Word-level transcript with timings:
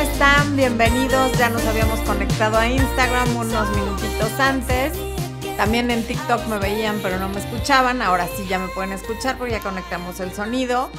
están? 0.00 0.56
Bienvenidos. 0.56 1.36
Ya 1.36 1.50
nos 1.50 1.62
habíamos 1.66 2.00
conectado 2.00 2.56
a 2.56 2.66
Instagram 2.66 3.36
unos 3.36 3.68
minutitos 3.76 4.32
antes. 4.40 4.94
También 5.58 5.90
en 5.90 6.02
TikTok 6.02 6.46
me 6.46 6.58
veían, 6.58 7.00
pero 7.02 7.18
no 7.18 7.28
me 7.28 7.38
escuchaban. 7.38 8.00
Ahora 8.00 8.26
sí 8.34 8.46
ya 8.48 8.58
me 8.58 8.68
pueden 8.68 8.92
escuchar 8.92 9.36
porque 9.36 9.52
ya 9.52 9.60
conectamos 9.60 10.18
el 10.20 10.32
sonido. 10.32 10.90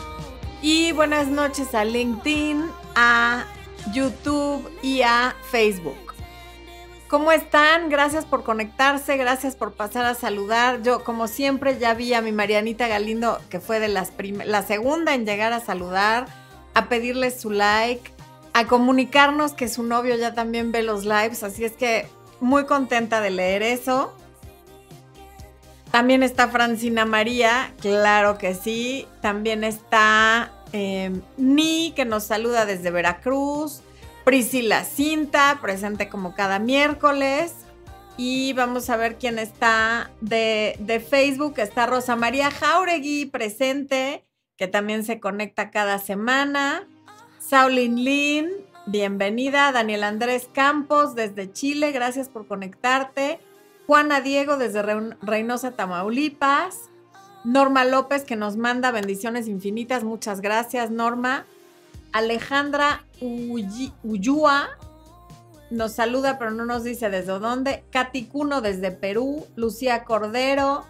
Y 0.61 0.91
buenas 0.91 1.29
noches 1.29 1.73
a 1.73 1.83
LinkedIn, 1.83 2.63
a 2.93 3.45
YouTube 3.91 4.69
y 4.83 5.01
a 5.01 5.35
Facebook. 5.49 6.13
¿Cómo 7.07 7.31
están? 7.31 7.89
Gracias 7.89 8.25
por 8.25 8.43
conectarse, 8.43 9.17
gracias 9.17 9.55
por 9.55 9.73
pasar 9.73 10.05
a 10.05 10.13
saludar. 10.13 10.83
Yo, 10.83 11.03
como 11.03 11.27
siempre, 11.27 11.79
ya 11.79 11.95
vi 11.95 12.13
a 12.13 12.21
mi 12.21 12.31
Marianita 12.31 12.87
Galindo, 12.87 13.41
que 13.49 13.59
fue 13.59 13.79
de 13.79 13.87
las 13.87 14.13
la 14.45 14.61
segunda 14.61 15.15
en 15.15 15.25
llegar 15.25 15.53
a 15.53 15.59
saludar, 15.59 16.27
a 16.75 16.87
pedirles 16.87 17.41
su 17.41 17.49
like, 17.49 18.20
a 18.53 18.67
comunicarnos 18.67 19.53
que 19.53 19.67
su 19.67 19.83
novio 19.83 20.15
ya 20.15 20.33
también 20.33 20.71
ve 20.71 20.83
los 20.83 21.05
lives. 21.05 21.43
Así 21.43 21.63
es 21.63 21.73
que 21.73 22.07
muy 22.39 22.65
contenta 22.65 23.21
de 23.21 23.29
leer 23.31 23.63
eso. 23.63 24.13
También 25.91 26.23
está 26.23 26.47
Francina 26.47 27.05
María, 27.05 27.73
claro 27.81 28.37
que 28.37 28.55
sí. 28.55 29.07
También 29.21 29.63
está 29.63 30.51
eh, 30.71 31.11
Ni, 31.37 31.91
que 31.95 32.05
nos 32.05 32.23
saluda 32.23 32.65
desde 32.65 32.91
Veracruz. 32.91 33.81
Priscila 34.23 34.83
Cinta, 34.85 35.59
presente 35.61 36.07
como 36.07 36.33
cada 36.33 36.59
miércoles. 36.59 37.53
Y 38.17 38.53
vamos 38.53 38.89
a 38.89 38.97
ver 38.97 39.17
quién 39.17 39.39
está 39.39 40.11
de, 40.21 40.75
de, 40.79 40.99
Facebook. 40.99 41.55
Está 41.57 41.87
Rosa 41.87 42.15
María 42.15 42.51
Jauregui, 42.51 43.25
presente, 43.25 44.25
que 44.57 44.67
también 44.67 45.03
se 45.03 45.19
conecta 45.19 45.71
cada 45.71 45.97
semana. 45.97 46.87
Saulin 47.51 48.05
Lin, 48.05 48.49
bienvenida. 48.85 49.73
Daniel 49.73 50.05
Andrés 50.05 50.47
Campos, 50.53 51.15
desde 51.15 51.51
Chile, 51.51 51.91
gracias 51.91 52.29
por 52.29 52.47
conectarte. 52.47 53.41
Juana 53.87 54.21
Diego, 54.21 54.55
desde 54.55 54.81
Reynosa, 55.21 55.71
Tamaulipas. 55.71 56.77
Norma 57.43 57.83
López, 57.83 58.23
que 58.23 58.37
nos 58.37 58.55
manda 58.55 58.91
bendiciones 58.91 59.49
infinitas. 59.49 60.05
Muchas 60.05 60.39
gracias, 60.39 60.91
Norma. 60.91 61.45
Alejandra 62.13 63.03
Uyua 63.19 64.69
nos 65.69 65.91
saluda, 65.91 66.39
pero 66.39 66.51
no 66.51 66.63
nos 66.63 66.85
dice 66.85 67.09
desde 67.09 67.37
dónde. 67.37 67.83
Katy 67.91 68.29
desde 68.63 68.91
Perú. 68.91 69.45
Lucía 69.57 70.05
Cordero. 70.05 70.85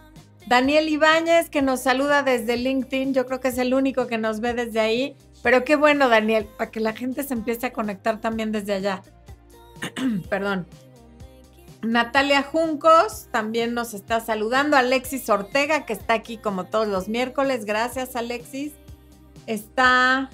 Daniel 0.46 0.90
Ibáñez, 0.90 1.50
que 1.50 1.64
nos 1.64 1.82
saluda 1.82 2.22
desde 2.22 2.56
LinkedIn. 2.56 3.16
Yo 3.16 3.26
creo 3.26 3.40
que 3.40 3.48
es 3.48 3.58
el 3.58 3.74
único 3.74 4.06
que 4.06 4.20
nos 4.20 4.42
ve 4.42 4.54
desde 4.54 4.80
ahí. 4.80 5.18
Pero 5.44 5.64
qué 5.64 5.76
bueno, 5.76 6.08
Daniel, 6.10 6.48
para 6.58 6.72
que 6.72 6.80
la 6.80 6.94
gente 6.94 7.24
se 7.24 7.34
empiece 7.34 7.68
a 7.68 7.74
conectar 7.74 8.22
también 8.22 8.52
desde 8.52 8.74
allá. 8.74 9.02
Perdón. 10.30 10.68
Natalia 11.82 12.44
Juncos 12.44 13.28
también 13.32 13.74
nos 13.74 13.96
está 13.96 14.20
saludando. 14.20 14.78
Alexis 14.78 15.28
Ortega, 15.30 15.86
que 15.86 15.94
está 15.94 16.14
aquí 16.14 16.38
como 16.38 16.66
todos 16.66 16.88
los 16.88 17.10
miércoles. 17.10 17.66
Gracias, 17.66 18.16
Alexis. 18.16 18.74
Está 19.48 20.30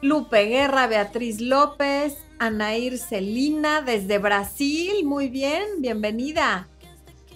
Lupe 0.00 0.46
Guerra, 0.46 0.86
Beatriz 0.86 1.42
López, 1.42 2.16
Anair 2.38 2.98
Celina 2.98 3.82
desde 3.82 4.16
Brasil. 4.16 5.04
Muy 5.04 5.28
bien, 5.28 5.64
bienvenida. 5.80 6.66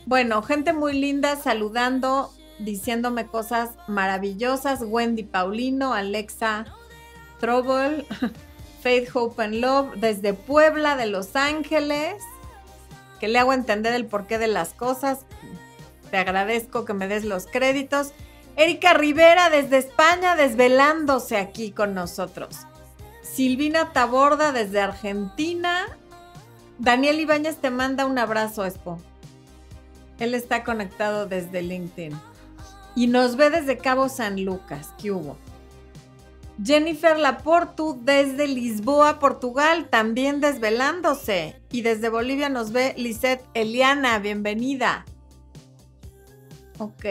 Bueno, 0.06 0.42
gente 0.42 0.72
muy 0.72 0.98
linda 0.98 1.36
saludando, 1.36 2.32
diciéndome 2.58 3.26
cosas 3.26 3.72
maravillosas. 3.88 4.80
Wendy 4.80 5.24
Paulino, 5.24 5.92
Alexa 5.92 6.64
Trouble, 7.40 8.06
Faith, 8.82 9.10
Hope 9.14 9.42
and 9.42 9.54
Love 9.56 9.96
desde 9.96 10.34
Puebla 10.34 10.96
de 10.96 11.06
Los 11.06 11.36
Ángeles, 11.36 12.22
que 13.20 13.28
le 13.28 13.38
hago 13.38 13.52
entender 13.52 13.94
el 13.94 14.06
porqué 14.06 14.38
de 14.38 14.48
las 14.48 14.74
cosas. 14.74 15.20
Te 16.10 16.16
agradezco 16.16 16.84
que 16.84 16.94
me 16.94 17.08
des 17.08 17.24
los 17.24 17.46
créditos. 17.46 18.12
Erika 18.56 18.94
Rivera 18.94 19.50
desde 19.50 19.78
España 19.78 20.36
desvelándose 20.36 21.36
aquí 21.36 21.70
con 21.70 21.94
nosotros. 21.94 22.56
Silvina 23.22 23.92
Taborda 23.92 24.52
desde 24.52 24.80
Argentina. 24.80 25.86
Daniel 26.78 27.20
Ibáñez 27.20 27.56
te 27.58 27.70
manda 27.70 28.06
un 28.06 28.18
abrazo, 28.18 28.64
Expo. 28.64 28.98
Él 30.18 30.34
está 30.34 30.64
conectado 30.64 31.26
desde 31.26 31.62
LinkedIn. 31.62 32.18
Y 32.96 33.06
nos 33.06 33.36
ve 33.36 33.50
desde 33.50 33.78
Cabo 33.78 34.08
San 34.08 34.44
Lucas. 34.44 34.88
¿Qué 34.98 35.12
hubo? 35.12 35.36
Jennifer 36.62 37.16
Laportu 37.16 38.00
desde 38.02 38.48
Lisboa, 38.48 39.20
Portugal, 39.20 39.88
también 39.88 40.40
desvelándose. 40.40 41.60
Y 41.70 41.82
desde 41.82 42.08
Bolivia 42.08 42.48
nos 42.48 42.72
ve 42.72 42.94
Lisette 42.96 43.44
Eliana. 43.54 44.18
Bienvenida. 44.18 45.04
Ok. 46.78 47.04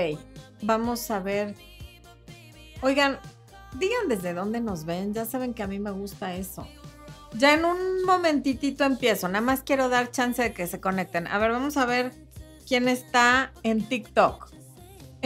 Vamos 0.61 1.09
a 1.11 1.19
ver. 1.19 1.55
Oigan, 2.81 3.19
digan 3.79 4.09
desde 4.09 4.33
dónde 4.33 4.59
nos 4.59 4.85
ven. 4.85 5.13
Ya 5.13 5.25
saben 5.25 5.53
que 5.53 5.63
a 5.63 5.67
mí 5.67 5.79
me 5.79 5.91
gusta 5.91 6.35
eso. 6.35 6.67
Ya 7.33 7.53
en 7.53 7.63
un 7.63 8.03
momentitito 8.05 8.83
empiezo. 8.83 9.29
Nada 9.29 9.41
más 9.41 9.61
quiero 9.61 9.87
dar 9.87 10.11
chance 10.11 10.41
de 10.41 10.53
que 10.53 10.67
se 10.67 10.81
conecten. 10.81 11.25
A 11.27 11.37
ver, 11.37 11.51
vamos 11.51 11.77
a 11.77 11.85
ver 11.85 12.11
quién 12.67 12.89
está 12.89 13.53
en 13.63 13.87
TikTok. 13.87 14.56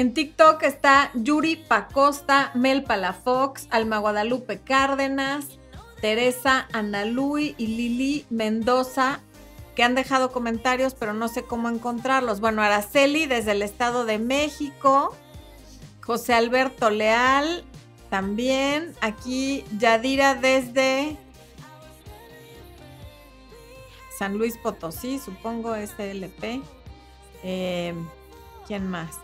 En 0.02 0.16
TikTok 0.16 0.64
está 0.64 1.12
Yuri 1.14 1.58
Pacosta, 1.58 2.50
Mel 2.56 2.84
Palafox, 2.84 3.68
Alma 3.70 4.00
Guadalupe 4.00 4.58
Cárdenas, 4.60 5.46
Teresa 6.02 6.68
Analuy 6.74 7.54
y 7.60 7.68
Lili 7.68 8.26
Mendoza 8.32 9.20
que 9.76 9.84
han 9.84 9.94
dejado 9.94 10.32
comentarios, 10.32 10.96
pero 10.96 11.14
no 11.14 11.28
sé 11.28 11.44
cómo 11.44 11.70
encontrarlos. 11.70 12.40
Bueno, 12.40 12.64
Araceli 12.64 13.28
desde 13.28 13.52
el 13.52 13.62
Estado 13.62 14.04
de 14.06 14.18
México, 14.18 15.16
José 16.02 16.34
Alberto 16.34 16.90
Leal 16.90 17.64
también, 18.10 18.96
aquí 19.02 19.64
Yadira 19.78 20.34
desde 20.34 21.16
San 24.18 24.40
Luis 24.40 24.58
Potosí, 24.58 25.20
supongo 25.20 25.76
SLP. 25.76 26.64
Eh, 27.44 27.94
¿Quién 28.66 28.88
más? 28.90 29.20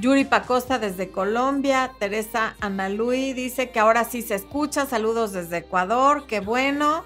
Yuri 0.00 0.24
Pacosta 0.24 0.78
desde 0.78 1.10
Colombia, 1.10 1.90
Teresa 1.98 2.54
Analuy 2.60 3.32
dice 3.32 3.70
que 3.70 3.80
ahora 3.80 4.04
sí 4.04 4.22
se 4.22 4.36
escucha, 4.36 4.86
saludos 4.86 5.32
desde 5.32 5.58
Ecuador, 5.58 6.26
qué 6.28 6.38
bueno. 6.38 7.02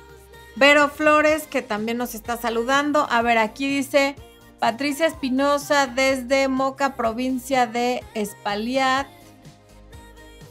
Vero 0.57 0.91
Flores, 0.91 1.47
que 1.47 1.63
también 1.63 1.97
nos 1.97 2.15
está 2.15 2.37
saludando. 2.37 3.07
A 3.11 3.23
ver, 3.23 3.39
aquí 3.39 3.67
dice 3.67 4.15
Patricia 4.59 5.07
Espinosa 5.07 5.87
desde 5.87 6.49
Moca, 6.49 6.95
provincia 6.95 7.67
de 7.67 8.05
Espaliat. 8.13 9.07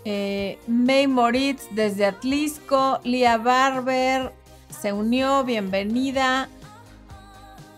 Eh, 0.04 0.58
May 0.66 1.06
Moritz 1.06 1.68
desde 1.70 2.08
Atlisco. 2.08 3.00
Lía 3.04 3.38
Barber 3.38 4.34
se 4.70 4.94
unió, 4.94 5.44
bienvenida. 5.44 6.50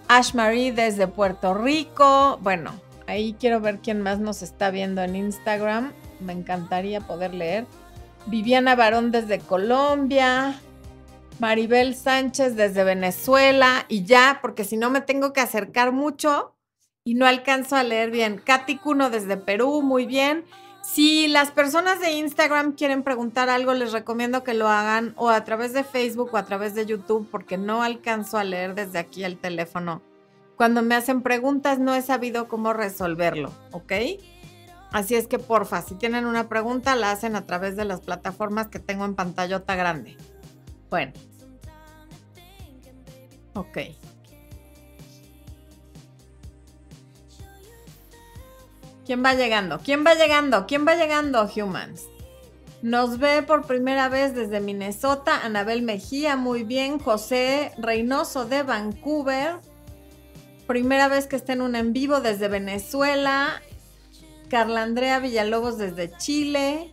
Ash 0.08 0.34
Marie 0.34 0.72
desde 0.72 1.08
Puerto 1.08 1.54
Rico. 1.54 2.40
Bueno, 2.42 2.72
ahí 3.14 3.36
quiero 3.40 3.62
ver 3.62 3.80
quién 3.80 4.02
más 4.02 4.20
nos 4.20 4.42
está 4.42 4.72
viendo 4.72 5.02
en 5.02 5.16
Instagram. 5.16 5.94
Me 6.20 6.34
encantaría 6.34 7.02
poder 7.02 7.34
leer. 7.34 7.66
Viviana 8.26 8.76
Barón 8.76 9.12
desde 9.12 9.40
Colombia. 9.40 10.60
Maribel 11.40 11.96
Sánchez 11.96 12.56
desde 12.56 12.84
Venezuela 12.84 13.86
y 13.88 14.06
ya, 14.06 14.40
porque 14.42 14.64
si 14.64 14.78
no 14.78 14.90
me 14.90 15.02
tengo 15.02 15.34
que 15.34 15.42
acercar 15.42 15.92
mucho 15.92 16.56
y 17.04 17.16
no 17.16 17.26
alcanzo 17.26 17.76
a 17.76 17.84
leer 17.84 18.12
bien. 18.12 18.42
Katy 18.44 18.78
Cuno 18.78 19.10
desde 19.10 19.38
Perú, 19.38 19.82
muy 19.82 20.06
bien. 20.06 20.46
Si 20.84 21.28
las 21.28 21.52
personas 21.52 22.00
de 22.00 22.12
Instagram 22.12 22.74
quieren 22.74 23.04
preguntar 23.04 23.50
algo, 23.50 23.74
les 23.74 23.94
recomiendo 23.94 24.44
que 24.44 24.54
lo 24.54 24.70
hagan 24.70 25.14
o 25.18 25.30
a 25.30 25.44
través 25.44 25.74
de 25.74 25.84
Facebook 25.84 26.30
o 26.34 26.38
a 26.38 26.46
través 26.46 26.76
de 26.76 26.86
YouTube, 26.86 27.28
porque 27.32 27.58
no 27.58 27.84
alcanzo 27.84 28.38
a 28.38 28.44
leer 28.44 28.76
desde 28.76 29.00
aquí 29.00 29.24
el 29.24 29.38
teléfono. 29.38 30.02
Cuando 30.58 30.82
me 30.82 30.96
hacen 30.96 31.22
preguntas 31.22 31.80
no 31.80 31.96
he 31.96 32.02
sabido 32.02 32.48
cómo 32.48 32.74
resolverlo, 32.74 33.52
¿ok? 33.72 33.94
Así 34.92 35.16
es 35.16 35.28
que 35.28 35.40
porfa, 35.40 35.82
si 35.82 35.96
tienen 35.96 36.26
una 36.26 36.48
pregunta, 36.48 36.96
la 36.96 37.12
hacen 37.12 37.36
a 37.36 37.46
través 37.46 37.76
de 37.76 37.86
las 37.86 38.02
plataformas 38.02 38.68
que 38.68 38.80
tengo 38.80 39.06
en 39.06 39.16
pantallota 39.16 39.76
grande. 39.76 40.16
Bueno. 40.90 41.14
Ok. 43.56 43.78
¿Quién 49.06 49.24
va 49.24 49.34
llegando? 49.34 49.80
¿Quién 49.80 50.06
va 50.06 50.14
llegando? 50.14 50.66
¿Quién 50.68 50.88
va 50.88 50.96
llegando, 50.96 51.50
Humans? 51.54 52.04
Nos 52.84 53.18
ve 53.18 53.44
por 53.44 53.66
primera 53.66 54.10
vez 54.10 54.36
desde 54.36 54.60
Minnesota 54.60 55.40
Anabel 55.44 55.82
Mejía, 55.82 56.36
muy 56.36 56.64
bien. 56.64 57.00
José 57.00 57.72
Reynoso 57.78 58.46
de 58.46 58.64
Vancouver. 58.64 59.60
Primera 60.74 61.08
vez 61.08 61.28
que 61.28 61.36
está 61.36 61.54
en 61.54 61.62
un 61.62 61.76
en 61.76 61.94
vivo 61.94 62.20
desde 62.20 62.48
Venezuela. 62.48 63.62
Carla 64.50 64.82
Andrea 64.82 65.20
Villalobos 65.20 65.78
desde 65.78 66.18
Chile. 66.18 66.92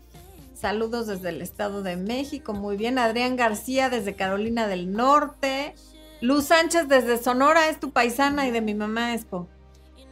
Saludos 0.55 1.07
desde 1.07 1.31
el 1.31 1.41
Estado 1.41 1.83
de 1.83 1.97
México, 1.97 2.53
muy 2.53 2.77
bien. 2.77 2.99
Adrián 2.99 3.37
García 3.37 3.89
desde 3.89 4.15
Carolina 4.15 4.67
del 4.67 4.93
Norte. 4.93 5.75
Luz 6.21 6.45
Sánchez 6.45 6.89
desde 6.89 7.17
Sonora, 7.17 7.71
es 7.71 7.81
tu 7.81 7.91
paisana 7.91 8.47
y 8.47 8.51
de 8.51 8.61
mi 8.61 8.75
mamá 8.75 9.15
Expo. 9.15 9.49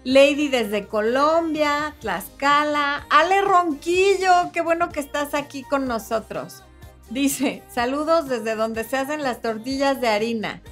Lady 0.03 0.49
desde 0.49 0.87
Colombia, 0.87 1.94
Tlaxcala. 2.00 3.06
Ale 3.11 3.43
Ronquillo, 3.43 4.50
qué 4.55 4.62
bueno 4.62 4.88
que 4.88 5.00
estás 5.00 5.35
aquí 5.35 5.62
con 5.62 5.87
nosotros. 5.87 6.62
Dice, 7.11 7.62
saludos 7.71 8.31
desde 8.31 8.56
donde 8.56 8.85
se 8.85 8.97
hacen 8.97 9.23
las 9.23 9.43
tortillas 9.43 10.00
de 10.00 10.09
harina. 10.09 10.62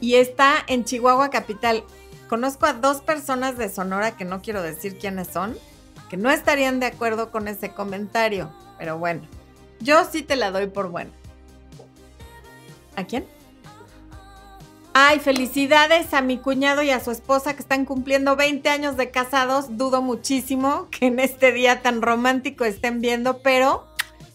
Y 0.00 0.14
está 0.14 0.56
en 0.66 0.84
Chihuahua 0.84 1.30
Capital. 1.30 1.84
Conozco 2.28 2.66
a 2.66 2.74
dos 2.74 3.00
personas 3.00 3.56
de 3.56 3.68
Sonora 3.68 4.16
que 4.16 4.24
no 4.24 4.42
quiero 4.42 4.62
decir 4.62 4.98
quiénes 4.98 5.28
son, 5.28 5.56
que 6.08 6.16
no 6.16 6.30
estarían 6.30 6.80
de 6.80 6.86
acuerdo 6.86 7.30
con 7.30 7.48
ese 7.48 7.72
comentario. 7.72 8.52
Pero 8.78 8.98
bueno, 8.98 9.22
yo 9.80 10.04
sí 10.04 10.22
te 10.22 10.36
la 10.36 10.50
doy 10.50 10.66
por 10.66 10.90
buena. 10.90 11.10
¿A 12.96 13.04
quién? 13.04 13.26
Ay, 14.92 15.20
felicidades 15.20 16.12
a 16.12 16.22
mi 16.22 16.38
cuñado 16.38 16.82
y 16.82 16.90
a 16.90 16.98
su 16.98 17.12
esposa 17.12 17.54
que 17.54 17.62
están 17.62 17.84
cumpliendo 17.84 18.34
20 18.34 18.68
años 18.68 18.96
de 18.96 19.12
casados. 19.12 19.76
Dudo 19.76 20.02
muchísimo 20.02 20.88
que 20.90 21.06
en 21.06 21.20
este 21.20 21.52
día 21.52 21.82
tan 21.82 22.02
romántico 22.02 22.64
estén 22.64 23.00
viendo, 23.00 23.38
pero 23.38 23.86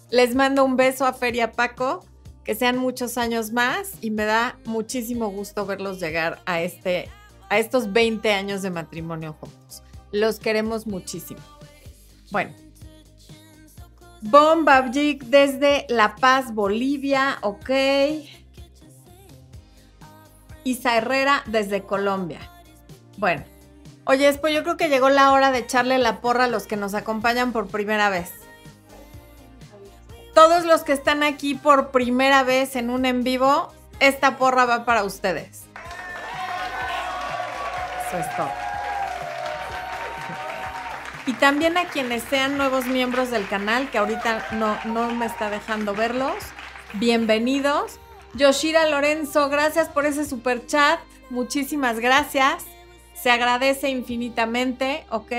les 0.10 0.36
mando 0.36 0.64
un 0.64 0.78
beso 0.78 1.06
a 1.06 1.12
Feria 1.12 1.52
Paco, 1.52 2.06
que 2.44 2.56
sean 2.56 2.78
muchos 2.78 3.18
años 3.18 3.52
más 3.52 3.94
y 4.02 4.12
me 4.12 4.26
da 4.26 4.58
muchísimo 4.66 5.30
gusto 5.30 5.66
verlos 5.66 6.00
llegar 6.00 6.42
a, 6.46 6.62
este, 6.62 7.10
a 7.50 7.60
estos 7.60 7.94
20 7.94 8.32
años 8.34 8.62
de 8.62 8.70
matrimonio 8.70 9.36
juntos. 9.40 9.84
Los 10.12 10.40
queremos 10.40 10.86
muchísimo. 10.86 11.42
Bueno. 12.32 12.54
Bomba 14.22 14.82
desde 14.82 15.86
La 15.90 16.16
Paz, 16.16 16.54
Bolivia, 16.54 17.40
ok. 17.42 17.70
Isa 20.64 20.98
Herrera 20.98 21.44
desde 21.46 21.84
Colombia. 21.84 22.40
Bueno, 23.18 23.44
oye, 24.06 24.26
después 24.26 24.54
yo 24.54 24.64
creo 24.64 24.78
que 24.78 24.88
llegó 24.88 25.10
la 25.10 25.32
hora 25.34 25.52
de 25.52 25.60
echarle 25.60 25.98
la 25.98 26.22
porra 26.22 26.46
a 26.46 26.48
los 26.48 26.68
que 26.68 26.78
nos 26.78 26.94
acompañan 26.94 27.52
por 27.52 27.68
primera 27.68 28.10
vez. 28.10 28.32
Todos 30.34 30.66
los 30.66 30.82
que 30.82 30.94
están 30.94 31.22
aquí 31.22 31.54
por 31.54 31.92
primera 31.92 32.44
vez 32.44 32.76
en 32.76 32.90
un 32.90 33.06
en 33.06 33.24
vivo, 33.24 33.72
esta 34.00 34.38
porra 34.38 34.66
va 34.66 34.84
para 34.84 35.04
ustedes. 35.04 35.66
Eso 38.08 38.18
es 38.18 38.36
todo. 38.36 38.52
Y 41.28 41.34
también 41.34 41.78
a 41.78 41.86
quienes 41.86 42.24
sean 42.24 42.58
nuevos 42.58 42.86
miembros 42.86 43.30
del 43.30 43.48
canal, 43.48 43.90
que 43.92 44.00
ahorita 44.00 44.48
no, 44.54 44.78
no 44.86 45.10
me 45.14 45.28
está 45.28 45.52
dejando 45.52 45.94
verlos, 45.94 46.36
bienvenidos. 46.94 48.00
Yoshira 48.34 48.88
Lorenzo, 48.88 49.50
gracias 49.50 49.88
por 49.88 50.08
ese 50.08 50.26
super 50.26 50.66
chat. 50.66 51.00
Muchísimas 51.30 52.00
gracias. 52.00 52.66
Se 53.14 53.30
agradece 53.30 53.90
infinitamente, 53.90 55.06
¿ok? 55.12 55.32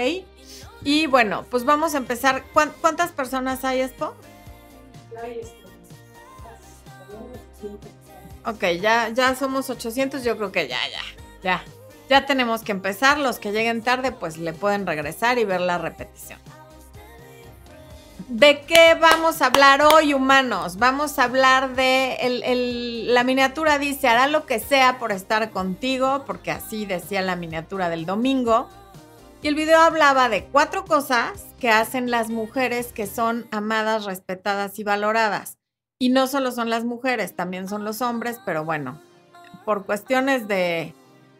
Y 0.85 1.07
bueno, 1.07 1.45
pues 1.51 1.65
vamos 1.65 1.95
a 1.95 1.99
empezar. 1.99 2.45
¿Cuántas 2.53 3.11
personas 3.11 3.65
hay, 3.65 3.81
esto? 3.81 4.15
Ok, 8.47 8.65
ya, 8.81 9.09
ya 9.09 9.35
somos 9.35 9.71
800, 9.71 10.23
yo 10.23 10.37
creo 10.37 10.53
que 10.53 10.69
ya, 10.69 10.79
ya, 10.91 11.03
ya. 11.43 11.65
Ya 12.09 12.27
tenemos 12.27 12.63
que 12.63 12.73
empezar. 12.73 13.19
Los 13.19 13.39
que 13.39 13.53
lleguen 13.53 13.83
tarde, 13.83 14.13
pues 14.13 14.37
le 14.37 14.53
pueden 14.53 14.87
regresar 14.87 15.39
y 15.39 15.45
ver 15.45 15.61
la 15.61 15.79
repetición. 15.79 16.39
¿De 18.29 18.63
qué 18.63 18.95
vamos 19.01 19.43
a 19.43 19.47
hablar 19.47 19.83
hoy, 19.83 20.15
humanos? 20.15 20.79
Vamos 20.79 21.19
a 21.19 21.25
hablar 21.25 21.75
de. 21.75 23.07
la 23.07 23.25
miniatura 23.25 23.79
dice: 23.79 24.09
hará 24.09 24.27
lo 24.27 24.45
que 24.45 24.61
sea 24.61 24.99
por 24.99 25.13
estar 25.13 25.51
contigo, 25.51 26.25
porque 26.27 26.51
así 26.51 26.85
decía 26.87 27.23
la 27.23 27.37
miniatura 27.37 27.89
del 27.89 28.07
domingo. 28.07 28.69
Y 29.43 29.49
el 29.49 29.55
video 29.55 29.81
hablaba 29.81 30.29
de 30.29 30.45
cuatro 30.45 30.85
cosas 30.85 31.45
que 31.65 31.71
hacen 31.71 32.11
las 32.11 32.29
mujeres 32.29 32.93
que 32.93 33.07
son 33.07 33.47
amadas, 33.51 34.05
respetadas 34.05 34.79
y 34.79 34.85
valoradas. 34.85 35.57
Y 35.99 36.11
no 36.11 36.27
solo 36.27 36.53
son 36.53 36.69
las 36.69 36.85
mujeres, 36.85 37.35
también 37.35 37.71
son 37.71 37.85
los 37.85 38.03
hombres, 38.03 38.39
pero 38.45 38.67
bueno, 38.67 39.01
por 39.65 39.87
cuestiones 39.87 40.47
de 40.47 40.93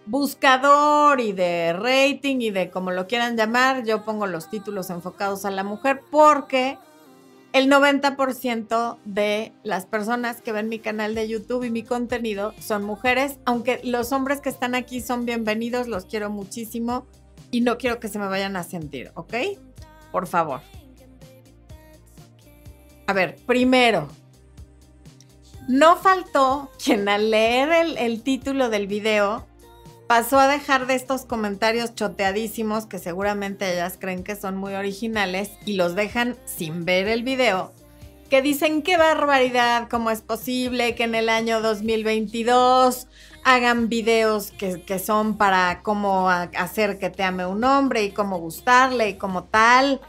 buscador 0.07 1.21
y 1.21 1.33
de 1.33 1.75
rating 1.75 2.39
y 2.41 2.51
de 2.51 2.71
como 2.71 2.91
lo 2.91 3.07
quieran 3.07 3.37
llamar, 3.37 3.85
yo 3.85 4.03
pongo 4.03 4.27
los 4.27 4.49
títulos 4.49 4.89
enfocados 4.89 5.45
a 5.45 5.51
la 5.51 5.63
mujer 5.63 6.01
porque 6.11 6.79
el 7.53 7.71
90% 7.71 8.97
de 9.05 9.53
las 9.63 9.85
personas 9.85 10.41
que 10.41 10.53
ven 10.53 10.71
mi 10.71 10.79
canal 10.79 11.15
de 11.15 11.29
YouTube 11.29 11.65
y 11.65 11.71
mi 11.71 11.83
contenido 11.83 12.55
son 12.59 12.83
mujeres, 12.83 13.37
aunque 13.45 13.83
los 13.85 14.11
hombres 14.11 14.41
que 14.41 14.49
están 14.49 14.75
aquí 14.75 15.03
son 15.03 15.27
bienvenidos, 15.27 15.87
los 15.87 16.07
quiero 16.07 16.31
muchísimo 16.31 17.05
y 17.51 17.61
no 17.61 17.77
quiero 17.77 18.01
que 18.01 18.09
se 18.09 18.19
me 18.19 18.27
vayan 18.27 18.57
a 18.57 18.63
sentir, 18.63 19.13
¿ok? 19.17 19.35
Por 20.15 20.29
favor. 20.29 20.61
A 23.09 23.13
ver, 23.13 23.35
primero, 23.47 24.07
no 25.67 25.97
faltó 25.97 26.71
quien 26.83 27.09
al 27.09 27.33
leer 27.33 27.73
el, 27.73 27.99
el 27.99 28.23
título 28.23 28.69
del 28.71 28.87
video 28.87 29.45
pasó 30.07 30.39
a 30.39 30.47
dejar 30.47 30.87
de 30.87 30.95
estos 30.95 31.25
comentarios 31.25 31.97
choteadísimos 31.97 32.87
que 32.87 33.01
seguramente 33.01 33.73
ellas 33.73 33.97
creen 33.99 34.23
que 34.23 34.37
son 34.37 34.57
muy 34.57 34.75
originales 34.75 35.51
y 35.67 35.73
los 35.73 35.97
dejan 35.97 36.37
sin 36.45 36.85
ver 36.85 37.09
el 37.09 37.25
video, 37.25 37.73
que 38.31 38.41
dicen 38.41 38.83
qué 38.83 38.97
barbaridad, 38.97 39.89
cómo 39.91 40.13
es 40.13 40.23
posible 40.23 40.95
que 40.95 41.03
en 41.03 41.17
el 41.17 41.29
año 41.29 41.61
2022 41.61 43.09
hagan 43.45 43.89
videos 43.89 44.51
que, 44.51 44.83
que 44.83 44.99
son 44.99 45.37
para 45.37 45.83
cómo 45.83 46.29
hacer 46.31 46.99
que 46.99 47.11
te 47.11 47.23
ame 47.23 47.47
un 47.47 47.63
hombre 47.63 48.03
y 48.03 48.11
cómo 48.11 48.39
gustarle 48.39 49.11
y 49.11 49.15
como 49.15 49.45
tal. 49.45 50.01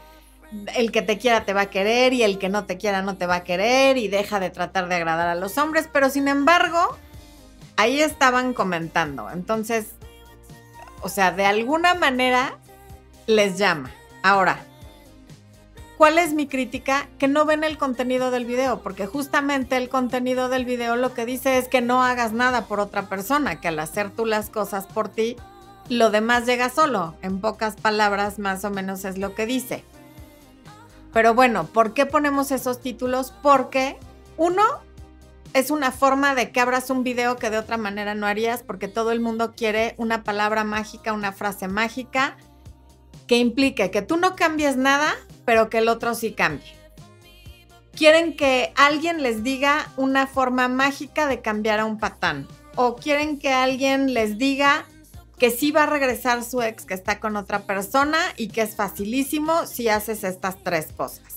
El 0.74 0.90
que 0.90 1.02
te 1.02 1.18
quiera 1.18 1.44
te 1.44 1.52
va 1.52 1.62
a 1.62 1.70
querer 1.70 2.12
y 2.12 2.22
el 2.22 2.38
que 2.38 2.48
no 2.48 2.64
te 2.64 2.78
quiera 2.78 3.02
no 3.02 3.16
te 3.16 3.26
va 3.26 3.36
a 3.36 3.44
querer 3.44 3.98
y 3.98 4.08
deja 4.08 4.40
de 4.40 4.50
tratar 4.50 4.88
de 4.88 4.94
agradar 4.94 5.28
a 5.28 5.34
los 5.34 5.58
hombres, 5.58 5.88
pero 5.92 6.08
sin 6.08 6.28
embargo, 6.28 6.96
ahí 7.76 8.00
estaban 8.00 8.54
comentando. 8.54 9.30
Entonces, 9.30 9.88
o 11.02 11.08
sea, 11.08 11.30
de 11.32 11.44
alguna 11.44 11.94
manera 11.94 12.58
les 13.26 13.58
llama. 13.58 13.90
Ahora, 14.22 14.64
¿cuál 15.96 16.18
es 16.18 16.34
mi 16.34 16.46
crítica? 16.46 17.08
Que 17.18 17.28
no 17.28 17.44
ven 17.44 17.64
el 17.64 17.78
contenido 17.78 18.30
del 18.30 18.44
video, 18.44 18.80
porque 18.80 19.06
justamente 19.06 19.76
el 19.76 19.88
contenido 19.88 20.48
del 20.48 20.64
video 20.64 20.96
lo 20.96 21.14
que 21.14 21.26
dice 21.26 21.58
es 21.58 21.68
que 21.68 21.80
no 21.80 22.02
hagas 22.02 22.32
nada 22.32 22.66
por 22.66 22.80
otra 22.80 23.08
persona, 23.08 23.60
que 23.60 23.68
al 23.68 23.78
hacer 23.78 24.10
tú 24.10 24.26
las 24.26 24.50
cosas 24.50 24.86
por 24.86 25.08
ti, 25.08 25.36
lo 25.88 26.10
demás 26.10 26.46
llega 26.46 26.68
solo. 26.68 27.14
En 27.22 27.40
pocas 27.40 27.76
palabras, 27.76 28.38
más 28.38 28.64
o 28.64 28.70
menos 28.70 29.04
es 29.04 29.18
lo 29.18 29.34
que 29.34 29.46
dice. 29.46 29.84
Pero 31.12 31.34
bueno, 31.34 31.64
¿por 31.64 31.94
qué 31.94 32.06
ponemos 32.06 32.50
esos 32.50 32.80
títulos? 32.80 33.32
Porque 33.42 33.96
uno, 34.36 34.62
es 35.54 35.70
una 35.70 35.90
forma 35.90 36.34
de 36.34 36.50
que 36.50 36.60
abras 36.60 36.90
un 36.90 37.02
video 37.02 37.36
que 37.36 37.48
de 37.48 37.56
otra 37.56 37.78
manera 37.78 38.14
no 38.14 38.26
harías 38.26 38.62
porque 38.62 38.88
todo 38.88 39.12
el 39.12 39.20
mundo 39.20 39.54
quiere 39.56 39.94
una 39.96 40.24
palabra 40.24 40.64
mágica, 40.64 41.14
una 41.14 41.32
frase 41.32 41.68
mágica 41.68 42.36
que 43.26 43.38
implique 43.38 43.90
que 43.90 44.02
tú 44.02 44.16
no 44.16 44.36
cambies 44.36 44.76
nada, 44.76 45.14
pero 45.44 45.70
que 45.70 45.78
el 45.78 45.88
otro 45.88 46.14
sí 46.14 46.32
cambie. 46.32 46.74
Quieren 47.92 48.36
que 48.36 48.72
alguien 48.76 49.22
les 49.22 49.42
diga 49.42 49.90
una 49.96 50.26
forma 50.26 50.68
mágica 50.68 51.26
de 51.26 51.40
cambiar 51.40 51.80
a 51.80 51.86
un 51.86 51.98
patán. 51.98 52.46
O 52.74 52.96
quieren 52.96 53.38
que 53.38 53.52
alguien 53.52 54.12
les 54.12 54.36
diga 54.36 54.84
que 55.38 55.50
sí 55.50 55.70
va 55.70 55.84
a 55.84 55.86
regresar 55.86 56.44
su 56.44 56.62
ex 56.62 56.84
que 56.84 56.94
está 56.94 57.20
con 57.20 57.36
otra 57.36 57.60
persona 57.60 58.18
y 58.36 58.48
que 58.48 58.62
es 58.62 58.76
facilísimo 58.76 59.66
si 59.66 59.88
haces 59.88 60.24
estas 60.24 60.62
tres 60.62 60.92
cosas. 60.94 61.36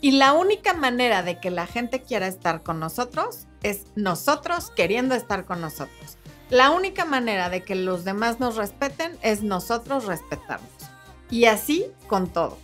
Y 0.00 0.12
la 0.12 0.32
única 0.32 0.74
manera 0.74 1.22
de 1.22 1.40
que 1.40 1.50
la 1.50 1.66
gente 1.66 2.02
quiera 2.02 2.26
estar 2.26 2.62
con 2.62 2.78
nosotros 2.78 3.46
es 3.62 3.86
nosotros 3.96 4.70
queriendo 4.76 5.14
estar 5.14 5.44
con 5.44 5.60
nosotros. 5.60 6.18
La 6.50 6.70
única 6.70 7.04
manera 7.04 7.50
de 7.50 7.62
que 7.62 7.74
los 7.74 8.04
demás 8.04 8.40
nos 8.40 8.56
respeten 8.56 9.18
es 9.22 9.42
nosotros 9.42 10.06
respetarnos. 10.06 10.77
Y 11.30 11.44
así 11.44 11.86
con 12.06 12.28
todo. 12.28 12.58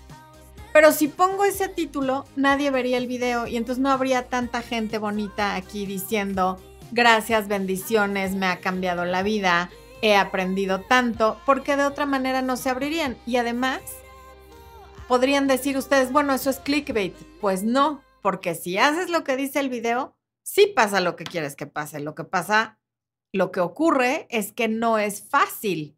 Pero 0.73 0.90
si 0.90 1.06
pongo 1.06 1.44
ese 1.44 1.68
título, 1.68 2.25
nadie 2.35 2.71
vería 2.71 2.99
el 2.99 3.06
video 3.06 3.47
y 3.47 3.56
entonces 3.56 3.80
no 3.80 3.90
habría 3.90 4.28
tanta 4.28 4.61
gente 4.61 4.99
bonita 4.99 5.54
aquí 5.54 5.87
diciendo, 5.87 6.59
gracias, 6.90 7.47
bendiciones, 7.47 8.35
me 8.35 8.47
ha 8.47 8.61
cambiado 8.61 9.04
la 9.04 9.23
vida, 9.23 9.71
he 10.02 10.16
aprendido 10.16 10.80
tanto, 10.80 11.38
porque 11.47 11.76
de 11.76 11.85
otra 11.85 12.06
manera 12.06 12.42
no 12.42 12.56
se 12.56 12.71
abrirían. 12.71 13.16
Y 13.25 13.37
además, 13.37 13.80
podrían 15.06 15.47
decir 15.47 15.78
ustedes, 15.78 16.11
bueno, 16.11 16.35
eso 16.35 16.50
es 16.50 16.59
clickbait. 16.59 17.14
Pues 17.40 17.62
no, 17.62 18.02
porque 18.21 18.54
si 18.54 18.76
haces 18.76 19.11
lo 19.11 19.23
que 19.23 19.37
dice 19.37 19.61
el 19.61 19.68
video, 19.68 20.16
sí 20.42 20.73
pasa 20.75 21.00
lo 21.00 21.14
que 21.14 21.25
quieres 21.25 21.54
que 21.56 21.66
pase. 21.66 22.00
Lo 22.00 22.14
que 22.14 22.25
pasa, 22.25 22.78
lo 23.33 23.52
que 23.52 23.61
ocurre 23.61 24.26
es 24.30 24.52
que 24.52 24.68
no 24.68 24.99
es 24.99 25.23
fácil 25.28 25.97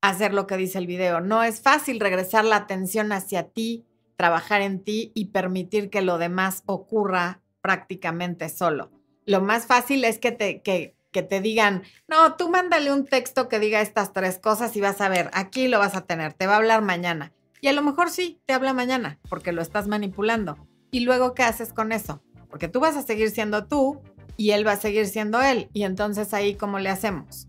hacer 0.00 0.34
lo 0.34 0.46
que 0.46 0.56
dice 0.56 0.78
el 0.78 0.86
video. 0.86 1.20
No 1.20 1.42
es 1.42 1.60
fácil 1.60 2.00
regresar 2.00 2.44
la 2.44 2.56
atención 2.56 3.12
hacia 3.12 3.48
ti, 3.48 3.86
trabajar 4.16 4.62
en 4.62 4.82
ti 4.82 5.12
y 5.14 5.26
permitir 5.26 5.90
que 5.90 6.02
lo 6.02 6.18
demás 6.18 6.62
ocurra 6.66 7.40
prácticamente 7.60 8.48
solo. 8.48 8.90
Lo 9.26 9.40
más 9.40 9.66
fácil 9.66 10.04
es 10.04 10.18
que 10.18 10.32
te, 10.32 10.62
que, 10.62 10.94
que 11.12 11.22
te 11.22 11.40
digan, 11.40 11.82
no, 12.08 12.34
tú 12.36 12.48
mándale 12.48 12.92
un 12.92 13.06
texto 13.06 13.48
que 13.48 13.58
diga 13.58 13.80
estas 13.80 14.12
tres 14.12 14.38
cosas 14.38 14.74
y 14.76 14.80
vas 14.80 15.00
a 15.00 15.08
ver, 15.08 15.30
aquí 15.32 15.68
lo 15.68 15.78
vas 15.78 15.94
a 15.94 16.06
tener, 16.06 16.32
te 16.32 16.46
va 16.46 16.54
a 16.54 16.56
hablar 16.56 16.82
mañana. 16.82 17.32
Y 17.60 17.68
a 17.68 17.72
lo 17.72 17.82
mejor 17.82 18.10
sí, 18.10 18.40
te 18.46 18.54
habla 18.54 18.72
mañana, 18.72 19.18
porque 19.28 19.52
lo 19.52 19.60
estás 19.60 19.86
manipulando. 19.86 20.56
¿Y 20.90 21.00
luego 21.00 21.34
qué 21.34 21.42
haces 21.42 21.72
con 21.72 21.92
eso? 21.92 22.22
Porque 22.48 22.68
tú 22.68 22.80
vas 22.80 22.96
a 22.96 23.02
seguir 23.02 23.30
siendo 23.30 23.66
tú 23.66 24.00
y 24.36 24.52
él 24.52 24.66
va 24.66 24.72
a 24.72 24.76
seguir 24.76 25.06
siendo 25.06 25.40
él. 25.42 25.68
Y 25.72 25.84
entonces 25.84 26.32
ahí, 26.32 26.54
¿cómo 26.54 26.78
le 26.78 26.88
hacemos? 26.88 27.48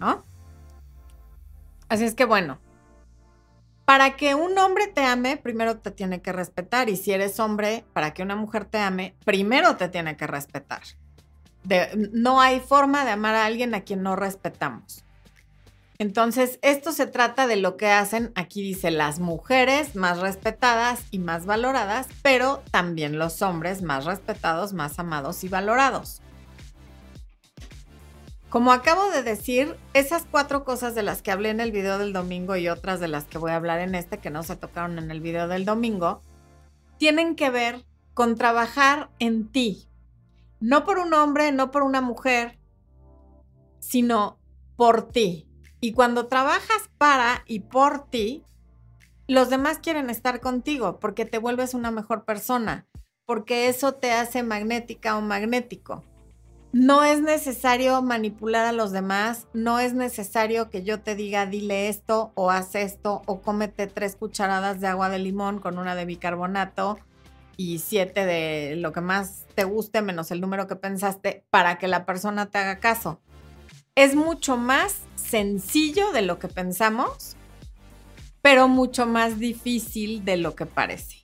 ¿No? 0.00 0.26
Así 1.92 2.04
es 2.04 2.14
que 2.14 2.24
bueno, 2.24 2.58
para 3.84 4.16
que 4.16 4.34
un 4.34 4.56
hombre 4.58 4.86
te 4.86 5.04
ame, 5.04 5.36
primero 5.36 5.78
te 5.78 5.90
tiene 5.90 6.22
que 6.22 6.32
respetar. 6.32 6.88
Y 6.88 6.96
si 6.96 7.12
eres 7.12 7.38
hombre, 7.40 7.84
para 7.92 8.14
que 8.14 8.22
una 8.22 8.36
mujer 8.36 8.64
te 8.64 8.78
ame, 8.78 9.14
primero 9.24 9.76
te 9.76 9.88
tiene 9.88 10.16
que 10.16 10.26
respetar 10.26 10.82
no 12.12 12.40
hay 12.40 12.60
forma 12.60 13.04
de 13.04 13.12
amar 13.12 13.34
a 13.34 13.46
alguien 13.46 13.74
a 13.74 13.82
quien 13.82 14.02
no 14.02 14.16
respetamos. 14.16 15.04
Entonces, 15.98 16.58
esto 16.62 16.90
se 16.90 17.06
trata 17.06 17.46
de 17.46 17.56
lo 17.56 17.76
que 17.76 17.88
hacen, 17.88 18.32
aquí 18.34 18.60
dice, 18.60 18.90
las 18.90 19.20
mujeres 19.20 19.94
más 19.94 20.18
respetadas 20.18 21.00
y 21.12 21.20
más 21.20 21.46
valoradas, 21.46 22.08
pero 22.22 22.62
también 22.72 23.18
los 23.18 23.40
hombres 23.40 23.82
más 23.82 24.04
respetados, 24.04 24.72
más 24.72 24.98
amados 24.98 25.44
y 25.44 25.48
valorados. 25.48 26.20
Como 28.52 28.70
acabo 28.70 29.08
de 29.08 29.22
decir, 29.22 29.78
esas 29.94 30.26
cuatro 30.30 30.62
cosas 30.62 30.94
de 30.94 31.02
las 31.02 31.22
que 31.22 31.30
hablé 31.30 31.48
en 31.48 31.60
el 31.60 31.72
video 31.72 31.96
del 31.96 32.12
domingo 32.12 32.54
y 32.54 32.68
otras 32.68 33.00
de 33.00 33.08
las 33.08 33.24
que 33.24 33.38
voy 33.38 33.52
a 33.52 33.56
hablar 33.56 33.80
en 33.80 33.94
este 33.94 34.18
que 34.18 34.28
no 34.28 34.42
se 34.42 34.56
tocaron 34.56 34.98
en 34.98 35.10
el 35.10 35.22
video 35.22 35.48
del 35.48 35.64
domingo, 35.64 36.20
tienen 36.98 37.34
que 37.34 37.48
ver 37.48 37.86
con 38.12 38.36
trabajar 38.36 39.08
en 39.18 39.50
ti, 39.50 39.88
no 40.60 40.84
por 40.84 40.98
un 40.98 41.14
hombre, 41.14 41.50
no 41.50 41.70
por 41.70 41.82
una 41.82 42.02
mujer, 42.02 42.58
sino 43.78 44.38
por 44.76 45.08
ti. 45.08 45.48
Y 45.80 45.94
cuando 45.94 46.26
trabajas 46.26 46.90
para 46.98 47.44
y 47.46 47.60
por 47.60 48.10
ti, 48.10 48.44
los 49.28 49.48
demás 49.48 49.78
quieren 49.78 50.10
estar 50.10 50.40
contigo 50.40 51.00
porque 51.00 51.24
te 51.24 51.38
vuelves 51.38 51.72
una 51.72 51.90
mejor 51.90 52.26
persona, 52.26 52.86
porque 53.24 53.68
eso 53.68 53.94
te 53.94 54.12
hace 54.12 54.42
magnética 54.42 55.16
o 55.16 55.22
magnético. 55.22 56.04
No 56.72 57.04
es 57.04 57.20
necesario 57.20 58.00
manipular 58.00 58.64
a 58.64 58.72
los 58.72 58.92
demás, 58.92 59.46
no 59.52 59.78
es 59.78 59.92
necesario 59.92 60.70
que 60.70 60.82
yo 60.82 61.00
te 61.00 61.14
diga 61.14 61.44
dile 61.44 61.90
esto 61.90 62.32
o 62.34 62.50
haz 62.50 62.74
esto 62.74 63.20
o 63.26 63.42
cómete 63.42 63.86
tres 63.86 64.16
cucharadas 64.16 64.80
de 64.80 64.86
agua 64.86 65.10
de 65.10 65.18
limón 65.18 65.58
con 65.58 65.78
una 65.78 65.94
de 65.94 66.06
bicarbonato 66.06 66.98
y 67.58 67.80
siete 67.80 68.24
de 68.24 68.76
lo 68.76 68.92
que 68.92 69.02
más 69.02 69.44
te 69.54 69.64
guste 69.64 70.00
menos 70.00 70.30
el 70.30 70.40
número 70.40 70.66
que 70.66 70.76
pensaste 70.76 71.44
para 71.50 71.76
que 71.76 71.88
la 71.88 72.06
persona 72.06 72.46
te 72.46 72.56
haga 72.56 72.78
caso. 72.78 73.20
Es 73.94 74.14
mucho 74.14 74.56
más 74.56 74.96
sencillo 75.16 76.10
de 76.12 76.22
lo 76.22 76.38
que 76.38 76.48
pensamos, 76.48 77.36
pero 78.40 78.66
mucho 78.66 79.04
más 79.04 79.38
difícil 79.38 80.24
de 80.24 80.38
lo 80.38 80.54
que 80.54 80.64
parece. 80.64 81.18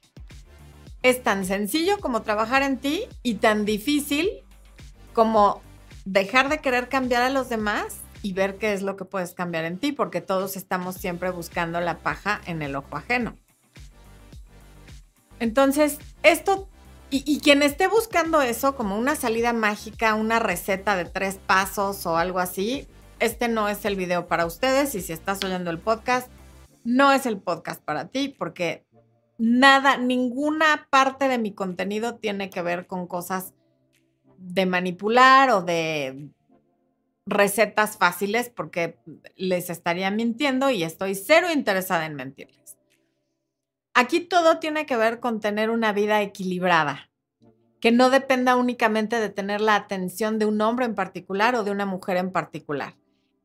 Es 1.03 1.23
tan 1.23 1.47
sencillo 1.47 2.01
como 2.01 2.21
trabajar 2.21 2.63
en 2.63 2.77
ti 2.77 3.05
y 3.23 3.37
tan 3.37 3.65
difícil 3.65 4.45
como 5.19 5.63
dejar 6.05 6.49
de 6.49 6.61
querer 6.61 6.89
cambiar 6.89 7.23
a 7.25 7.29
los 7.29 7.49
demás 7.49 7.97
y 8.23 8.35
ver 8.35 8.57
qué 8.57 8.73
es 8.73 8.83
lo 8.83 8.95
que 8.95 9.05
puedes 9.05 9.33
cambiar 9.33 9.65
en 9.65 9.77
ti, 9.77 9.91
porque 9.91 10.21
todos 10.21 10.57
estamos 10.57 10.95
siempre 10.95 11.33
buscando 11.33 11.81
la 11.81 11.99
paja 11.99 12.41
en 12.47 12.63
el 12.63 12.77
ojo 12.77 12.97
ajeno. 12.97 13.35
Entonces, 15.41 15.99
esto, 16.23 16.69
y, 17.11 17.41
quien 17.41 17.65
esté 17.65 17.89
buscando 17.89 18.43
eso 18.43 18.77
como 18.77 18.97
una 18.97 19.17
salida 19.17 19.53
mágica, 19.53 20.15
una 20.15 20.39
receta 20.39 20.95
de 20.95 21.05
tres 21.05 21.41
pasos 21.45 22.07
o 22.07 22.17
algo 22.17 22.39
así, 22.39 22.87
este 23.19 23.49
no 23.49 23.69
es 23.69 23.85
el 23.87 23.97
video 23.97 24.29
para 24.29 24.47
ustedes 24.47 24.95
y 24.95 25.01
si 25.01 25.13
estás 25.13 25.43
oyendo 25.43 25.73
el 25.73 25.81
podcast, 25.81 26.31
no 26.85 27.11
es 27.11 27.27
el 27.27 27.39
podcast 27.39 27.83
para 27.83 28.07
ti 28.07 28.29
porque 28.29 28.87
nada, 29.37 29.97
ninguna 29.97 30.87
parte 30.91 31.27
de 31.27 31.39
mi 31.39 31.53
contenido 31.53 32.15
tiene 32.15 32.51
que 32.51 32.63
ver 32.63 32.87
con 32.87 33.09
cosas 33.09 33.53
de 34.39 34.67
manipular 34.67 35.51
o 35.51 35.63
de 35.63 36.31
recetas 37.27 37.99
fáciles 37.99 38.49
porque 38.49 38.99
les 39.37 39.69
estaría 39.69 40.11
mintiendo 40.11 40.71
y 40.71 40.83
estoy 40.83 41.15
cero 41.15 41.49
interesada 41.53 42.07
en 42.07 42.15
mentirles. 42.15 42.79
Aquí 43.95 44.21
todo 44.21 44.59
tiene 44.59 44.87
que 44.87 44.97
ver 44.97 45.21
con 45.21 45.41
tener 45.41 45.71
una 45.71 45.93
vida 45.93 46.23
equilibrada, 46.23 47.11
que 47.81 47.91
no 47.91 48.11
dependa 48.11 48.57
únicamente 48.57 49.21
de 49.21 49.29
tener 49.29 49.61
la 49.61 49.75
atención 49.75 50.39
de 50.39 50.47
un 50.47 50.61
hombre 50.61 50.87
en 50.87 50.95
particular 50.95 51.55
o 51.57 51.65
de 51.65 51.73
una 51.73 51.85
mujer 51.85 52.17
en 52.17 52.31
particular. 52.31 52.95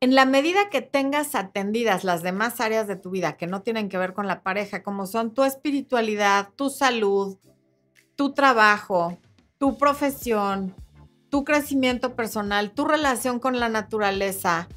En 0.00 0.14
la 0.14 0.26
medida 0.26 0.70
que 0.70 0.82
tengas 0.82 1.34
atendidas 1.34 2.04
las 2.04 2.22
demás 2.22 2.60
áreas 2.60 2.86
de 2.86 2.96
tu 2.96 3.10
vida 3.10 3.36
que 3.36 3.46
no 3.46 3.62
tienen 3.62 3.88
que 3.88 3.98
ver 3.98 4.12
con 4.12 4.26
la 4.26 4.42
pareja, 4.42 4.82
como 4.82 5.06
son 5.06 5.34
tu 5.34 5.44
espiritualidad, 5.44 6.50
tu 6.56 6.70
salud, 6.70 7.38
tu 8.14 8.32
trabajo, 8.32 9.18
tu 9.58 9.78
profesión, 9.78 10.74
tu 11.34 11.42
crecimiento 11.42 12.14
personal, 12.14 12.70
tu 12.70 12.84
relación 12.84 13.40
con 13.40 13.58
la 13.58 13.68
naturaleza, 13.68 14.68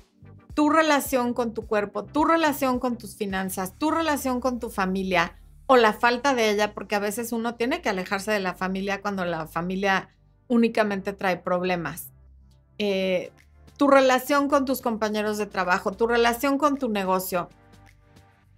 tu 0.56 0.72
relación 0.72 1.36
con 1.36 1.54
tu 1.54 1.68
cuerpo, 1.68 2.04
tu 2.04 2.26
relación 2.26 2.80
con 2.80 2.98
tus 2.98 3.16
finanzas, 3.16 3.78
tu 3.78 3.92
relación 3.92 4.42
con 4.42 4.58
tu 4.58 4.72
familia, 4.72 5.38
o 5.68 5.78
la 5.78 5.94
falta 5.94 6.34
de 6.34 6.50
ella, 6.50 6.74
porque 6.74 6.96
a 6.96 7.00
veces 7.00 7.32
uno 7.32 7.54
tiene 7.54 7.84
que 7.84 7.90
alejarse 7.90 8.32
de 8.32 8.40
la 8.40 8.56
familia 8.56 9.04
cuando 9.04 9.24
la 9.24 9.46
familia 9.46 10.10
únicamente 10.48 11.14
trae 11.14 11.38
problemas. 11.38 12.10
Eh, 12.80 13.32
tu 13.78 13.88
relación 13.88 14.50
con 14.50 14.66
tus 14.66 14.82
compañeros 14.82 15.38
de 15.38 15.46
trabajo, 15.46 15.92
tu 15.92 16.08
relación 16.08 16.58
con 16.58 16.80
tu 16.80 16.90
negocio. 16.90 17.50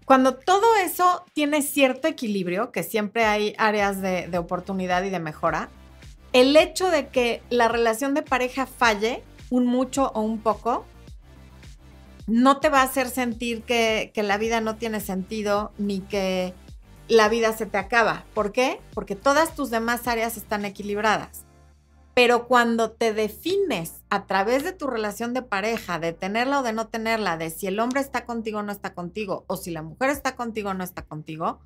Cuando 0.06 0.36
todo 0.36 0.78
eso 0.78 1.26
tiene 1.34 1.62
cierto 1.62 2.08
equilibrio, 2.08 2.72
que 2.72 2.84
siempre 2.84 3.26
hay 3.26 3.56
áreas 3.58 4.02
de, 4.02 4.30
de 4.30 4.38
oportunidad 4.38 5.04
y 5.04 5.10
de 5.10 5.20
mejora, 5.20 5.70
el 6.34 6.56
hecho 6.56 6.90
de 6.90 7.08
que 7.08 7.42
la 7.50 7.68
relación 7.68 8.14
de 8.14 8.22
pareja 8.22 8.66
falle 8.66 9.24
un 9.50 9.66
mucho 9.66 10.12
o 10.14 10.22
un 10.22 10.40
poco, 10.40 10.86
no 12.28 12.60
te 12.60 12.70
va 12.70 12.82
a 12.82 12.84
hacer 12.84 13.10
sentir 13.10 13.64
que, 13.64 14.12
la 14.16 14.38
vida 14.38 14.62
no 14.62 14.76
tiene 14.76 15.00
sentido, 15.00 15.72
ni 15.78 16.02
que 16.02 16.54
la 17.08 17.28
vida 17.28 17.54
se 17.54 17.66
te 17.66 17.78
acaba. 17.78 18.26
¿Por 18.36 18.52
qué? 18.52 18.80
Porque 18.94 19.16
todas 19.16 19.56
tus 19.56 19.72
demás 19.72 20.08
áreas 20.08 20.38
están 20.38 20.66
equilibradas. 20.66 21.46
Pero 22.14 22.48
cuando 22.48 22.92
te 22.92 23.14
defines 23.14 24.04
a 24.10 24.26
través 24.26 24.64
de 24.64 24.74
tu 24.74 24.88
relación 24.88 25.34
de 25.34 25.42
pareja, 25.42 26.00
de 26.00 26.14
tenerla 26.14 26.60
o 26.60 26.64
de 26.64 26.74
no 26.74 26.88
tenerla, 26.88 27.38
de 27.38 27.50
si 27.50 27.66
el 27.66 27.80
hombre 27.80 28.02
está 28.02 28.26
contigo 28.26 28.60
o 28.60 28.64
no 28.64 28.72
está 28.72 28.94
contigo, 28.94 29.46
o 29.48 29.58
si 29.58 29.72
la 29.72 29.82
mujer 29.82 30.10
está 30.10 30.36
contigo 30.36 30.70
o 30.70 30.74
no 30.74 30.84
está 30.84 31.04
contigo, 31.04 31.60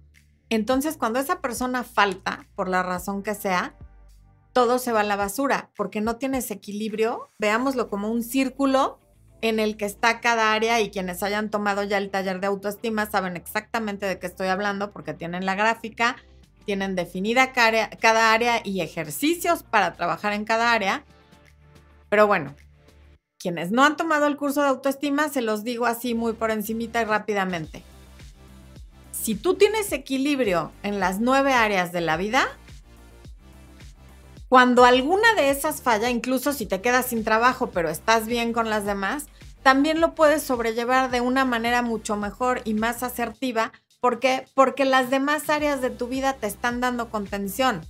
entonces 0.49 0.95
cuando 0.95 1.19
esa 1.19 1.41
persona 1.41 1.83
falta, 1.83 2.47
por 2.55 2.69
la 2.69 2.83
razón 2.83 3.23
que 3.23 3.33
sea, 3.33 3.75
todo 4.53 4.79
se 4.79 4.91
va 4.91 5.01
a 5.01 5.03
la 5.03 5.15
basura, 5.15 5.71
porque 5.75 5.99
no 5.99 6.17
tienes 6.17 6.51
equilibrio, 6.51 7.31
veámoslo 7.39 7.89
como 7.89 8.09
un 8.09 8.23
círculo 8.23 8.99
en 9.41 9.59
el 9.59 9.75
que 9.75 9.85
está 9.85 10.21
cada 10.21 10.53
área 10.53 10.79
y 10.79 10.89
quienes 10.89 11.21
hayan 11.21 11.49
tomado 11.49 11.83
ya 11.83 11.97
el 11.97 12.09
taller 12.09 12.39
de 12.39 12.47
autoestima 12.47 13.09
saben 13.09 13.35
exactamente 13.35 14.05
de 14.05 14.17
qué 14.17 14.27
estoy 14.27 14.47
hablando 14.47 14.91
porque 14.93 15.13
tienen 15.13 15.45
la 15.45 15.55
gráfica, 15.55 16.15
tienen 16.65 16.95
definida 16.95 17.51
cada 17.51 18.31
área 18.31 18.61
y 18.63 18.79
ejercicios 18.79 19.63
para 19.63 19.93
trabajar 19.93 20.31
en 20.31 20.45
cada 20.45 20.71
área. 20.71 21.03
Pero 22.07 22.25
bueno, 22.25 22.55
quienes 23.37 23.71
no 23.71 23.83
han 23.83 23.97
tomado 23.97 24.27
el 24.27 24.37
curso 24.37 24.61
de 24.61 24.69
autoestima, 24.69 25.27
se 25.27 25.41
los 25.41 25.65
digo 25.65 25.87
así 25.87 26.13
muy 26.13 26.31
por 26.31 26.51
encimita 26.51 27.01
y 27.01 27.05
rápidamente. 27.05 27.83
Si 29.11 29.35
tú 29.35 29.55
tienes 29.55 29.91
equilibrio 29.91 30.71
en 30.83 31.01
las 31.01 31.19
nueve 31.19 31.51
áreas 31.51 31.91
de 31.91 31.99
la 31.99 32.15
vida, 32.15 32.47
cuando 34.53 34.85
alguna 34.85 35.33
de 35.33 35.49
esas 35.49 35.81
falla, 35.81 36.11
incluso 36.11 36.53
si 36.53 36.67
te 36.67 36.79
quedas 36.79 37.07
sin 37.07 37.23
trabajo 37.23 37.71
pero 37.71 37.89
estás 37.89 38.27
bien 38.27 38.53
con 38.53 38.69
las 38.69 38.85
demás, 38.85 39.25
también 39.63 39.99
lo 39.99 40.13
puedes 40.13 40.43
sobrellevar 40.43 41.09
de 41.09 41.21
una 41.21 41.43
manera 41.43 41.81
mucho 41.81 42.17
mejor 42.17 42.61
y 42.63 42.75
más 42.75 43.01
asertiva. 43.01 43.71
¿Por 43.99 44.19
qué? 44.19 44.45
Porque 44.53 44.85
las 44.85 45.09
demás 45.09 45.49
áreas 45.49 45.81
de 45.81 45.89
tu 45.89 46.07
vida 46.07 46.33
te 46.33 46.45
están 46.45 46.81
dando 46.81 47.09
contención. 47.09 47.81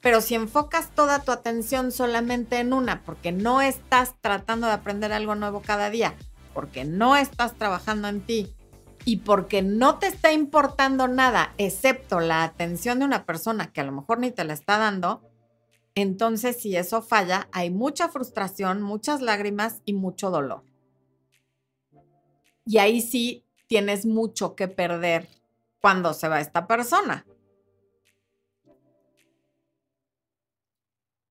Pero 0.00 0.20
si 0.20 0.34
enfocas 0.34 0.90
toda 0.92 1.20
tu 1.20 1.30
atención 1.30 1.92
solamente 1.92 2.58
en 2.58 2.72
una, 2.72 3.04
porque 3.04 3.30
no 3.30 3.62
estás 3.62 4.16
tratando 4.20 4.66
de 4.66 4.72
aprender 4.72 5.12
algo 5.12 5.36
nuevo 5.36 5.62
cada 5.64 5.88
día, 5.88 6.16
porque 6.52 6.84
no 6.84 7.14
estás 7.14 7.54
trabajando 7.54 8.08
en 8.08 8.22
ti 8.22 8.56
y 9.04 9.18
porque 9.18 9.62
no 9.62 10.00
te 10.00 10.08
está 10.08 10.32
importando 10.32 11.06
nada 11.06 11.54
excepto 11.58 12.18
la 12.18 12.42
atención 12.42 12.98
de 12.98 13.04
una 13.04 13.24
persona 13.24 13.72
que 13.72 13.82
a 13.82 13.84
lo 13.84 13.92
mejor 13.92 14.18
ni 14.18 14.32
te 14.32 14.42
la 14.42 14.54
está 14.54 14.78
dando, 14.78 15.22
entonces, 16.00 16.60
si 16.60 16.76
eso 16.76 17.02
falla, 17.02 17.48
hay 17.50 17.70
mucha 17.70 18.08
frustración, 18.08 18.82
muchas 18.82 19.20
lágrimas 19.20 19.82
y 19.84 19.94
mucho 19.94 20.30
dolor. 20.30 20.62
Y 22.64 22.78
ahí 22.78 23.00
sí 23.00 23.44
tienes 23.66 24.06
mucho 24.06 24.54
que 24.54 24.68
perder 24.68 25.28
cuando 25.80 26.14
se 26.14 26.28
va 26.28 26.40
esta 26.40 26.68
persona. 26.68 27.26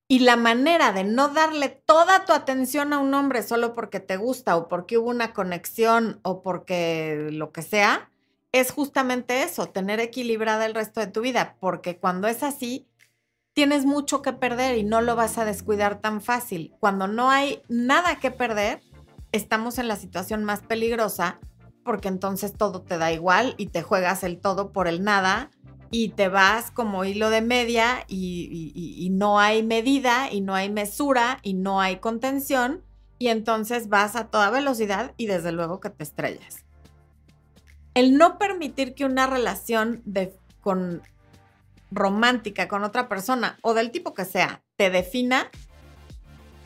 Y 0.10 0.20
la 0.20 0.36
manera 0.36 0.92
de 0.92 1.06
no 1.06 1.30
darle 1.30 1.70
toda 1.70 2.26
tu 2.26 2.34
atención 2.34 2.92
a 2.92 3.00
un 3.00 3.14
hombre 3.14 3.44
solo 3.44 3.74
porque 3.74 4.02
te 4.02 4.18
gusta 4.18 4.58
o 4.58 4.68
porque 4.68 4.98
hubo 4.98 5.10
una 5.10 5.32
conexión 5.32 6.20
o 6.24 6.42
porque 6.42 7.30
lo 7.32 7.54
que 7.54 7.62
sea, 7.62 8.12
es 8.52 8.72
justamente 8.72 9.44
eso, 9.44 9.68
tener 9.68 10.02
equilibrada 10.02 10.66
el 10.66 10.76
resto 10.76 11.00
de 11.00 11.08
tu 11.08 11.22
vida, 11.22 11.56
porque 11.62 12.00
cuando 12.00 12.28
es 12.28 12.44
así, 12.44 12.86
tienes 13.58 13.88
mucho 13.88 14.22
que 14.22 14.34
perder 14.34 14.78
y 14.78 14.84
no 14.84 15.02
lo 15.02 15.16
vas 15.16 15.40
a 15.40 15.44
descuidar 15.44 16.00
tan 16.00 16.22
fácil. 16.22 16.76
Cuando 16.80 17.08
no 17.08 17.32
hay 17.32 17.64
nada 17.70 18.20
que 18.20 18.30
perder, 18.30 18.84
estamos 19.32 19.80
en 19.80 19.88
la 19.88 19.96
situación 19.96 20.44
más 20.44 20.62
peligrosa 20.62 21.40
porque 21.84 22.08
entonces 22.08 22.54
todo 22.54 22.84
te 22.84 23.00
da 23.00 23.12
igual 23.12 23.56
y 23.58 23.70
te 23.70 23.82
juegas 23.82 24.24
el 24.24 24.38
todo 24.38 24.72
por 24.72 24.88
el 24.88 25.04
nada 25.04 25.50
y 25.90 26.10
te 26.10 26.30
vas 26.30 26.70
como 26.70 27.04
hilo 27.04 27.32
de 27.32 27.42
media 27.42 28.06
y, 28.08 29.10
no 29.14 29.40
hay 29.40 29.64
medida 29.64 30.32
y 30.32 30.42
no 30.42 30.54
hay 30.54 30.70
mesura 30.70 31.40
y 31.42 31.56
no 31.56 31.82
hay 31.82 31.98
contención 31.98 32.84
y 33.18 33.30
entonces 33.30 33.90
vas 33.90 34.16
a 34.16 34.28
toda 34.28 34.52
velocidad 34.52 35.16
y 35.18 35.26
desde 35.26 35.52
luego 35.52 35.80
que 35.80 35.90
te 35.90 36.04
estrellas. 36.04 36.64
El 37.96 38.20
no 38.20 38.38
permitir 38.38 38.94
que 38.94 39.06
una 39.06 39.26
relación 39.26 40.04
de, 40.06 40.38
con 40.62 41.02
romántica 41.92 42.68
con 42.68 42.84
otra 42.84 43.08
persona 43.08 43.58
o 43.62 43.74
del 43.74 43.92
tipo 43.92 44.14
que 44.14 44.26
sea 44.26 44.64
te 44.76 44.90
defina 44.90 45.50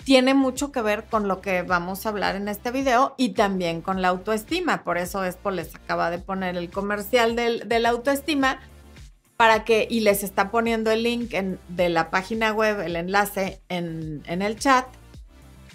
tiene 0.03 0.33
mucho 0.33 0.71
que 0.71 0.81
ver 0.81 1.05
con 1.05 1.27
lo 1.27 1.41
que 1.41 1.61
vamos 1.61 2.05
a 2.05 2.09
hablar 2.09 2.35
en 2.35 2.47
este 2.47 2.71
video 2.71 3.13
y 3.17 3.29
también 3.29 3.81
con 3.81 4.01
la 4.01 4.07
autoestima. 4.07 4.83
Por 4.83 4.97
eso 4.97 5.23
Expo 5.23 5.51
les 5.51 5.75
acaba 5.75 6.09
de 6.09 6.19
poner 6.19 6.57
el 6.57 6.69
comercial 6.69 7.35
de 7.35 7.79
la 7.79 7.89
autoestima 7.89 8.59
para 9.37 9.63
que, 9.63 9.87
y 9.89 10.01
les 10.01 10.23
está 10.23 10.51
poniendo 10.51 10.91
el 10.91 11.03
link 11.03 11.31
de 11.31 11.89
la 11.89 12.11
página 12.11 12.51
web, 12.53 12.79
el 12.81 12.95
enlace 12.95 13.61
en, 13.69 14.21
en 14.27 14.41
el 14.41 14.55
chat, 14.57 14.85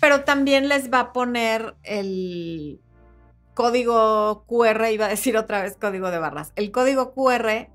pero 0.01 0.23
también 0.23 0.69
les 0.69 0.93
va 0.93 1.01
a 1.01 1.13
poner 1.13 1.75
el 1.83 2.81
código 3.55 4.45
QR, 4.47 4.89
iba 4.93 5.07
a 5.07 5.09
decir 5.09 5.37
otra 5.37 5.63
vez 5.63 5.77
código 5.77 6.11
de 6.13 6.19
barras, 6.19 6.53
el 6.55 6.71
código 6.71 7.13
QR 7.13 7.69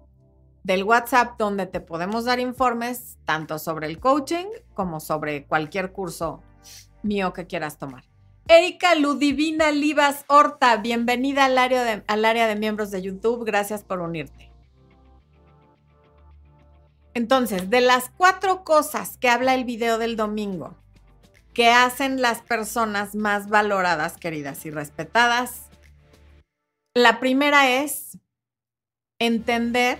del 0.63 0.83
WhatsApp 0.83 1.37
donde 1.37 1.65
te 1.65 1.79
podemos 1.79 2.25
dar 2.25 2.39
informes 2.39 3.17
tanto 3.25 3.59
sobre 3.59 3.87
el 3.87 3.99
coaching 3.99 4.45
como 4.73 4.99
sobre 4.99 5.45
cualquier 5.45 5.91
curso 5.91 6.41
mío 7.03 7.33
que 7.33 7.47
quieras 7.47 7.77
tomar. 7.77 8.03
Erika 8.47 8.95
Ludivina 8.95 9.71
Livas 9.71 10.25
Horta, 10.27 10.77
bienvenida 10.77 11.45
al 11.45 11.57
área, 11.57 11.83
de, 11.83 12.03
al 12.07 12.25
área 12.25 12.47
de 12.47 12.55
miembros 12.55 12.91
de 12.91 13.01
YouTube. 13.01 13.45
Gracias 13.45 13.83
por 13.83 14.01
unirte. 14.01 14.51
Entonces, 17.13 17.69
de 17.69 17.81
las 17.81 18.09
cuatro 18.17 18.63
cosas 18.63 19.17
que 19.17 19.29
habla 19.29 19.53
el 19.53 19.65
video 19.65 19.97
del 19.97 20.15
domingo, 20.15 20.75
que 21.53 21.69
hacen 21.69 22.21
las 22.21 22.41
personas 22.41 23.15
más 23.15 23.49
valoradas, 23.49 24.17
queridas 24.17 24.65
y 24.65 24.71
respetadas, 24.71 25.69
la 26.93 27.19
primera 27.19 27.69
es 27.69 28.17
entender 29.19 29.99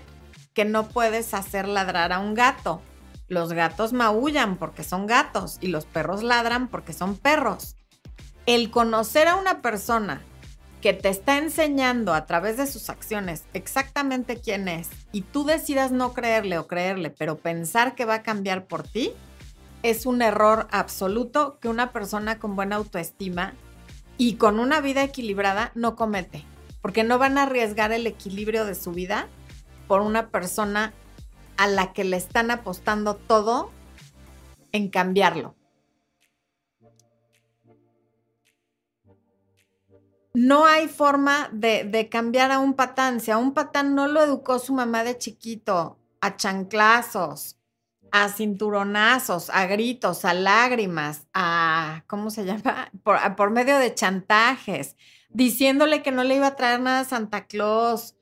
que 0.54 0.64
no 0.64 0.88
puedes 0.88 1.34
hacer 1.34 1.68
ladrar 1.68 2.12
a 2.12 2.18
un 2.18 2.34
gato. 2.34 2.82
Los 3.28 3.52
gatos 3.52 3.92
maullan 3.92 4.56
porque 4.56 4.84
son 4.84 5.06
gatos 5.06 5.58
y 5.60 5.68
los 5.68 5.86
perros 5.86 6.22
ladran 6.22 6.68
porque 6.68 6.92
son 6.92 7.16
perros. 7.16 7.76
El 8.46 8.70
conocer 8.70 9.28
a 9.28 9.36
una 9.36 9.62
persona 9.62 10.20
que 10.82 10.92
te 10.92 11.08
está 11.08 11.38
enseñando 11.38 12.12
a 12.12 12.26
través 12.26 12.56
de 12.56 12.66
sus 12.66 12.90
acciones 12.90 13.44
exactamente 13.54 14.40
quién 14.40 14.66
es 14.66 14.90
y 15.12 15.22
tú 15.22 15.44
decidas 15.44 15.92
no 15.92 16.12
creerle 16.12 16.58
o 16.58 16.66
creerle, 16.66 17.10
pero 17.10 17.38
pensar 17.38 17.94
que 17.94 18.04
va 18.04 18.16
a 18.16 18.22
cambiar 18.22 18.66
por 18.66 18.82
ti, 18.82 19.12
es 19.84 20.06
un 20.06 20.22
error 20.22 20.66
absoluto 20.72 21.58
que 21.60 21.68
una 21.68 21.92
persona 21.92 22.38
con 22.38 22.56
buena 22.56 22.76
autoestima 22.76 23.54
y 24.18 24.34
con 24.34 24.58
una 24.58 24.80
vida 24.80 25.04
equilibrada 25.04 25.70
no 25.74 25.94
comete, 25.94 26.44
porque 26.80 27.04
no 27.04 27.16
van 27.18 27.38
a 27.38 27.44
arriesgar 27.44 27.92
el 27.92 28.06
equilibrio 28.06 28.64
de 28.64 28.74
su 28.74 28.90
vida 28.90 29.28
por 29.92 30.00
una 30.00 30.30
persona 30.30 30.94
a 31.58 31.66
la 31.66 31.92
que 31.92 32.02
le 32.02 32.16
están 32.16 32.50
apostando 32.50 33.14
todo 33.14 33.70
en 34.72 34.88
cambiarlo. 34.88 35.54
no 40.32 40.64
hay 40.64 40.88
forma 40.88 41.50
de, 41.52 42.08
cambiar 42.10 42.52
a 42.52 42.58
un 42.58 42.72
patán. 42.72 43.20
Si 43.20 43.30
a 43.30 43.36
un 43.36 43.52
patán 43.52 43.94
no 43.94 44.08
lo 44.08 44.22
educó 44.22 44.58
su 44.58 44.72
mamá 44.72 45.04
de 45.04 45.18
chiquito, 45.18 45.98
a 46.22 46.38
chanclazos, 46.38 47.58
a 48.12 48.30
cinturonazos, 48.30 49.50
a 49.50 49.66
gritos, 49.66 50.24
a 50.24 50.32
lágrimas, 50.32 51.26
a, 51.34 52.04
¿cómo 52.06 52.30
se 52.30 52.46
llama? 52.46 52.90
Por, 53.04 53.36
por, 53.36 53.50
medio 53.50 53.76
de 53.76 53.94
chantajes, 53.94 54.96
diciéndole 55.28 56.02
que 56.02 56.12
no 56.12 56.24
le 56.24 56.36
iba 56.36 56.46
a 56.46 56.56
traer 56.56 56.80
nada 56.80 57.00
a 57.00 57.04
Santa 57.04 57.46
Claus, 57.46 58.16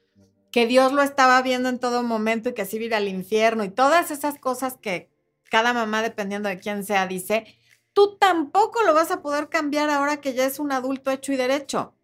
que 0.51 0.67
Dios 0.67 0.93
lo 0.93 1.03
estaba 1.03 1.41
viendo 1.43 1.69
en 1.69 1.79
todo 1.79 2.03
momento 2.03 2.49
y 2.49 2.55
que 2.55 2.63
así 2.63 2.77
iba 2.77 2.97
al 2.97 3.09
infierno 3.09 3.65
y 3.65 3.71
todas 3.71 4.11
esas 4.11 4.39
cosas 4.39 4.77
que 4.81 5.09
cada 5.51 5.73
mamá, 5.73 6.03
dependiendo 6.03 6.49
de 6.49 6.59
quién 6.59 6.85
sea, 6.85 7.07
dice, 7.07 7.45
tú 7.93 8.17
tampoco 8.19 8.83
lo 8.83 8.95
vas 8.95 9.11
a 9.11 9.23
poder 9.23 9.49
cambiar 9.49 9.91
ahora 9.91 10.21
que 10.21 10.35
ya 10.35 10.45
es 10.45 10.59
un 10.59 10.73
adulto 10.73 11.11
hecho 11.11 11.33
y 11.33 11.37
derecho. 11.37 11.95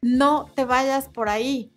No 0.00 0.50
te 0.54 0.64
vayas 0.64 1.08
por 1.08 1.28
ahí. 1.28 1.72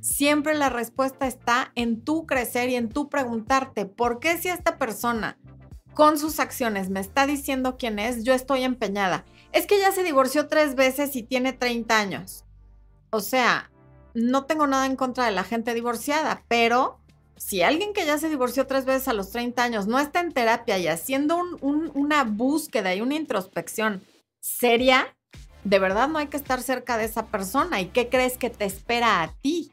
Siempre 0.00 0.54
la 0.54 0.70
respuesta 0.70 1.26
está 1.26 1.72
en 1.74 2.02
tu 2.02 2.26
crecer 2.26 2.70
y 2.70 2.74
en 2.74 2.88
tu 2.88 3.08
preguntarte, 3.08 3.86
¿por 3.86 4.18
qué 4.18 4.38
si 4.38 4.48
esta 4.48 4.78
persona 4.78 5.38
con 5.94 6.18
sus 6.18 6.40
acciones 6.40 6.88
me 6.88 7.00
está 7.00 7.26
diciendo 7.26 7.76
quién 7.78 7.98
es, 7.98 8.24
yo 8.24 8.32
estoy 8.32 8.62
empeñada? 8.62 9.24
Es 9.52 9.66
que 9.66 9.78
ya 9.78 9.92
se 9.92 10.02
divorció 10.02 10.48
tres 10.48 10.74
veces 10.74 11.16
y 11.16 11.22
tiene 11.22 11.52
30 11.52 11.98
años. 11.98 12.44
O 13.10 13.20
sea, 13.20 13.69
no 14.14 14.44
tengo 14.44 14.66
nada 14.66 14.86
en 14.86 14.96
contra 14.96 15.26
de 15.26 15.32
la 15.32 15.44
gente 15.44 15.74
divorciada, 15.74 16.42
pero 16.48 17.00
si 17.36 17.62
alguien 17.62 17.94
que 17.94 18.04
ya 18.04 18.18
se 18.18 18.28
divorció 18.28 18.66
tres 18.66 18.84
veces 18.84 19.08
a 19.08 19.14
los 19.14 19.30
30 19.30 19.62
años 19.62 19.86
no 19.86 19.98
está 19.98 20.20
en 20.20 20.32
terapia 20.32 20.78
y 20.78 20.88
haciendo 20.88 21.42
una 21.62 22.24
búsqueda 22.24 22.94
y 22.94 23.00
una 23.00 23.14
introspección 23.14 24.02
seria, 24.40 25.16
de 25.64 25.78
verdad 25.78 26.08
no 26.08 26.18
hay 26.18 26.26
que 26.26 26.36
estar 26.36 26.62
cerca 26.62 26.98
de 26.98 27.06
esa 27.06 27.26
persona. 27.26 27.80
¿Y 27.80 27.86
qué 27.86 28.08
crees 28.08 28.36
que 28.36 28.50
te 28.50 28.66
espera 28.66 29.22
a 29.22 29.32
ti? 29.40 29.72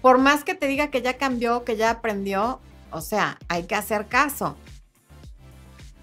Por 0.00 0.18
más 0.18 0.42
que 0.42 0.54
te 0.54 0.66
diga 0.66 0.90
que 0.90 1.02
ya 1.02 1.18
cambió, 1.18 1.64
que 1.64 1.76
ya 1.76 1.90
aprendió, 1.90 2.60
o 2.90 3.02
sea, 3.02 3.38
hay 3.48 3.64
que 3.64 3.74
hacer 3.74 4.06
caso. 4.06 4.56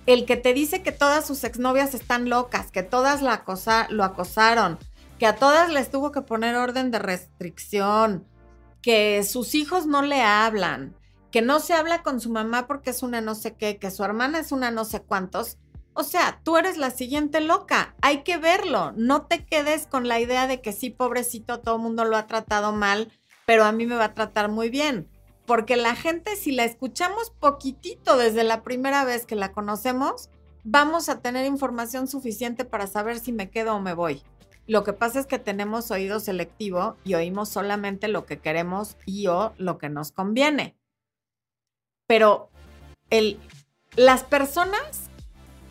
El 0.06 0.26
que 0.26 0.38
te 0.38 0.54
dice 0.54 0.84
que 0.84 0.92
todas 0.92 1.26
sus 1.26 1.44
exnovias 1.44 1.94
están 1.94 2.30
locas, 2.30 2.72
que 2.72 2.84
todas 2.84 3.22
lo, 3.22 3.30
lo 3.90 4.04
acosaron, 4.04 4.78
que 5.22 5.28
a 5.28 5.36
todas 5.36 5.70
les 5.70 5.92
tuvo 5.92 6.12
que 6.12 6.24
poner 6.24 6.56
orden 6.56 6.90
de 6.90 6.98
restricción, 6.98 8.26
que 8.82 9.24
sus 9.24 9.54
hijos 9.54 9.86
no 9.86 10.02
le 10.02 10.24
hablan, 10.24 10.96
que 11.30 11.44
no 11.44 11.60
se 11.60 11.76
habla 11.76 12.02
con 12.02 12.20
su 12.20 12.32
mamá 12.32 12.66
porque 12.66 12.90
es 12.90 13.04
una 13.04 13.22
no 13.22 13.36
sé 13.36 13.54
qué, 13.54 13.78
que 13.78 13.92
su 13.92 14.04
hermana 14.04 14.40
es 14.40 14.52
una 14.52 14.72
no 14.72 14.84
sé 14.84 15.04
cuántos, 15.04 15.60
o 15.94 16.02
sea, 16.02 16.42
tú 16.44 16.58
eres 16.58 16.78
la 16.78 16.90
siguiente 16.90 17.40
loca, 17.40 17.94
hay 18.02 18.24
que 18.24 18.38
verlo, 18.38 18.94
no 18.96 19.28
te 19.28 19.46
quedes 19.46 19.86
con 19.86 20.08
la 20.08 20.20
idea 20.20 20.48
de 20.48 20.60
que 20.60 20.74
sí, 20.74 20.90
pobrecito, 20.90 21.60
todo 21.60 21.76
el 21.76 21.84
mundo 21.84 22.04
lo 22.04 22.18
ha 22.18 22.26
tratado 22.26 22.72
mal, 22.72 23.12
pero 23.46 23.64
a 23.64 23.72
mí 23.72 23.86
me 23.86 23.98
va 23.98 24.06
a 24.06 24.14
tratar 24.16 24.50
muy 24.50 24.72
bien, 24.72 25.08
porque 25.46 25.76
la 25.76 25.94
gente, 25.94 26.36
si 26.36 26.52
la 26.52 26.64
escuchamos 26.64 27.30
poquitito 27.30 28.18
desde 28.18 28.44
la 28.44 28.64
primera 28.64 29.06
vez 29.06 29.28
que 29.28 29.36
la 29.36 29.52
conocemos, 29.52 30.32
vamos 30.64 31.10
a 31.10 31.20
tener 31.20 31.46
información 31.46 32.08
suficiente 32.08 32.66
para 32.66 32.88
saber 32.88 33.20
si 33.20 33.32
me 33.32 33.52
quedo 33.52 33.76
o 33.76 33.82
me 33.82 33.94
voy. 33.94 34.24
Lo 34.68 34.84
que 34.84 34.94
pasa 34.94 35.20
es 35.20 35.26
que 35.26 35.40
tenemos 35.40 35.92
oído 35.92 36.20
selectivo 36.20 36.98
y 37.04 37.16
oímos 37.16 37.50
solamente 37.50 38.08
lo 38.08 38.26
que 38.26 38.40
queremos 38.40 38.98
y 39.06 39.28
o 39.28 39.54
lo 39.58 39.78
que 39.78 39.90
nos 39.90 40.12
conviene. 40.12 40.78
Pero 42.08 42.50
el, 43.10 43.40
las 43.96 44.24
personas 44.24 45.10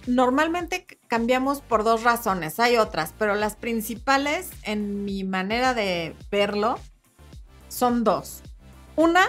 normalmente 0.07 0.87
cambiamos 1.09 1.61
por 1.61 1.85
dos 1.85 2.03
razones, 2.03 2.59
hay 2.61 2.77
otras, 2.77 3.15
pero 3.19 3.35
las 3.35 3.57
principales 3.57 4.51
en 4.63 5.05
mi 5.05 5.25
manera 5.25 5.75
de 5.75 6.15
verlo 6.31 6.79
son 7.69 8.05
dos. 8.05 8.43
Una, 8.97 9.27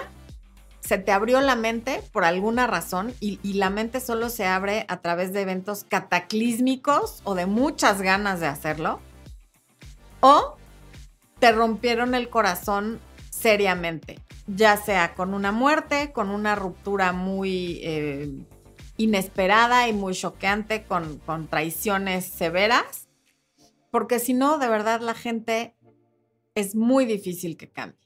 se 0.80 0.98
te 0.98 1.12
abrió 1.12 1.40
la 1.40 1.54
mente 1.54 2.02
por 2.12 2.24
alguna 2.24 2.66
razón 2.66 3.14
y, 3.20 3.38
la 3.54 3.70
mente 3.70 4.00
solo 4.00 4.28
se 4.28 4.44
abre 4.44 4.84
a 4.88 5.00
través 5.00 5.32
de 5.32 5.42
eventos 5.42 5.84
cataclísmicos 5.84 7.20
o 7.24 7.34
de 7.34 7.46
muchas 7.46 8.02
ganas 8.02 8.40
de 8.40 8.48
hacerlo. 8.48 9.00
O 10.22 10.56
te 11.40 11.50
rompieron 11.50 12.14
el 12.14 12.30
corazón 12.30 13.00
seriamente, 13.28 14.20
ya 14.46 14.76
sea 14.76 15.16
con 15.16 15.34
una 15.34 15.50
muerte, 15.50 16.12
con 16.12 16.30
una 16.30 16.54
ruptura 16.54 17.12
muy 17.12 17.80
eh, 17.82 18.30
inesperada 18.96 19.88
y 19.88 19.92
muy 19.92 20.14
choqueante 20.14 20.84
con, 20.84 21.18
con 21.18 21.48
traiciones 21.48 22.24
severas, 22.24 23.08
porque 23.90 24.20
si 24.20 24.32
no, 24.32 24.58
de 24.58 24.68
verdad 24.68 25.00
la 25.00 25.14
gente 25.14 25.76
es 26.54 26.76
muy 26.76 27.04
difícil 27.04 27.56
que 27.56 27.72
cambie. 27.72 27.98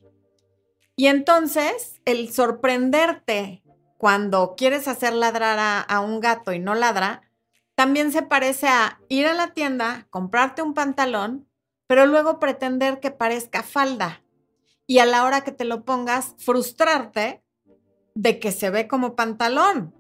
Y 0.97 1.09
entonces, 1.09 2.01
el 2.07 2.33
sorprenderte 2.33 3.63
cuando 3.99 4.55
quieres 4.57 4.89
hacer 4.89 5.13
ladrar 5.13 5.59
a, 5.59 5.81
a 5.81 6.01
un 6.01 6.21
gato 6.21 6.55
y 6.55 6.59
no 6.61 6.75
ladra, 6.75 7.31
también 7.75 8.11
se 8.11 8.23
parece 8.23 8.69
a 8.69 8.99
ir 9.11 9.27
a 9.27 9.35
la 9.35 9.53
tienda, 9.53 10.07
comprarte 10.09 10.63
un 10.63 10.73
pantalón, 10.73 11.46
pero 11.87 12.07
luego 12.07 12.39
pretender 12.39 13.01
que 13.01 13.11
parezca 13.11 13.63
falda. 13.63 14.23
Y 14.87 14.99
a 14.99 15.07
la 15.07 15.25
hora 15.25 15.43
que 15.43 15.53
te 15.53 15.65
lo 15.65 15.85
pongas, 15.85 16.35
frustrarte 16.39 17.43
de 18.15 18.39
que 18.39 18.53
se 18.53 18.71
ve 18.71 18.89
como 18.89 19.15
pantalón. 19.17 19.95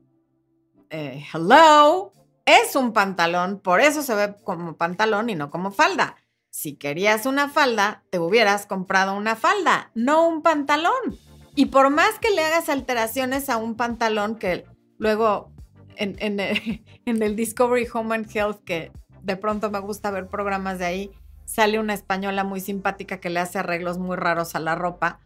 Eh, 0.90 1.24
hello, 1.32 2.12
es 2.44 2.76
un 2.76 2.92
pantalón, 2.92 3.58
por 3.58 3.80
eso 3.80 4.02
se 4.02 4.14
ve 4.14 4.36
como 4.44 4.76
pantalón 4.76 5.28
y 5.30 5.34
no 5.34 5.50
como 5.50 5.72
falda. 5.72 6.16
Si 6.50 6.76
querías 6.76 7.26
una 7.26 7.48
falda, 7.48 8.04
te 8.10 8.18
hubieras 8.18 8.66
comprado 8.66 9.14
una 9.14 9.36
falda, 9.36 9.90
no 9.94 10.26
un 10.28 10.42
pantalón. 10.42 11.18
Y 11.54 11.66
por 11.66 11.90
más 11.90 12.18
que 12.20 12.30
le 12.30 12.44
hagas 12.44 12.68
alteraciones 12.68 13.48
a 13.48 13.56
un 13.56 13.74
pantalón 13.76 14.36
que 14.36 14.64
luego 14.98 15.50
en, 15.96 16.40
el 17.04 17.36
Discovery 17.36 17.88
Home 17.92 18.14
and 18.14 18.34
Health, 18.34 18.62
que 18.64 18.92
de 19.22 19.36
pronto 19.36 19.70
me 19.70 19.80
gusta 19.80 20.10
ver 20.10 20.28
programas 20.28 20.78
de 20.78 20.84
ahí, 20.86 21.10
sale 21.46 21.78
una 21.78 21.94
española 21.94 22.44
muy 22.44 22.60
simpática 22.60 23.18
que 23.18 23.30
le 23.30 23.40
hace 23.40 23.58
arreglos 23.58 23.96
muy 23.96 24.16
raros 24.16 24.54
a 24.54 24.60
la 24.60 24.74
ropa 24.74 25.20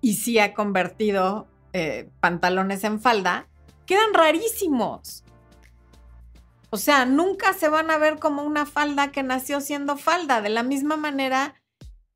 y 0.00 0.14
sí 0.14 0.38
ha 0.38 0.54
convertido 0.54 1.46
eh, 1.74 2.08
pantalones 2.20 2.84
en 2.84 3.00
falda, 3.00 3.48
quedan 3.84 4.14
rarísimos. 4.14 5.24
O 6.70 6.78
sea, 6.78 7.04
nunca 7.04 7.52
se 7.52 7.68
van 7.68 7.90
a 7.90 7.98
ver 7.98 8.18
como 8.18 8.42
una 8.42 8.66
falda 8.66 9.12
que 9.12 9.22
nació 9.22 9.60
siendo 9.60 9.96
falda, 9.96 10.40
de 10.40 10.48
la 10.48 10.62
misma 10.62 10.96
manera 10.96 11.54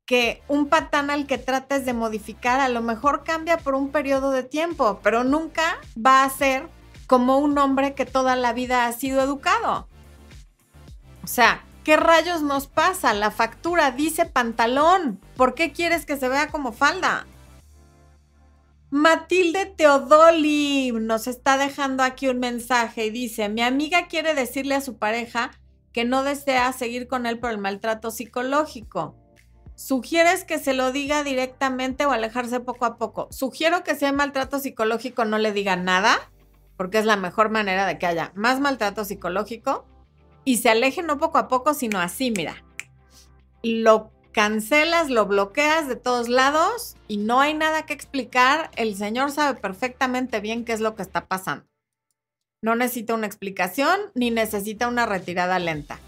que 0.05 0.41
un 0.47 0.67
patán 0.67 1.09
al 1.09 1.25
que 1.25 1.37
trates 1.37 1.85
de 1.85 1.93
modificar 1.93 2.59
a 2.59 2.69
lo 2.69 2.81
mejor 2.81 3.23
cambia 3.23 3.57
por 3.57 3.75
un 3.75 3.91
periodo 3.91 4.31
de 4.31 4.43
tiempo, 4.43 4.99
pero 5.03 5.23
nunca 5.23 5.77
va 5.95 6.23
a 6.23 6.29
ser 6.29 6.67
como 7.07 7.37
un 7.37 7.57
hombre 7.57 7.93
que 7.93 8.05
toda 8.05 8.35
la 8.35 8.53
vida 8.53 8.85
ha 8.85 8.91
sido 8.93 9.21
educado. 9.21 9.87
O 11.23 11.27
sea, 11.27 11.63
¿qué 11.83 11.97
rayos 11.97 12.41
nos 12.41 12.67
pasa? 12.67 13.13
La 13.13 13.31
factura 13.31 13.91
dice 13.91 14.25
pantalón. 14.25 15.19
¿Por 15.35 15.53
qué 15.53 15.71
quieres 15.71 16.05
que 16.05 16.17
se 16.17 16.29
vea 16.29 16.49
como 16.49 16.71
falda? 16.71 17.25
Matilde 18.89 19.67
Teodoli 19.67 20.91
nos 20.91 21.27
está 21.27 21.57
dejando 21.57 22.03
aquí 22.03 22.27
un 22.27 22.39
mensaje 22.39 23.05
y 23.05 23.09
dice, 23.09 23.47
mi 23.47 23.61
amiga 23.61 24.07
quiere 24.07 24.33
decirle 24.33 24.75
a 24.75 24.81
su 24.81 24.97
pareja 24.97 25.51
que 25.93 26.03
no 26.03 26.23
desea 26.23 26.73
seguir 26.73 27.07
con 27.07 27.25
él 27.25 27.39
por 27.39 27.51
el 27.51 27.57
maltrato 27.57 28.11
psicológico. 28.11 29.15
¿Sugieres 29.75 30.43
que 30.43 30.59
se 30.59 30.73
lo 30.73 30.91
diga 30.91 31.23
directamente 31.23 32.05
o 32.05 32.11
alejarse 32.11 32.59
poco 32.59 32.85
a 32.85 32.97
poco? 32.97 33.29
Sugiero 33.31 33.83
que 33.83 33.95
si 33.95 34.05
hay 34.05 34.11
maltrato 34.11 34.59
psicológico 34.59 35.25
no 35.25 35.37
le 35.37 35.53
diga 35.53 35.75
nada 35.75 36.17
porque 36.75 36.97
es 36.97 37.05
la 37.05 37.15
mejor 37.15 37.49
manera 37.49 37.85
de 37.85 37.97
que 37.97 38.07
haya 38.07 38.31
más 38.35 38.59
maltrato 38.59 39.05
psicológico 39.05 39.85
y 40.43 40.57
se 40.57 40.69
aleje 40.69 41.03
no 41.03 41.17
poco 41.17 41.37
a 41.37 41.47
poco, 41.47 41.73
sino 41.73 41.99
así, 41.99 42.31
mira. 42.31 42.63
Lo 43.63 44.11
cancelas, 44.31 45.09
lo 45.09 45.25
bloqueas 45.25 45.87
de 45.87 45.95
todos 45.95 46.29
lados 46.29 46.95
y 47.07 47.17
no 47.17 47.39
hay 47.39 47.53
nada 47.53 47.85
que 47.85 47.93
explicar. 47.93 48.71
El 48.75 48.95
señor 48.95 49.31
sabe 49.31 49.59
perfectamente 49.59 50.39
bien 50.39 50.65
qué 50.65 50.73
es 50.73 50.79
lo 50.79 50.95
que 50.95 51.03
está 51.03 51.27
pasando. 51.27 51.65
No 52.63 52.75
necesita 52.75 53.13
una 53.13 53.27
explicación 53.27 53.99
ni 54.13 54.31
necesita 54.31 54.87
una 54.87 55.05
retirada 55.05 55.59
lenta. 55.59 55.99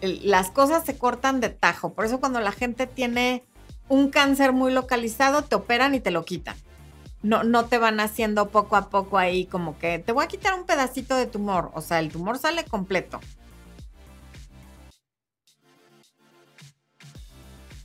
las 0.00 0.50
cosas 0.50 0.84
se 0.84 0.96
cortan 0.96 1.40
de 1.40 1.48
tajo. 1.48 1.92
Por 1.92 2.04
eso 2.04 2.20
cuando 2.20 2.40
la 2.40 2.52
gente 2.52 2.86
tiene 2.86 3.44
un 3.88 4.10
cáncer 4.10 4.52
muy 4.52 4.72
localizado, 4.72 5.42
te 5.42 5.56
operan 5.56 5.94
y 5.94 6.00
te 6.00 6.10
lo 6.10 6.24
quitan 6.24 6.56
no, 7.22 7.42
no 7.44 7.66
te 7.66 7.78
van 7.78 8.00
haciendo 8.00 8.48
poco 8.48 8.76
a 8.76 8.90
poco 8.90 9.18
ahí 9.18 9.46
como 9.46 9.78
que 9.78 9.98
te 9.98 10.12
voy 10.12 10.24
a 10.24 10.28
quitar 10.28 10.54
un 10.54 10.64
pedacito 10.64 11.16
de 11.16 11.26
tumor. 11.26 11.70
O 11.74 11.80
sea, 11.80 11.98
el 11.98 12.10
tumor 12.10 12.38
sale 12.38 12.64
completo. 12.64 13.20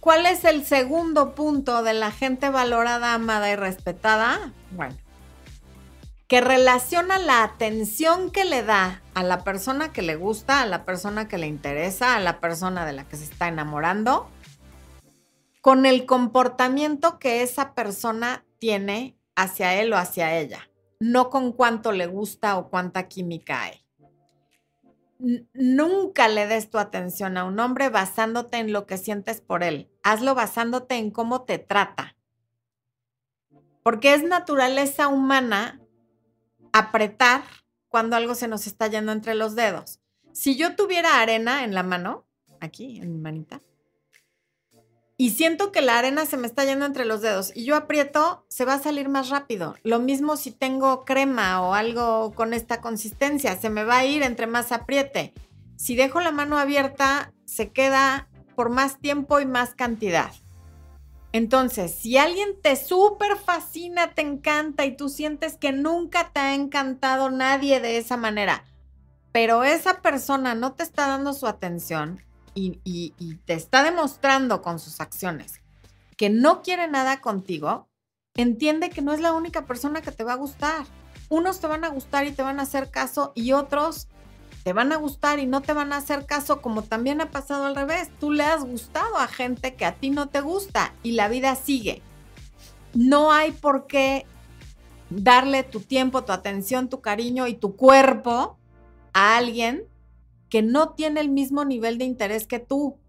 ¿Cuál 0.03 0.25
es 0.25 0.43
el 0.43 0.65
segundo 0.65 1.33
punto 1.33 1.81
de 1.81 1.93
la 1.93 2.11
gente 2.11 2.49
valorada, 2.49 3.13
amada 3.13 3.49
y 3.49 3.55
respetada? 3.55 4.51
Bueno, 4.71 4.97
que 6.27 6.41
relaciona 6.41 7.19
la 7.19 7.45
atención 7.45 8.29
que 8.29 8.43
le 8.43 8.63
da 8.63 9.01
a 9.13 9.23
la 9.23 9.45
persona 9.45 9.93
que 9.93 10.01
le 10.01 10.17
gusta, 10.17 10.59
a 10.59 10.65
la 10.65 10.83
persona 10.83 11.29
que 11.29 11.37
le 11.37 11.47
interesa, 11.47 12.17
a 12.17 12.19
la 12.19 12.41
persona 12.41 12.85
de 12.85 12.91
la 12.91 13.07
que 13.07 13.15
se 13.15 13.23
está 13.23 13.47
enamorando, 13.47 14.29
con 15.61 15.85
el 15.85 16.05
comportamiento 16.05 17.17
que 17.17 17.41
esa 17.41 17.73
persona 17.73 18.43
tiene 18.59 19.17
hacia 19.37 19.73
él 19.75 19.93
o 19.93 19.97
hacia 19.97 20.37
ella, 20.37 20.69
no 20.99 21.29
con 21.29 21.53
cuánto 21.53 21.93
le 21.93 22.07
gusta 22.07 22.57
o 22.57 22.69
cuánta 22.69 23.07
química 23.07 23.61
hay. 23.63 23.82
Nunca 25.53 26.27
le 26.27 26.47
des 26.47 26.69
tu 26.69 26.77
atención 26.77 27.37
a 27.37 27.45
un 27.45 27.59
hombre 27.59 27.89
basándote 27.89 28.57
en 28.57 28.73
lo 28.73 28.85
que 28.85 28.97
sientes 28.97 29.41
por 29.41 29.63
él. 29.63 29.89
Hazlo 30.03 30.35
basándote 30.35 30.95
en 30.95 31.11
cómo 31.11 31.43
te 31.43 31.59
trata. 31.59 32.15
Porque 33.83 34.13
es 34.13 34.23
naturaleza 34.23 35.07
humana 35.07 35.79
apretar 36.73 37.43
cuando 37.87 38.15
algo 38.15 38.35
se 38.35 38.47
nos 38.47 38.67
está 38.67 38.87
yendo 38.87 39.11
entre 39.11 39.35
los 39.35 39.55
dedos. 39.55 39.99
Si 40.33 40.57
yo 40.57 40.75
tuviera 40.75 41.21
arena 41.21 41.63
en 41.63 41.73
la 41.73 41.83
mano, 41.83 42.25
aquí, 42.59 42.97
en 42.99 43.13
mi 43.13 43.19
manita, 43.19 43.61
y 45.23 45.29
siento 45.29 45.71
que 45.71 45.81
la 45.81 45.97
arena 45.97 46.25
se 46.25 46.35
me 46.35 46.47
está 46.47 46.65
yendo 46.65 46.85
entre 46.85 47.05
los 47.05 47.21
dedos 47.21 47.53
y 47.55 47.63
yo 47.63 47.77
aprieto, 47.77 48.45
se 48.49 48.65
va 48.65 48.73
a 48.73 48.83
salir 48.83 49.07
más 49.07 49.29
rápido. 49.29 49.75
Lo 49.81 49.99
mismo 49.99 50.35
si 50.35 50.51
tengo 50.51 51.05
crema 51.05 51.61
o 51.61 51.75
algo 51.75 52.33
con 52.33 52.53
esta 52.53 52.81
consistencia, 52.81 53.55
se 53.55 53.69
me 53.69 53.85
va 53.85 53.99
a 53.99 54.05
ir 54.05 54.21
entre 54.21 54.47
más 54.47 54.73
apriete. 54.73 55.33
Si 55.77 55.95
dejo 55.95 56.19
la 56.19 56.33
mano 56.33 56.57
abierta, 56.57 57.31
se 57.45 57.71
queda 57.71 58.27
por 58.57 58.69
más 58.69 58.99
tiempo 58.99 59.39
y 59.39 59.45
más 59.45 59.75
cantidad. 59.75 60.33
Entonces, 61.31 61.95
si 61.95 62.17
alguien 62.17 62.59
te 62.61 62.75
súper 62.75 63.37
fascina, 63.37 64.13
te 64.15 64.23
encanta 64.23 64.83
y 64.83 64.97
tú 64.97 65.07
sientes 65.07 65.55
que 65.55 65.71
nunca 65.71 66.31
te 66.33 66.41
ha 66.41 66.53
encantado 66.53 67.31
nadie 67.31 67.79
de 67.79 67.97
esa 67.97 68.17
manera, 68.17 68.65
pero 69.31 69.63
esa 69.63 70.01
persona 70.01 70.53
no 70.53 70.73
te 70.73 70.83
está 70.83 71.07
dando 71.07 71.31
su 71.31 71.47
atención, 71.47 72.21
y, 72.55 73.35
te 73.45 73.53
está 73.53 73.83
demostrando 73.83 74.61
con 74.61 74.79
sus 74.79 75.01
acciones 75.01 75.61
que 76.17 76.29
no 76.29 76.61
quiere 76.61 76.87
nada 76.87 77.21
contigo, 77.21 77.89
entiende 78.35 78.89
que 78.89 79.01
no 79.01 79.13
es 79.13 79.19
la 79.19 79.33
única 79.33 79.65
persona 79.65 80.01
que 80.01 80.11
te 80.11 80.23
va 80.23 80.33
a 80.33 80.37
gustar. 80.37 80.85
Unos 81.29 81.59
te 81.59 81.67
van 81.67 81.83
a 81.83 81.89
gustar 81.89 82.25
y 82.27 82.31
te 82.31 82.43
van 82.43 82.59
a 82.59 82.63
hacer 82.63 82.91
caso 82.91 83.31
y 83.35 83.53
otros 83.53 84.07
te 84.63 84.73
van 84.73 84.91
a 84.91 84.97
gustar 84.97 85.39
y 85.39 85.45
no 85.45 85.61
te 85.61 85.73
van 85.73 85.91
a 85.91 85.97
hacer 85.97 86.25
caso, 86.25 86.61
como 86.61 86.83
también 86.83 87.19
ha 87.19 87.31
pasado 87.31 87.65
al 87.65 87.75
revés. 87.75 88.09
Tú 88.19 88.31
le 88.31 88.43
has 88.43 88.63
gustado 88.63 89.17
a 89.17 89.27
gente 89.27 89.75
que 89.75 89.85
a 89.85 89.95
ti 89.95 90.09
no 90.09 90.29
te 90.29 90.41
gusta 90.41 90.93
y 91.03 91.13
la 91.13 91.27
vida 91.27 91.55
sigue. 91.55 92.01
No 92.93 93.31
hay 93.33 93.51
por 93.51 93.87
qué 93.87 94.25
darle 95.09 95.63
tu 95.63 95.79
tiempo, 95.79 96.23
tu 96.23 96.31
atención, 96.31 96.89
tu 96.89 97.01
cariño 97.01 97.47
y 97.47 97.55
tu 97.55 97.75
cuerpo 97.75 98.57
a 99.13 99.37
alguien 99.37 99.85
que 100.53 100.61
no 100.61 100.89
tiene 100.89 101.19
el 101.19 101.29
mismo 101.29 101.65
nivel 101.65 101.97
de 101.97 102.05
interés 102.05 102.45
que 102.45 102.59
tú. 102.59 102.99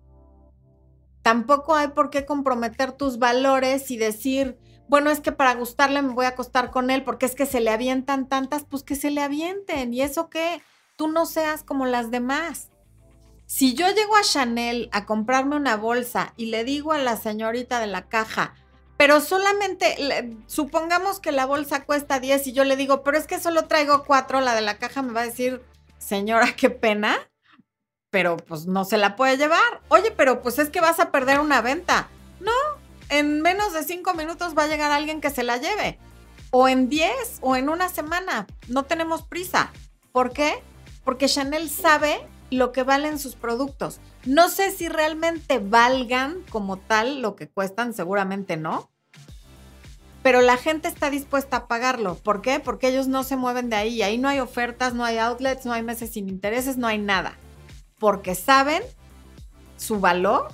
Tampoco 1.21 1.75
hay 1.75 1.89
por 1.89 2.09
qué 2.09 2.25
comprometer 2.25 2.93
tus 2.93 3.19
valores 3.19 3.91
y 3.91 3.99
decir, 3.99 4.57
bueno, 4.89 5.11
es 5.11 5.21
que 5.21 5.31
para 5.31 5.55
gustarle 5.55 6.01
me 6.01 6.15
voy 6.15 6.25
a 6.25 6.31
acostar 6.31 6.71
con 6.71 6.91
él 6.91 7.05
porque 7.05 7.27
es 7.27 7.35
que 7.35 7.45
se 7.45 7.61
le 7.61 7.69
avientan 7.69 8.31
tantas, 8.31 8.65
pues 8.65 8.83
que 8.83 8.97
se 8.97 9.11
le 9.11 9.21
avienten. 9.21 9.93
¿Y 9.93 10.01
eso 10.01 10.31
qué? 10.31 10.63
Tú 10.97 11.09
no 11.09 11.27
seas 11.27 11.63
como 11.63 11.85
las 11.85 12.11
demás. 12.11 12.71
Si 13.45 13.75
yo 13.75 13.91
llego 13.91 14.17
a 14.17 14.23
Chanel 14.23 14.89
a 14.91 15.05
comprarme 15.05 15.57
una 15.57 15.77
bolsa 15.77 16.33
y 16.39 16.47
le 16.47 16.65
digo 16.65 16.93
a 16.93 16.99
la 16.99 17.19
señorita 17.19 17.79
de 17.79 17.89
la 17.89 18.09
caja, 18.09 18.55
pero 18.97 19.21
solamente, 19.21 20.35
supongamos 20.47 21.21
que 21.21 21.31
la 21.31 21.45
bolsa 21.45 21.85
cuesta 21.85 22.21
10 22.21 22.47
y 22.47 22.53
yo 22.53 22.65
le 22.65 22.77
digo, 22.77 23.03
pero 23.03 23.19
es 23.19 23.27
que 23.27 23.39
solo 23.39 23.67
traigo 23.67 24.05
4, 24.05 24.41
la 24.41 24.55
de 24.55 24.63
la 24.63 24.79
caja 24.79 25.03
me 25.03 25.13
va 25.13 25.21
a 25.21 25.27
decir, 25.27 25.61
señora, 25.99 26.57
qué 26.57 26.71
pena 26.71 27.19
pero 28.15 28.37
pues 28.37 28.67
no 28.67 28.85
se 28.85 28.97
la 28.97 29.17
puede 29.17 29.37
llevar. 29.37 29.81
Oye, 29.89 30.13
pero 30.13 30.41
pues 30.41 30.61
es 30.61 30.71
que 30.71 30.81
vas 30.81 31.01
a 31.01 31.11
perder 31.11 31.41
una 31.41 31.61
venta. 31.61 32.07
No, 32.39 32.53
en 33.09 33.43
menos 33.43 33.73
de 33.73 33.83
cinco 33.83 34.15
minutos 34.15 34.57
va 34.57 34.63
a 34.63 34.67
llegar 34.69 34.93
alguien 34.93 35.21
que 35.21 35.31
se 35.31 35.43
la 35.43 35.57
lleve. 35.57 35.99
O 36.53 36.69
en 36.69 36.89
diez 36.89 37.39
o 37.41 37.57
en 37.57 37.69
una 37.69 37.89
semana. 37.89 38.47
No 38.69 38.85
tenemos 38.85 39.23
prisa. 39.23 39.73
¿Por 40.13 40.33
qué? 40.33 40.63
Porque 41.03 41.27
Chanel 41.27 41.69
sabe 41.69 42.25
lo 42.53 42.71
que 42.71 42.85
valen 42.85 43.19
sus 43.19 43.35
productos. 43.35 43.99
No 44.27 44.49
sé 44.49 44.71
si 44.71 44.89
realmente 44.89 45.59
valgan 45.59 46.45
como 46.51 46.77
tal 46.77 47.21
lo 47.21 47.35
que 47.35 47.49
cuestan, 47.49 47.95
seguramente 47.95 48.57
no. 48.57 48.91
Pero 50.23 50.41
la 50.41 50.57
gente 50.57 50.87
está 50.87 51.11
dispuesta 51.11 51.57
a 51.57 51.67
pagarlo. 51.67 52.15
¿Por 52.15 52.43
qué? 52.43 52.61
Porque 52.61 52.87
ellos 52.91 53.09
no 53.09 53.25
se 53.25 53.37
mueven 53.37 53.71
de 53.71 53.77
ahí. 53.77 54.03
Ahí 54.03 54.19
no 54.19 54.29
hay 54.29 54.39
ofertas, 54.39 54.95
no 54.95 55.05
hay 55.05 55.19
outlets, 55.19 55.67
no 55.67 55.73
hay 55.73 55.83
meses 55.83 56.13
sin 56.13 56.29
intereses, 56.29 56.77
no 56.77 56.87
hay 56.87 56.99
nada 56.99 57.39
porque 58.05 58.35
saben 58.35 58.83
su 59.79 59.99
valor, 59.99 60.49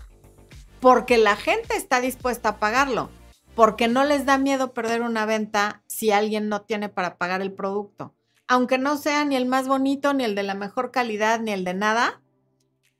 porque 0.78 1.18
la 1.18 1.34
gente 1.34 1.74
está 1.74 2.00
dispuesta 2.00 2.50
a 2.50 2.58
pagarlo, 2.60 3.10
porque 3.56 3.88
no 3.88 4.04
les 4.04 4.24
da 4.24 4.38
miedo 4.38 4.72
perder 4.72 5.02
una 5.02 5.26
venta 5.26 5.82
si 5.88 6.12
alguien 6.12 6.48
no 6.48 6.62
tiene 6.62 6.88
para 6.88 7.18
pagar 7.18 7.42
el 7.42 7.52
producto. 7.52 8.14
Aunque 8.46 8.78
no 8.78 8.96
sea 8.96 9.24
ni 9.24 9.34
el 9.34 9.46
más 9.46 9.66
bonito, 9.66 10.14
ni 10.14 10.22
el 10.22 10.36
de 10.36 10.44
la 10.44 10.54
mejor 10.54 10.92
calidad, 10.92 11.40
ni 11.40 11.50
el 11.50 11.64
de 11.64 11.74
nada, 11.74 12.22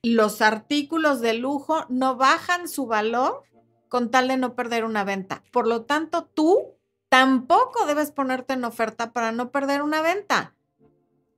los 0.03 0.43
artículos 0.43 1.21
de 1.21 1.35
lujo 1.35 1.87
no 1.89 2.17
bajan 2.17 2.67
su 2.67 2.89
valor 2.89 3.45
con 3.89 4.11
tal 4.11 4.27
de 4.27 4.37
no 4.37 4.57
perder 4.57 4.85
una 4.85 5.05
venta. 5.05 5.45
Por 5.53 5.69
lo 5.69 5.85
tanto, 5.85 6.25
tú 6.25 6.75
tampoco 7.09 7.87
debes 7.87 8.11
ponerte 8.11 8.55
en 8.55 8.65
oferta 8.65 9.13
para 9.13 9.31
no 9.31 9.53
perder 9.53 9.81
una 9.81 10.03
venta. 10.03 10.57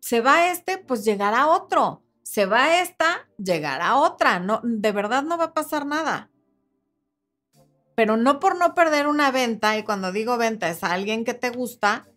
Se 0.00 0.22
va 0.22 0.48
este, 0.48 0.78
pues 0.78 1.04
llegará 1.04 1.48
otro. 1.48 2.01
Se 2.22 2.46
va 2.46 2.80
esta, 2.80 3.28
llegará 3.38 3.96
otra. 3.96 4.38
No, 4.40 4.60
de 4.62 4.92
verdad 4.92 5.22
no 5.22 5.38
va 5.38 5.44
a 5.44 5.54
pasar 5.54 5.86
nada. 5.86 6.30
Pero 7.94 8.16
no 8.16 8.40
por 8.40 8.56
no 8.56 8.74
perder 8.74 9.06
una 9.06 9.30
venta, 9.30 9.76
y 9.76 9.82
cuando 9.82 10.12
digo 10.12 10.38
venta 10.38 10.68
es 10.70 10.82
a 10.82 10.92
alguien 10.92 11.24
que 11.24 11.34
te 11.34 11.50
gusta, 11.50 12.08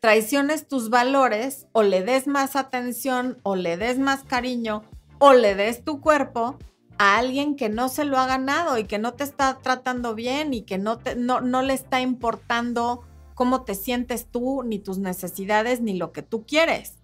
traiciones 0.00 0.66
tus 0.66 0.90
valores 0.90 1.66
o 1.72 1.84
le 1.84 2.02
des 2.02 2.26
más 2.26 2.56
atención 2.56 3.38
o 3.44 3.54
le 3.54 3.76
des 3.76 3.98
más 3.98 4.24
cariño 4.24 4.82
o 5.18 5.32
le 5.32 5.54
des 5.54 5.84
tu 5.84 6.00
cuerpo 6.00 6.58
a 6.98 7.18
alguien 7.18 7.54
que 7.54 7.68
no 7.68 7.88
se 7.88 8.04
lo 8.04 8.18
ha 8.18 8.26
ganado 8.26 8.78
y 8.78 8.84
que 8.84 8.98
no 8.98 9.14
te 9.14 9.22
está 9.22 9.58
tratando 9.60 10.16
bien 10.16 10.54
y 10.54 10.62
que 10.62 10.78
no, 10.78 10.98
te, 10.98 11.14
no, 11.14 11.40
no 11.40 11.62
le 11.62 11.74
está 11.74 12.00
importando 12.00 13.04
cómo 13.34 13.62
te 13.62 13.74
sientes 13.74 14.26
tú, 14.26 14.62
ni 14.64 14.78
tus 14.78 14.98
necesidades, 14.98 15.80
ni 15.80 15.96
lo 15.96 16.12
que 16.12 16.22
tú 16.22 16.44
quieres. 16.46 17.01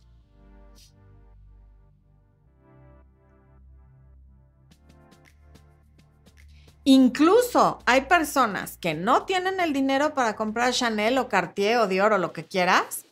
Incluso 6.90 7.80
hay 7.84 8.06
personas 8.06 8.78
que 8.78 8.94
no 8.94 9.26
tienen 9.26 9.60
el 9.60 9.74
dinero 9.74 10.14
para 10.14 10.36
comprar 10.36 10.72
Chanel 10.72 11.18
o 11.18 11.28
Cartier 11.28 11.76
o 11.76 11.86
Dior 11.86 12.14
o 12.14 12.18
lo 12.18 12.32
que 12.32 12.46
quieras 12.46 13.04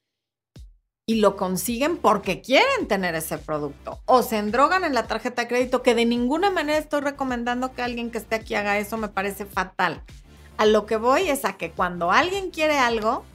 y 1.05 1.17
lo 1.17 1.37
consiguen 1.37 1.99
porque 1.99 2.41
quieren 2.41 2.89
tener 2.89 3.15
ese 3.15 3.37
producto 3.37 4.01
o 4.07 4.23
se 4.23 4.39
endrogan 4.39 4.85
en 4.85 4.95
la 4.95 5.07
tarjeta 5.07 5.43
de 5.43 5.49
crédito, 5.49 5.83
que 5.83 5.95
de 5.95 6.07
ninguna 6.07 6.51
manera 6.51 6.79
estoy 6.79 7.03
recomendando 7.03 7.75
que 7.75 7.83
alguien 7.83 8.11
que 8.11 8.17
esté 8.17 8.37
aquí 8.37 8.55
haga 8.55 8.79
eso, 8.79 8.97
me 8.97 9.09
parece 9.09 9.45
fatal. 9.45 10.03
A 10.57 10.65
lo 10.65 10.87
que 10.87 10.97
voy 10.97 11.29
es 11.29 11.45
a 11.45 11.59
que 11.59 11.71
cuando 11.71 12.11
alguien 12.11 12.51
quiere 12.51 12.79
algo, 12.79 13.27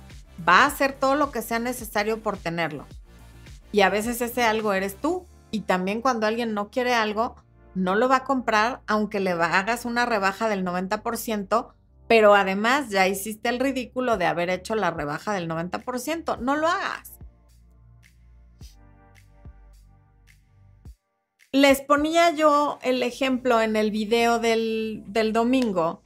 va 0.49 0.63
a 0.63 0.65
hacer 0.65 0.93
todo 0.93 1.13
lo 1.13 1.29
que 1.29 1.43
sea 1.43 1.59
necesario 1.59 2.23
por 2.23 2.35
tenerlo. 2.37 2.87
Y 3.71 3.81
a 3.81 3.91
veces 3.91 4.19
ese 4.21 4.41
algo 4.41 4.73
eres 4.73 4.95
tú. 4.95 5.27
Y 5.51 5.61
también 5.61 6.01
cuando 6.01 6.25
alguien 6.25 6.55
no 6.55 6.71
quiere 6.71 6.95
algo, 6.95 7.35
no 7.73 7.95
lo 7.95 8.09
va 8.09 8.17
a 8.17 8.23
comprar 8.23 8.81
aunque 8.87 9.19
le 9.19 9.31
hagas 9.31 9.85
una 9.85 10.05
rebaja 10.05 10.49
del 10.49 10.65
90%, 10.65 11.73
pero 12.07 12.35
además 12.35 12.89
ya 12.89 13.07
hiciste 13.07 13.49
el 13.49 13.59
ridículo 13.59 14.17
de 14.17 14.25
haber 14.25 14.49
hecho 14.49 14.75
la 14.75 14.91
rebaja 14.91 15.33
del 15.33 15.49
90%. 15.49 16.39
No 16.39 16.55
lo 16.55 16.67
hagas. 16.67 17.13
Les 21.53 21.81
ponía 21.81 22.31
yo 22.31 22.79
el 22.81 23.03
ejemplo 23.03 23.61
en 23.61 23.75
el 23.75 23.91
video 23.91 24.39
del, 24.39 25.03
domingo 25.33 26.01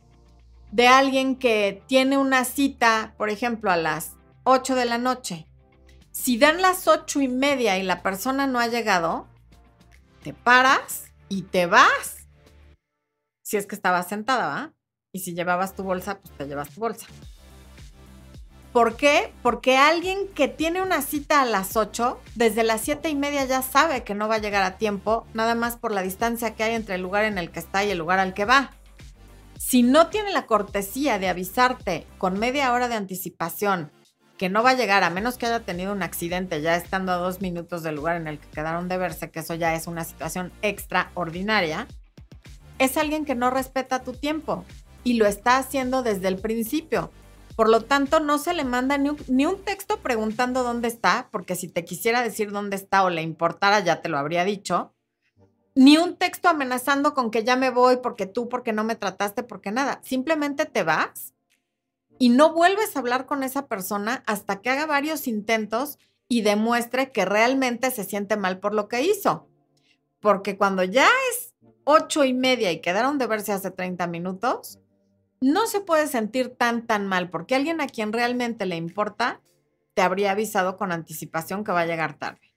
de 0.71 0.87
alguien 0.87 1.35
que 1.35 1.83
tiene 1.87 2.17
una 2.17 2.45
cita, 2.45 3.13
por 3.17 3.29
ejemplo, 3.29 3.69
a 3.69 3.77
las 3.77 4.13
8 4.43 4.73
de 4.73 4.85
la 4.85 4.97
noche. 4.97 5.47
Si 6.11 6.37
dan 6.37 6.61
las 6.61 6.87
ocho 6.87 7.21
y 7.21 7.27
media 7.27 7.77
y 7.77 7.83
la 7.83 8.01
persona 8.01 8.47
no 8.47 8.59
ha 8.59 8.67
llegado, 8.67 9.27
te 10.23 10.33
paras 10.33 11.04
y 11.29 11.43
te 11.43 11.65
vas. 11.65 12.27
Si 13.43 13.57
es 13.57 13.67
que 13.67 13.75
estabas 13.75 14.07
sentada, 14.07 14.47
¿va? 14.47 14.73
Y 15.11 15.19
si 15.19 15.33
llevabas 15.33 15.75
tu 15.75 15.83
bolsa, 15.83 16.19
pues 16.19 16.35
te 16.37 16.45
llevas 16.45 16.69
tu 16.69 16.79
bolsa. 16.79 17.07
¿Por 18.73 18.97
qué? 18.97 19.31
Porque 19.41 19.77
alguien 19.77 20.27
que 20.35 20.49
tiene 20.49 20.81
una 20.81 21.01
cita 21.01 21.41
a 21.41 21.45
las 21.45 21.77
8, 21.77 22.19
desde 22.35 22.63
las 22.63 22.81
siete 22.81 23.07
y 23.07 23.15
media 23.15 23.45
ya 23.45 23.61
sabe 23.61 24.03
que 24.03 24.15
no 24.15 24.27
va 24.27 24.35
a 24.35 24.39
llegar 24.39 24.63
a 24.63 24.77
tiempo, 24.77 25.25
nada 25.33 25.55
más 25.55 25.77
por 25.77 25.93
la 25.93 26.01
distancia 26.01 26.55
que 26.55 26.63
hay 26.63 26.75
entre 26.75 26.95
el 26.95 27.01
lugar 27.01 27.23
en 27.23 27.37
el 27.37 27.51
que 27.51 27.59
está 27.59 27.85
y 27.85 27.91
el 27.91 27.97
lugar 27.97 28.19
al 28.19 28.33
que 28.33 28.43
va. 28.43 28.71
Si 29.57 29.81
no 29.81 30.07
tiene 30.07 30.33
la 30.33 30.45
cortesía 30.45 31.19
de 31.19 31.29
avisarte 31.29 32.05
con 32.17 32.37
media 32.37 32.73
hora 32.73 32.89
de 32.89 32.95
anticipación 32.95 33.93
que 34.37 34.49
no 34.49 34.63
va 34.63 34.71
a 34.71 34.75
llegar 34.75 35.03
a 35.03 35.09
menos 35.09 35.37
que 35.37 35.45
haya 35.45 35.61
tenido 35.61 35.93
un 35.93 36.03
accidente 36.03 36.61
ya 36.61 36.75
estando 36.75 37.11
a 37.11 37.17
dos 37.17 37.41
minutos 37.41 37.83
del 37.83 37.95
lugar 37.95 38.17
en 38.17 38.27
el 38.27 38.39
que 38.39 38.49
quedaron 38.49 38.89
de 38.89 38.97
verse, 38.97 39.31
que 39.31 39.39
eso 39.39 39.53
ya 39.53 39.75
es 39.75 39.87
una 39.87 40.03
situación 40.03 40.51
extraordinaria, 40.61 41.87
es 42.77 42.97
alguien 42.97 43.25
que 43.25 43.35
no 43.35 43.49
respeta 43.49 44.03
tu 44.03 44.13
tiempo 44.13 44.65
y 45.03 45.13
lo 45.13 45.25
está 45.25 45.57
haciendo 45.57 46.03
desde 46.03 46.27
el 46.27 46.37
principio. 46.37 47.11
Por 47.55 47.69
lo 47.69 47.81
tanto, 47.81 48.19
no 48.19 48.37
se 48.37 48.53
le 48.53 48.65
manda 48.65 48.97
ni 48.97 49.45
un, 49.45 49.63
texto 49.63 50.01
preguntando 50.01 50.63
dónde 50.63 50.89
está, 50.89 51.29
porque 51.31 51.55
si 51.55 51.69
te 51.69 51.85
quisiera 51.85 52.21
decir 52.21 52.51
dónde 52.51 52.75
está 52.75 53.03
o 53.05 53.09
le 53.09 53.21
importara, 53.21 53.79
ya 53.79 54.01
te 54.01 54.09
lo 54.09 54.17
habría 54.17 54.43
dicho. 54.43 54.93
Ni 55.73 55.97
un 55.97 56.17
texto 56.17 56.49
amenazando 56.49 57.13
con 57.13 57.31
que 57.31 57.45
ya 57.45 57.55
me 57.55 57.69
voy 57.69 57.97
porque 58.03 58.25
tú, 58.25 58.49
porque 58.49 58.73
no 58.73 58.83
me 58.83 58.95
trataste, 58.95 59.43
porque 59.43 59.71
nada. 59.71 60.01
Simplemente 60.03 60.65
te 60.65 60.83
vas 60.83 61.34
y 62.17 62.29
no 62.29 62.53
vuelves 62.53 62.95
a 62.95 62.99
hablar 62.99 63.25
con 63.25 63.43
esa 63.43 63.67
persona 63.67 64.23
hasta 64.25 64.61
que 64.61 64.69
haga 64.69 64.85
varios 64.85 65.27
intentos 65.27 65.99
y 66.27 66.41
demuestre 66.41 67.11
que 67.11 67.25
realmente 67.25 67.91
se 67.91 68.03
siente 68.03 68.37
mal 68.37 68.59
por 68.59 68.73
lo 68.73 68.87
que 68.87 69.03
hizo. 69.03 69.47
Porque 70.19 70.57
cuando 70.57 70.83
ya 70.83 71.07
es 71.31 71.53
ocho 71.83 72.23
y 72.23 72.33
media 72.33 72.71
y 72.71 72.81
quedaron 72.81 73.17
de 73.17 73.27
verse 73.27 73.51
hace 73.51 73.71
30 73.71 74.07
minutos, 74.07 74.79
no 75.41 75.67
se 75.67 75.81
puede 75.81 76.07
sentir 76.07 76.55
tan, 76.55 76.87
tan 76.87 77.05
mal, 77.05 77.29
porque 77.29 77.55
alguien 77.55 77.81
a 77.81 77.87
quien 77.87 78.13
realmente 78.13 78.65
le 78.65 78.75
importa 78.75 79.41
te 79.93 80.01
habría 80.01 80.31
avisado 80.31 80.77
con 80.77 80.91
anticipación 80.91 81.63
que 81.63 81.71
va 81.71 81.81
a 81.81 81.85
llegar 81.85 82.17
tarde. 82.17 82.53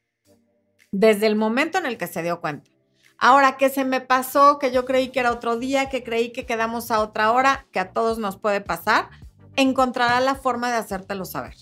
Desde 0.90 1.26
el 1.26 1.36
momento 1.36 1.78
en 1.78 1.86
el 1.86 1.98
que 1.98 2.06
se 2.06 2.22
dio 2.22 2.40
cuenta. 2.40 2.70
Ahora, 3.18 3.56
que 3.56 3.68
se 3.68 3.84
me 3.84 4.00
pasó, 4.00 4.58
que 4.58 4.70
yo 4.70 4.84
creí 4.84 5.10
que 5.10 5.20
era 5.20 5.32
otro 5.32 5.58
día, 5.58 5.88
que 5.88 6.02
creí 6.04 6.32
que 6.32 6.46
quedamos 6.46 6.90
a 6.90 7.00
otra 7.00 7.32
hora, 7.32 7.66
que 7.72 7.80
a 7.80 7.92
todos 7.92 8.18
nos 8.18 8.38
puede 8.38 8.60
pasar, 8.60 9.10
encontrará 9.58 10.20
la 10.20 10.36
forma 10.36 10.70
de 10.70 10.76
hacértelo 10.76 11.24
saber. 11.24 11.54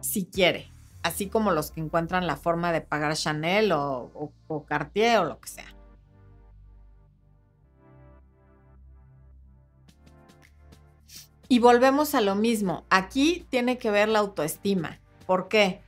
Si 0.00 0.26
quiere. 0.26 0.72
Así 1.02 1.28
como 1.28 1.50
los 1.50 1.70
que 1.72 1.80
encuentran 1.80 2.26
la 2.26 2.36
forma 2.36 2.72
de 2.72 2.80
pagar 2.80 3.16
Chanel 3.16 3.72
o, 3.72 4.32
o 4.46 4.64
Cartier 4.64 5.18
o 5.18 5.24
lo 5.24 5.40
que 5.40 5.48
sea. 5.48 5.74
Y 11.48 11.58
volvemos 11.58 12.14
a 12.14 12.20
lo 12.20 12.34
mismo. 12.34 12.84
Aquí 12.90 13.46
tiene 13.50 13.78
que 13.78 13.90
ver 13.90 14.08
la 14.08 14.20
autoestima. 14.20 15.00
¿Por 15.26 15.48
qué? 15.48 15.80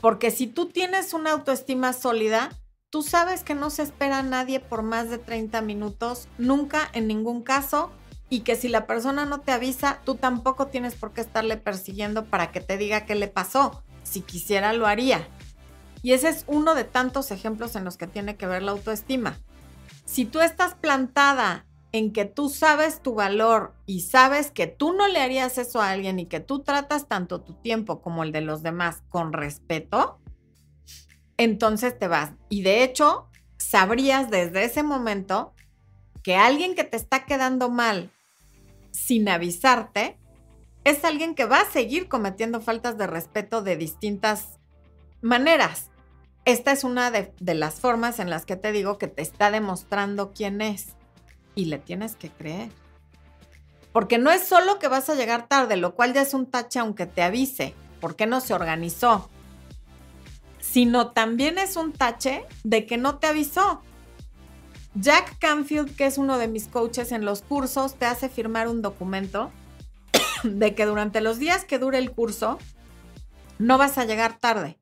Porque 0.00 0.30
si 0.30 0.46
tú 0.46 0.66
tienes 0.66 1.14
una 1.14 1.32
autoestima 1.32 1.92
sólida, 1.92 2.50
tú 2.90 3.02
sabes 3.02 3.44
que 3.44 3.54
no 3.54 3.70
se 3.70 3.82
espera 3.82 4.18
a 4.18 4.22
nadie 4.22 4.60
por 4.60 4.82
más 4.82 5.08
de 5.08 5.18
30 5.18 5.62
minutos, 5.62 6.28
nunca, 6.36 6.90
en 6.92 7.06
ningún 7.06 7.42
caso, 7.42 7.90
y 8.30 8.40
que 8.40 8.56
si 8.56 8.68
la 8.68 8.86
persona 8.86 9.26
no 9.26 9.40
te 9.40 9.52
avisa, 9.52 10.00
tú 10.04 10.16
tampoco 10.16 10.66
tienes 10.66 10.94
por 10.94 11.12
qué 11.12 11.20
estarle 11.20 11.56
persiguiendo 11.56 12.24
para 12.24 12.50
que 12.52 12.60
te 12.60 12.76
diga 12.76 13.06
qué 13.06 13.14
le 13.14 13.28
pasó. 13.28 13.82
Si 14.02 14.20
quisiera, 14.20 14.72
lo 14.72 14.86
haría. 14.86 15.26
Y 16.02 16.12
ese 16.12 16.28
es 16.28 16.44
uno 16.46 16.74
de 16.74 16.84
tantos 16.84 17.30
ejemplos 17.30 17.76
en 17.76 17.84
los 17.84 17.96
que 17.96 18.06
tiene 18.06 18.36
que 18.36 18.46
ver 18.46 18.62
la 18.62 18.72
autoestima. 18.72 19.38
Si 20.04 20.24
tú 20.24 20.40
estás 20.40 20.74
plantada 20.74 21.66
en 21.92 22.12
que 22.12 22.24
tú 22.24 22.48
sabes 22.48 23.00
tu 23.00 23.14
valor 23.14 23.72
y 23.86 24.00
sabes 24.00 24.50
que 24.50 24.66
tú 24.66 24.92
no 24.92 25.06
le 25.06 25.20
harías 25.20 25.56
eso 25.58 25.80
a 25.80 25.90
alguien 25.90 26.18
y 26.18 26.26
que 26.26 26.40
tú 26.40 26.58
tratas 26.58 27.08
tanto 27.08 27.40
tu 27.40 27.54
tiempo 27.54 28.02
como 28.02 28.24
el 28.24 28.32
de 28.32 28.40
los 28.40 28.62
demás 28.62 29.02
con 29.08 29.32
respeto, 29.32 30.18
entonces 31.36 31.98
te 31.98 32.08
vas. 32.08 32.32
Y 32.48 32.62
de 32.62 32.82
hecho, 32.82 33.28
sabrías 33.58 34.30
desde 34.30 34.64
ese 34.64 34.82
momento 34.82 35.53
que 36.24 36.34
alguien 36.34 36.74
que 36.74 36.82
te 36.82 36.96
está 36.96 37.26
quedando 37.26 37.70
mal 37.70 38.10
sin 38.90 39.28
avisarte, 39.28 40.18
es 40.82 41.04
alguien 41.04 41.34
que 41.34 41.44
va 41.44 41.60
a 41.60 41.70
seguir 41.70 42.08
cometiendo 42.08 42.60
faltas 42.60 42.96
de 42.96 43.06
respeto 43.06 43.62
de 43.62 43.76
distintas 43.76 44.58
maneras. 45.20 45.90
Esta 46.46 46.72
es 46.72 46.82
una 46.82 47.10
de, 47.10 47.32
las 47.54 47.74
formas 47.74 48.18
en 48.18 48.30
las 48.30 48.46
que 48.46 48.56
te 48.56 48.72
digo 48.72 48.98
que 48.98 49.06
te 49.06 49.22
está 49.22 49.50
demostrando 49.50 50.32
quién 50.32 50.62
es 50.62 50.94
y 51.54 51.66
le 51.66 51.78
tienes 51.78 52.16
que 52.16 52.30
creer. 52.30 52.70
Porque 53.92 54.16
no 54.16 54.30
es 54.30 54.46
solo 54.46 54.78
que 54.78 54.88
vas 54.88 55.10
a 55.10 55.14
llegar 55.14 55.46
tarde, 55.46 55.76
lo 55.76 55.94
cual 55.94 56.14
ya 56.14 56.22
es 56.22 56.32
un 56.32 56.46
tache 56.46 56.78
aunque 56.78 57.06
te 57.06 57.22
avise, 57.22 57.74
porque 58.00 58.26
no 58.26 58.40
se 58.40 58.54
organizó, 58.54 59.28
sino 60.58 61.12
también 61.12 61.58
es 61.58 61.76
un 61.76 61.92
tache 61.92 62.44
de 62.62 62.86
que 62.86 62.96
no 62.96 63.18
te 63.18 63.26
avisó. 63.26 63.82
Jack 64.94 65.38
Canfield, 65.38 65.96
que 65.96 66.06
es 66.06 66.18
uno 66.18 66.38
de 66.38 66.46
mis 66.46 66.68
coaches 66.68 67.10
en 67.10 67.24
los 67.24 67.42
cursos, 67.42 67.94
te 67.94 68.06
hace 68.06 68.28
firmar 68.28 68.68
un 68.68 68.80
documento 68.80 69.50
de 70.44 70.74
que 70.74 70.86
durante 70.86 71.20
los 71.20 71.38
días 71.38 71.64
que 71.64 71.78
dure 71.78 71.98
el 71.98 72.12
curso 72.12 72.58
no 73.58 73.78
vas 73.78 73.98
a 73.98 74.04
llegar 74.04 74.38
tarde. 74.38 74.78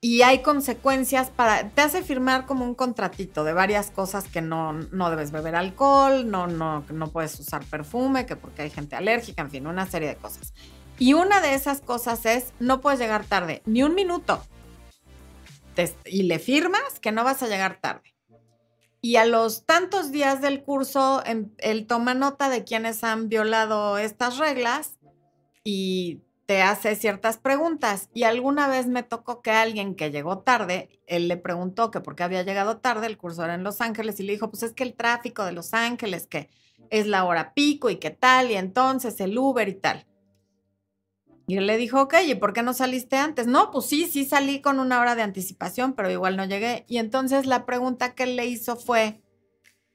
Y 0.00 0.20
hay 0.20 0.42
consecuencias 0.42 1.30
para, 1.30 1.70
te 1.70 1.80
hace 1.80 2.02
firmar 2.02 2.44
como 2.44 2.64
un 2.64 2.74
contratito 2.74 3.42
de 3.42 3.54
varias 3.54 3.90
cosas 3.90 4.24
que 4.24 4.42
no, 4.42 4.74
no 4.74 5.08
debes 5.08 5.30
beber 5.30 5.56
alcohol, 5.56 6.30
no, 6.30 6.46
no, 6.46 6.84
no 6.92 7.08
puedes 7.08 7.40
usar 7.40 7.64
perfume, 7.64 8.26
que 8.26 8.36
porque 8.36 8.62
hay 8.62 8.70
gente 8.70 8.96
alérgica, 8.96 9.40
en 9.40 9.50
fin, 9.50 9.66
una 9.66 9.86
serie 9.86 10.08
de 10.08 10.16
cosas. 10.16 10.52
Y 10.98 11.14
una 11.14 11.40
de 11.40 11.54
esas 11.54 11.80
cosas 11.80 12.26
es, 12.26 12.52
no 12.60 12.82
puedes 12.82 13.00
llegar 13.00 13.24
tarde, 13.24 13.62
ni 13.64 13.82
un 13.82 13.94
minuto. 13.94 14.44
y 16.04 16.24
le 16.24 16.38
firmas 16.38 17.00
que 17.00 17.10
no 17.10 17.24
vas 17.24 17.42
a 17.42 17.48
llegar 17.48 17.78
tarde. 17.80 18.13
Y 19.04 19.16
a 19.16 19.26
los 19.26 19.66
tantos 19.66 20.12
días 20.12 20.40
del 20.40 20.62
curso, 20.62 21.22
em, 21.26 21.50
él 21.58 21.86
toma 21.86 22.14
nota 22.14 22.48
de 22.48 22.64
quienes 22.64 23.04
han 23.04 23.28
violado 23.28 23.98
estas 23.98 24.38
reglas 24.38 24.98
y 25.62 26.22
te 26.46 26.62
hace 26.62 26.96
ciertas 26.96 27.36
preguntas. 27.36 28.08
Y 28.14 28.22
alguna 28.22 28.66
vez 28.66 28.86
me 28.86 29.02
tocó 29.02 29.42
que 29.42 29.50
alguien 29.50 29.94
que 29.94 30.10
llegó 30.10 30.38
tarde, 30.38 30.88
él 31.06 31.28
le 31.28 31.36
preguntó 31.36 31.90
que 31.90 32.00
por 32.00 32.16
qué 32.16 32.22
había 32.22 32.44
llegado 32.44 32.78
tarde, 32.78 33.06
el 33.06 33.18
curso 33.18 33.44
era 33.44 33.52
en 33.52 33.62
Los 33.62 33.82
Ángeles, 33.82 34.18
y 34.20 34.22
le 34.22 34.32
dijo, 34.32 34.48
pues 34.48 34.62
es 34.62 34.72
que 34.72 34.84
el 34.84 34.94
tráfico 34.94 35.44
de 35.44 35.52
Los 35.52 35.74
Ángeles, 35.74 36.26
que 36.26 36.48
es 36.88 37.06
la 37.06 37.24
hora 37.24 37.52
pico 37.52 37.90
y 37.90 37.96
qué 37.96 38.08
tal, 38.08 38.50
y 38.50 38.54
entonces 38.54 39.20
el 39.20 39.36
Uber 39.36 39.68
y 39.68 39.74
tal. 39.74 40.06
Y 41.46 41.58
él 41.58 41.66
le 41.66 41.76
dijo, 41.76 42.00
ok, 42.00 42.14
¿y 42.26 42.34
por 42.34 42.52
qué 42.54 42.62
no 42.62 42.72
saliste 42.72 43.16
antes? 43.16 43.46
No, 43.46 43.70
pues 43.70 43.86
sí, 43.86 44.06
sí 44.06 44.24
salí 44.24 44.60
con 44.60 44.78
una 44.78 45.00
hora 45.00 45.14
de 45.14 45.22
anticipación, 45.22 45.92
pero 45.92 46.10
igual 46.10 46.36
no 46.36 46.44
llegué. 46.46 46.84
Y 46.88 46.96
entonces 46.96 47.46
la 47.46 47.66
pregunta 47.66 48.14
que 48.14 48.26
le 48.26 48.46
hizo 48.46 48.76
fue, 48.76 49.22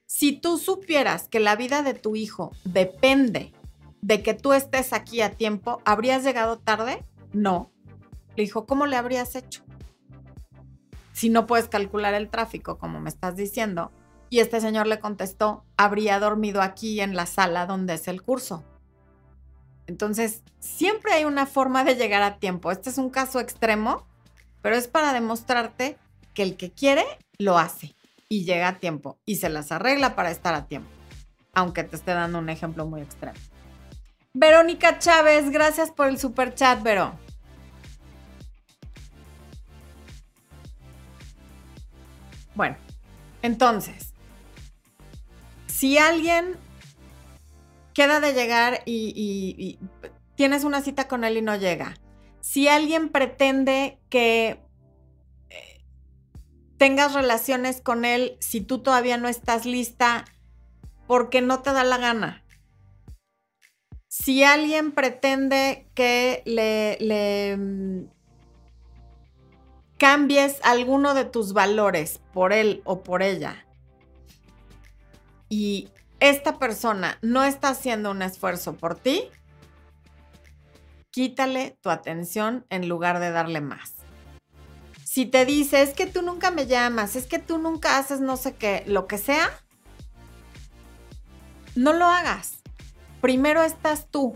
si 0.06 0.34
tú 0.34 0.58
supieras 0.58 1.28
que 1.28 1.40
la 1.40 1.56
vida 1.56 1.82
de 1.82 1.94
tu 1.94 2.16
hijo 2.16 2.52
depende 2.66 3.54
de 4.02 4.22
que 4.22 4.34
tú 4.34 4.54
estés 4.54 4.94
aquí 4.94 5.22
a 5.22 5.32
tiempo, 5.32 5.82
¿habrías 5.86 6.24
llegado 6.24 6.60
tarde? 6.60 7.04
No. 7.34 7.72
Le 8.36 8.44
dijo, 8.44 8.66
¿cómo 8.66 8.86
le 8.86 8.96
habrías 8.96 9.36
hecho? 9.36 9.64
Si 11.14 11.30
no 11.30 11.48
puedes 11.48 11.68
calcular 11.68 12.14
el 12.14 12.30
tráfico, 12.30 12.78
como 12.78 13.00
me 13.00 13.10
estás 13.10 13.36
diciendo. 13.36 13.92
Y 14.30 14.40
este 14.40 14.62
señor 14.62 14.86
le 14.88 15.00
contestó, 15.00 15.66
habría 15.76 16.20
dormido 16.20 16.62
aquí 16.62 17.02
en 17.02 17.16
la 17.16 17.26
sala 17.26 17.66
donde 17.66 17.96
es 17.96 18.08
el 18.08 18.22
curso. 18.22 18.64
Entonces, 19.90 20.44
siempre 20.60 21.14
hay 21.14 21.26
una 21.26 21.48
forma 21.48 21.84
de 21.84 21.96
llegar 21.96 22.22
a 22.22 22.38
tiempo. 22.38 22.72
Este 22.72 22.92
es 22.92 23.00
un 23.00 23.10
caso 23.10 23.40
extremo, 23.40 24.06
pero 24.62 24.76
es 24.76 24.88
para 24.88 25.14
demostrarte 25.14 25.98
que 26.36 26.44
el 26.44 26.58
que 26.58 26.72
quiere, 26.72 27.04
lo 27.40 27.58
hace 27.58 27.96
y 28.30 28.46
llega 28.46 28.68
a 28.68 28.78
tiempo 28.78 29.18
y 29.26 29.38
se 29.38 29.50
las 29.50 29.72
arregla 29.72 30.16
para 30.16 30.30
estar 30.30 30.54
a 30.54 30.68
tiempo, 30.68 30.92
aunque 31.54 31.84
te 31.84 31.96
esté 31.96 32.14
dando 32.14 32.38
un 32.38 32.50
ejemplo 32.50 32.86
muy 32.86 33.02
extremo. 33.02 33.40
Verónica 34.32 35.00
Chávez, 35.00 35.50
gracias 35.50 35.90
por 35.90 36.08
el 36.08 36.20
super 36.20 36.54
chat, 36.54 36.84
Vero. 36.84 37.18
Bueno, 42.54 42.78
entonces, 43.42 44.14
si 45.66 45.98
alguien 45.98 46.58
queda 48.00 48.22
de 48.22 48.32
llegar 48.32 48.82
y, 48.86 49.78
tienes 50.36 50.64
una 50.64 50.80
cita 50.80 51.10
con 51.10 51.26
él 51.26 51.36
y 51.36 51.42
no 51.42 51.58
llega. 51.58 51.96
Si 52.40 52.70
alguien 52.70 53.10
pretende 53.10 54.00
que 54.10 54.64
eh, 55.50 55.84
tengas 56.78 57.14
relaciones 57.14 57.82
con 57.82 58.06
él 58.06 58.38
si 58.40 58.62
tú 58.62 58.80
todavía 58.80 59.18
no 59.18 59.28
estás 59.28 59.66
lista 59.66 60.24
porque 61.08 61.42
no 61.42 61.62
te 61.62 61.74
da 61.74 61.84
la 61.84 61.98
gana. 61.98 62.46
Si 64.08 64.46
alguien 64.46 64.94
pretende 64.94 65.90
que 65.94 66.42
le, 66.46 66.98
le 67.02 67.58
mm, 67.58 68.10
cambies 69.98 70.58
alguno 70.64 71.16
de 71.16 71.26
tus 71.26 71.52
valores 71.52 72.22
por 72.32 72.54
él 72.54 72.82
o 72.86 73.04
por 73.04 73.24
ella 73.24 73.66
y 75.50 75.90
esta 76.20 76.60
persona 76.60 77.18
no 77.22 77.44
está 77.44 77.70
haciendo 77.70 78.12
un 78.12 78.22
esfuerzo 78.22 78.76
por 78.76 78.96
ti, 78.96 79.24
quítale 81.12 81.78
tu 81.82 81.90
atención 81.90 82.66
en 82.70 82.88
lugar 82.88 83.20
de 83.20 83.32
darle 83.32 83.62
más. 83.62 83.94
Si 85.04 85.26
te 85.26 85.46
dice, 85.46 85.82
es 85.82 85.94
que 85.94 86.06
tú 86.06 86.22
nunca 86.22 86.52
me 86.52 86.68
llamas, 86.68 87.16
es 87.16 87.26
que 87.26 87.40
tú 87.40 87.58
nunca 87.58 87.98
haces 87.98 88.22
no 88.22 88.38
sé 88.38 88.56
qué, 88.56 88.84
lo 88.86 89.08
que 89.08 89.18
sea, 89.18 89.50
no 91.76 91.94
lo 91.94 92.06
hagas. 92.06 92.62
Primero 93.22 93.64
estás 93.64 94.08
tú. 94.10 94.36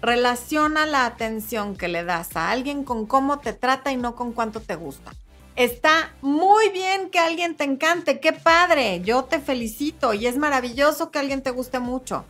Relaciona 0.00 0.84
la 0.84 1.06
atención 1.06 1.76
que 1.76 1.88
le 1.88 2.04
das 2.04 2.36
a 2.36 2.50
alguien 2.50 2.82
con 2.82 3.06
cómo 3.06 3.38
te 3.38 3.52
trata 3.52 3.92
y 3.92 3.96
no 3.96 4.16
con 4.16 4.32
cuánto 4.32 4.60
te 4.60 4.74
gusta. 4.74 5.12
Está 5.54 6.14
muy 6.22 6.70
bien 6.70 7.10
que 7.10 7.18
alguien 7.18 7.56
te 7.56 7.64
encante, 7.64 8.20
qué 8.20 8.32
padre, 8.32 9.02
yo 9.02 9.24
te 9.24 9.38
felicito 9.38 10.14
y 10.14 10.26
es 10.26 10.38
maravilloso 10.38 11.10
que 11.10 11.18
alguien 11.18 11.42
te 11.42 11.50
guste 11.50 11.78
mucho. 11.78 12.24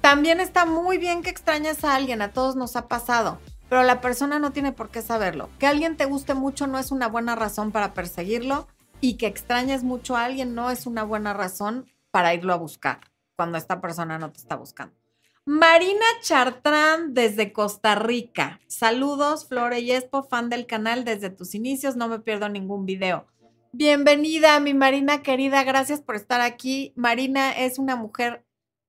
También 0.00 0.40
está 0.40 0.66
muy 0.66 0.98
bien 0.98 1.22
que 1.22 1.30
extrañes 1.30 1.84
a 1.84 1.94
alguien, 1.94 2.22
a 2.22 2.32
todos 2.32 2.56
nos 2.56 2.74
ha 2.74 2.88
pasado, 2.88 3.38
pero 3.68 3.84
la 3.84 4.00
persona 4.00 4.40
no 4.40 4.50
tiene 4.50 4.72
por 4.72 4.90
qué 4.90 5.00
saberlo. 5.00 5.48
Que 5.60 5.68
alguien 5.68 5.96
te 5.96 6.06
guste 6.06 6.34
mucho 6.34 6.66
no 6.66 6.78
es 6.78 6.90
una 6.90 7.06
buena 7.06 7.36
razón 7.36 7.70
para 7.70 7.94
perseguirlo 7.94 8.66
y 9.00 9.14
que 9.14 9.28
extrañes 9.28 9.84
mucho 9.84 10.16
a 10.16 10.24
alguien 10.24 10.56
no 10.56 10.72
es 10.72 10.86
una 10.86 11.04
buena 11.04 11.34
razón 11.34 11.86
para 12.10 12.34
irlo 12.34 12.52
a 12.52 12.56
buscar 12.56 13.00
cuando 13.36 13.58
esta 13.58 13.80
persona 13.80 14.18
no 14.18 14.32
te 14.32 14.38
está 14.38 14.56
buscando. 14.56 15.05
Marina 15.48 16.04
Chartrán 16.22 17.14
desde 17.14 17.52
Costa 17.52 17.94
Rica. 17.94 18.58
Saludos, 18.66 19.46
Flore 19.46 19.78
y 19.78 19.92
Espo, 19.92 20.24
fan 20.24 20.50
del 20.50 20.66
canal 20.66 21.04
desde 21.04 21.30
tus 21.30 21.54
inicios, 21.54 21.94
no 21.94 22.08
me 22.08 22.18
pierdo 22.18 22.48
ningún 22.48 22.84
video. 22.84 23.28
Bienvenida, 23.70 24.58
mi 24.58 24.74
Marina 24.74 25.22
querida, 25.22 25.62
gracias 25.62 26.00
por 26.00 26.16
estar 26.16 26.40
aquí. 26.40 26.92
Marina 26.96 27.52
es 27.52 27.78
una 27.78 27.94
mujer 27.94 28.44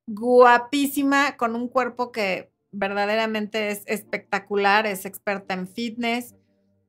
guapísima, 0.08 1.36
con 1.36 1.54
un 1.54 1.68
cuerpo 1.68 2.10
que 2.10 2.50
verdaderamente 2.72 3.68
es 3.68 3.84
espectacular, 3.86 4.84
es 4.84 5.04
experta 5.04 5.54
en 5.54 5.68
fitness, 5.68 6.34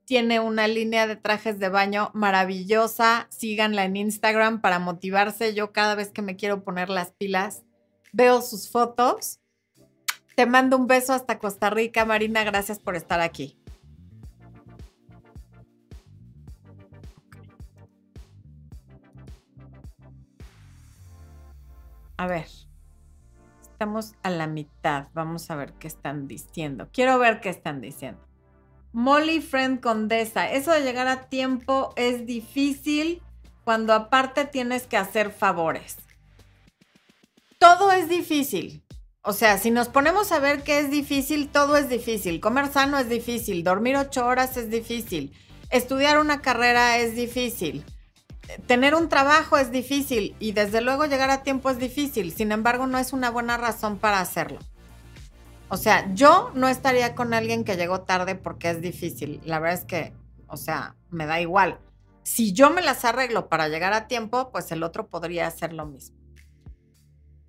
tiene 0.04 0.40
una 0.40 0.68
línea 0.68 1.06
de 1.06 1.16
trajes 1.16 1.60
de 1.60 1.70
baño 1.70 2.10
maravillosa. 2.16 3.28
Síganla 3.30 3.86
en 3.86 3.98
Instagram 3.98 4.62
para 4.62 4.80
motivarse. 4.80 5.54
Yo 5.54 5.72
cada 5.72 5.94
vez 5.94 6.10
que 6.10 6.24
me 6.24 6.36
quiero 6.36 6.64
poner 6.64 6.90
las 6.90 7.12
pilas, 7.12 7.62
veo 8.12 8.42
sus 8.42 8.72
fotos 8.72 9.39
te 10.40 10.46
mando 10.46 10.78
un 10.78 10.88
beso 10.88 11.12
hasta 11.12 11.38
Costa 11.38 11.70
Rica, 11.70 12.06
Marina. 12.06 12.46
Gracias 12.46 12.80
por 12.80 12.96
estar 12.96 13.20
aquí. 13.20 13.58
A 22.16 22.26
ver, 22.26 22.48
estamos 23.60 24.14
a 24.24 24.30
la 24.30 24.48
mitad. 24.48 25.10
Vamos 25.14 25.52
a 25.52 25.58
ver 25.58 25.74
qué 25.74 25.88
están 25.88 26.30
diciendo. 26.30 26.88
Quiero 26.94 27.20
ver 27.20 27.42
qué 27.42 27.50
están 27.50 27.82
diciendo. 27.82 28.26
Molly 28.94 29.42
Friend 29.42 29.82
Condesa, 29.82 30.50
eso 30.50 30.72
de 30.72 30.84
llegar 30.84 31.10
a 31.10 31.28
tiempo 31.28 31.92
es 31.98 32.26
difícil 32.26 33.22
cuando 33.66 33.92
aparte 33.92 34.46
tienes 34.46 34.88
que 34.88 34.96
hacer 34.96 35.32
favores. 35.32 35.98
Todo 37.60 37.92
es 37.92 38.08
difícil. 38.08 38.86
O 39.22 39.34
sea, 39.34 39.58
si 39.58 39.70
nos 39.70 39.90
ponemos 39.90 40.32
a 40.32 40.40
ver 40.40 40.64
qué 40.64 40.80
es 40.80 40.90
difícil, 40.90 41.50
todo 41.50 41.76
es 41.76 41.90
difícil. 41.90 42.40
Comer 42.40 42.72
sano 42.72 42.98
es 42.98 43.10
difícil, 43.10 43.64
dormir 43.64 43.98
ocho 43.98 44.26
horas 44.26 44.56
es 44.56 44.70
difícil, 44.70 45.34
estudiar 45.70 46.20
una 46.20 46.42
carrera 46.42 46.98
es 47.00 47.16
difícil, 47.16 47.84
tener 48.66 48.96
un 48.96 49.10
trabajo 49.10 49.58
es 49.58 49.72
difícil 49.72 50.36
y 50.40 50.54
desde 50.54 50.82
luego 50.82 51.06
llegar 51.06 51.30
a 51.32 51.44
tiempo 51.44 51.70
es 51.70 51.80
difícil. 51.80 52.32
Sin 52.34 52.52
embargo, 52.52 52.88
no 52.88 52.98
es 52.98 53.12
una 53.12 53.30
buena 53.30 53.58
razón 53.58 53.98
para 53.98 54.22
hacerlo. 54.22 54.60
O 55.68 55.78
sea, 55.78 56.12
yo 56.16 56.52
no 56.56 56.68
estaría 56.68 57.14
con 57.14 57.34
alguien 57.34 57.64
que 57.64 57.76
llegó 57.76 58.02
tarde 58.02 58.36
porque 58.36 58.72
es 58.72 58.82
difícil. 58.82 59.42
La 59.44 59.60
verdad 59.60 59.80
es 59.80 59.86
que, 59.86 60.14
o 60.48 60.58
sea, 60.58 60.96
me 61.10 61.26
da 61.26 61.42
igual. 61.42 61.78
Si 62.24 62.54
yo 62.54 62.70
me 62.70 62.82
las 62.82 63.06
arreglo 63.06 63.50
para 63.50 63.68
llegar 63.68 63.94
a 63.94 64.08
tiempo, 64.08 64.50
pues 64.52 64.72
el 64.72 64.82
otro 64.82 65.08
podría 65.08 65.46
hacer 65.46 65.74
lo 65.74 65.86
mismo. 65.86 66.18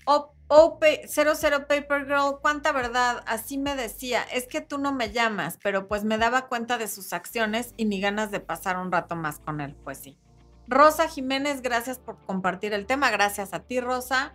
O 0.05 0.35
Oh, 0.53 0.81
00 1.07 1.69
Paper 1.69 2.07
Girl, 2.07 2.41
cuánta 2.43 2.73
verdad, 2.73 3.23
así 3.29 3.57
me 3.57 3.77
decía, 3.77 4.25
es 4.33 4.49
que 4.49 4.61
tú 4.61 4.79
no 4.79 4.93
me 4.93 5.13
llamas, 5.13 5.61
pero 5.63 5.87
pues 5.87 6.03
me 6.03 6.19
daba 6.19 6.49
cuenta 6.49 6.77
de 6.77 6.89
sus 6.89 7.13
acciones 7.13 7.73
y 7.77 7.85
ni 7.85 8.01
ganas 8.01 8.33
de 8.33 8.41
pasar 8.41 8.77
un 8.77 8.91
rato 8.91 9.15
más 9.15 9.39
con 9.39 9.61
él, 9.61 9.77
pues 9.85 9.99
sí. 9.99 10.19
Rosa 10.67 11.07
Jiménez, 11.07 11.63
gracias 11.63 12.01
por 12.01 12.19
compartir 12.27 12.73
el 12.73 12.87
tema, 12.87 13.13
gracias 13.13 13.55
a 13.55 13.61
ti 13.61 13.81
Rosa. 13.81 14.35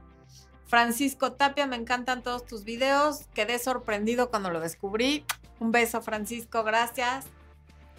Francisco 0.66 1.34
Tapia, 1.34 1.68
me 1.68 1.76
encantan 1.76 2.24
todos 2.24 2.46
tus 2.46 2.64
videos, 2.64 3.28
quedé 3.34 3.60
sorprendido 3.60 4.30
cuando 4.30 4.52
lo 4.52 4.62
descubrí. 4.62 5.26
Un 5.60 5.74
beso 5.74 6.02
Francisco, 6.02 6.64
gracias. 6.64 7.26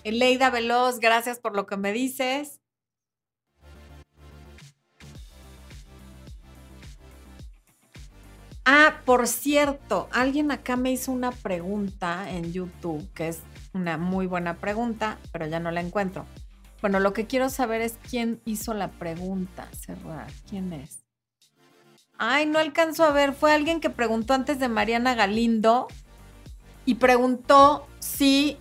Eleida 0.04 0.48
Veloz, 0.48 1.00
gracias 1.00 1.38
por 1.38 1.54
lo 1.54 1.66
que 1.66 1.76
me 1.76 1.92
dices. 1.92 2.62
Ah, 8.68 8.96
por 9.04 9.28
cierto, 9.28 10.08
alguien 10.10 10.50
acá 10.50 10.74
me 10.74 10.90
hizo 10.90 11.12
una 11.12 11.30
pregunta 11.30 12.28
en 12.28 12.52
YouTube, 12.52 13.08
que 13.14 13.28
es 13.28 13.38
una 13.72 13.96
muy 13.96 14.26
buena 14.26 14.56
pregunta, 14.56 15.18
pero 15.30 15.46
ya 15.46 15.60
no 15.60 15.70
la 15.70 15.80
encuentro. 15.80 16.26
Bueno, 16.80 16.98
lo 16.98 17.12
que 17.12 17.28
quiero 17.28 17.48
saber 17.48 17.80
es 17.80 17.96
quién 18.10 18.40
hizo 18.44 18.74
la 18.74 18.90
pregunta. 18.90 19.68
Cerrar, 19.70 20.26
¿quién 20.50 20.72
es? 20.72 21.04
Ay, 22.18 22.46
no 22.46 22.58
alcanzo 22.58 23.04
a 23.04 23.12
ver. 23.12 23.34
Fue 23.34 23.52
alguien 23.52 23.78
que 23.78 23.88
preguntó 23.88 24.34
antes 24.34 24.58
de 24.58 24.68
Mariana 24.68 25.14
Galindo. 25.14 25.86
y 26.84 26.96
preguntó 26.96 27.86
si 28.00 28.58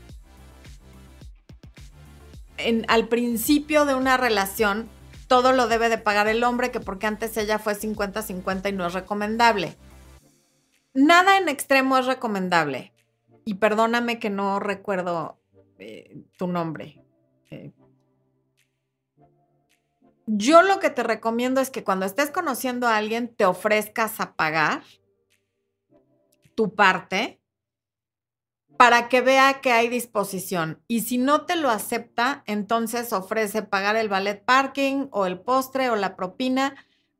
en, 2.58 2.86
al 2.90 3.08
principio 3.08 3.86
de 3.86 3.96
una 3.96 4.18
relación 4.18 4.88
todo 5.28 5.52
lo 5.52 5.68
debe 5.68 5.90
de 5.90 5.98
pagar 5.98 6.28
el 6.28 6.44
hombre, 6.44 6.70
que 6.70 6.80
porque 6.80 7.08
antes 7.08 7.36
ella 7.38 7.58
fue 7.58 7.74
50-50 7.74 8.70
y 8.70 8.72
no 8.72 8.86
es 8.86 8.94
recomendable. 8.94 9.76
Nada 10.96 11.38
en 11.38 11.50
extremo 11.50 11.98
es 11.98 12.06
recomendable. 12.06 12.94
Y 13.44 13.56
perdóname 13.56 14.18
que 14.18 14.30
no 14.30 14.60
recuerdo 14.60 15.38
eh, 15.78 16.24
tu 16.38 16.48
nombre. 16.48 17.04
Eh, 17.52 17.74
yo 20.26 20.64
lo 20.64 20.80
que 20.80 20.90
te 20.90 21.04
recomiendo 21.04 21.60
es 21.60 21.70
que 21.70 21.84
cuando 21.84 22.06
estés 22.06 22.32
conociendo 22.32 22.88
a 22.88 22.96
alguien 22.96 23.28
te 23.28 23.46
ofrezcas 23.46 24.20
a 24.22 24.36
pagar 24.36 24.84
tu 26.56 26.74
parte 26.74 27.42
para 28.78 29.10
que 29.10 29.20
vea 29.20 29.60
que 29.62 29.74
hay 29.74 29.90
disposición. 29.90 30.82
Y 30.88 31.02
si 31.02 31.18
no 31.18 31.46
te 31.46 31.58
lo 31.58 31.70
acepta, 31.70 32.42
entonces 32.46 33.12
ofrece 33.12 33.64
pagar 33.64 33.98
el 33.98 34.10
ballet 34.10 34.44
parking 34.44 35.08
o 35.12 35.26
el 35.26 35.40
postre 35.40 35.90
o 35.90 35.96
la 35.98 36.16
propina, 36.16 36.76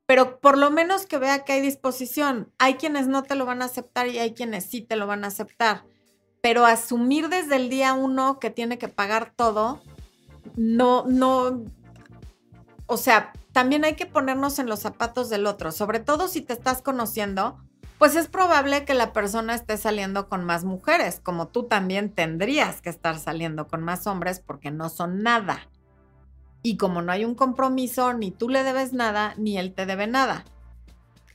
pero 0.06 0.40
por 0.40 0.58
lo 0.58 0.72
menos 0.72 1.06
que 1.06 1.18
vea 1.18 1.44
que 1.44 1.54
hay 1.54 1.62
disposición. 1.62 2.52
Hay 2.60 2.76
quienes 2.76 3.08
no 3.08 3.24
te 3.24 3.36
lo 3.36 3.46
van 3.46 3.62
a 3.62 3.66
aceptar 3.66 4.08
y 4.08 4.20
hay 4.20 4.34
quienes 4.34 4.66
sí 4.66 4.82
te 4.82 4.96
lo 4.96 5.08
van 5.08 5.24
a 5.24 5.28
aceptar. 5.28 5.84
Pero 6.42 6.66
asumir 6.66 7.30
desde 7.30 7.56
el 7.56 7.70
día 7.70 7.94
uno 7.94 8.40
que 8.40 8.50
tiene 8.50 8.78
que 8.78 8.88
pagar 8.88 9.34
todo, 9.36 9.82
no, 10.56 11.06
no, 11.08 11.64
o 12.86 12.98
sea, 12.98 13.34
también 13.52 13.84
hay 13.84 13.96
que 13.96 14.06
ponernos 14.06 14.60
en 14.60 14.68
los 14.68 14.82
zapatos 14.82 15.30
del 15.30 15.48
otro, 15.48 15.72
sobre 15.72 16.00
todo 16.00 16.28
si 16.28 16.42
te 16.42 16.54
estás 16.54 16.82
conociendo 16.82 17.58
pues 17.98 18.16
es 18.16 18.28
probable 18.28 18.86
que 18.86 18.94
la 18.94 19.14
persona 19.14 19.56
esté 19.56 19.78
saliendo 19.78 20.28
con 20.28 20.44
más 20.44 20.64
mujeres, 20.64 21.22
como 21.22 21.48
tú 21.48 21.64
también 21.64 22.10
tendrías 22.10 22.82
que 22.82 22.90
estar 22.90 23.18
saliendo 23.18 23.68
con 23.68 23.84
más 23.84 24.06
hombres 24.06 24.42
porque 24.46 24.70
no 24.70 24.90
son 24.90 25.24
nada. 25.24 25.70
Y 26.66 26.78
como 26.78 27.04
no 27.04 27.12
hay 27.12 27.24
un 27.26 27.36
compromiso, 27.36 28.14
ni 28.14 28.32
tú 28.32 28.50
le 28.50 28.64
debes 28.64 28.92
nada, 28.92 29.36
ni 29.38 29.60
él 29.60 29.72
te 29.76 29.86
debe 29.86 30.08
nada. 30.08 30.46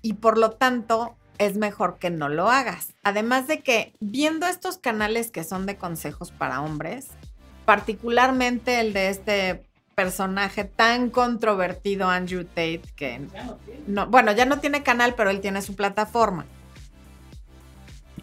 Y 0.02 0.14
por 0.14 0.36
lo 0.36 0.50
tanto, 0.50 1.14
es 1.38 1.56
mejor 1.56 1.98
que 2.00 2.10
no 2.10 2.28
lo 2.28 2.50
hagas. 2.50 2.94
Además 3.04 3.46
de 3.46 3.60
que 3.60 3.94
viendo 4.00 4.48
estos 4.48 4.78
canales 4.78 5.30
que 5.30 5.44
son 5.44 5.66
de 5.66 5.76
consejos 5.76 6.32
para 6.32 6.62
hombres, 6.62 7.10
particularmente 7.64 8.80
el 8.80 8.92
de 8.92 9.10
este 9.10 9.62
personaje 9.94 10.64
tan 10.64 11.10
controvertido 11.10 12.08
Andrew 12.08 12.44
Tate 12.44 12.82
que 12.96 13.20
no, 13.86 14.08
bueno, 14.08 14.32
ya 14.32 14.46
no 14.46 14.58
tiene 14.58 14.82
canal, 14.82 15.14
pero 15.14 15.30
él 15.30 15.40
tiene 15.40 15.62
su 15.62 15.76
plataforma. 15.76 16.44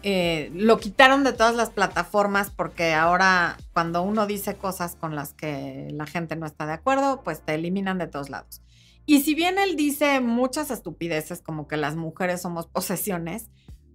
Eh, 0.02 0.50
lo 0.54 0.78
quitaron 0.78 1.24
de 1.24 1.32
todas 1.32 1.54
las 1.54 1.70
plataformas 1.70 2.50
porque 2.50 2.94
ahora 2.94 3.56
cuando 3.72 4.02
uno 4.02 4.26
dice 4.26 4.56
cosas 4.56 4.96
con 4.96 5.14
las 5.14 5.34
que 5.34 5.88
la 5.92 6.06
gente 6.06 6.36
no 6.36 6.46
está 6.46 6.66
de 6.66 6.72
acuerdo, 6.72 7.22
pues 7.22 7.40
te 7.40 7.54
eliminan 7.54 7.98
de 7.98 8.06
todos 8.06 8.30
lados. 8.30 8.62
Y 9.06 9.22
si 9.22 9.34
bien 9.34 9.58
él 9.58 9.76
dice 9.76 10.20
muchas 10.20 10.70
estupideces 10.70 11.40
como 11.40 11.66
que 11.66 11.76
las 11.76 11.96
mujeres 11.96 12.42
somos 12.42 12.66
posesiones, 12.66 13.48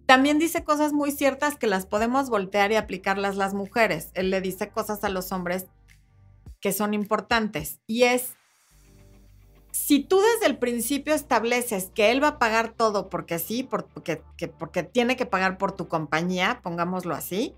también 0.06 0.40
dice 0.40 0.64
cosas 0.64 0.92
muy 0.92 1.12
ciertas 1.12 1.56
que 1.56 1.68
las 1.68 1.86
podemos 1.86 2.30
voltear 2.30 2.72
y 2.72 2.76
aplicarlas 2.76 3.36
las 3.36 3.54
mujeres. 3.54 4.10
Él 4.16 4.30
le 4.32 4.42
dice 4.42 4.70
cosas 4.70 5.04
a 5.04 5.10
los 5.10 5.32
hombres 5.32 5.68
que 6.60 6.74
son 6.74 6.94
importantes 6.94 7.80
y 7.88 8.04
es 8.04 8.36
si 9.86 10.00
tú 10.00 10.22
desde 10.22 10.46
el 10.46 10.58
principio 10.58 11.14
estableces 11.14 11.92
que 11.94 12.12
él 12.12 12.24
va 12.24 12.30
a 12.30 12.40
pagar 12.40 12.72
todo 12.72 13.10
porque 13.10 13.38
sí, 13.38 13.64
porque, 13.64 14.22
porque 14.58 14.84
tiene 14.84 15.18
que 15.18 15.26
pagar 15.26 15.58
por 15.58 15.74
tu 15.74 15.90
compañía, 15.90 16.62
pongámoslo 16.64 17.14
así, 17.14 17.54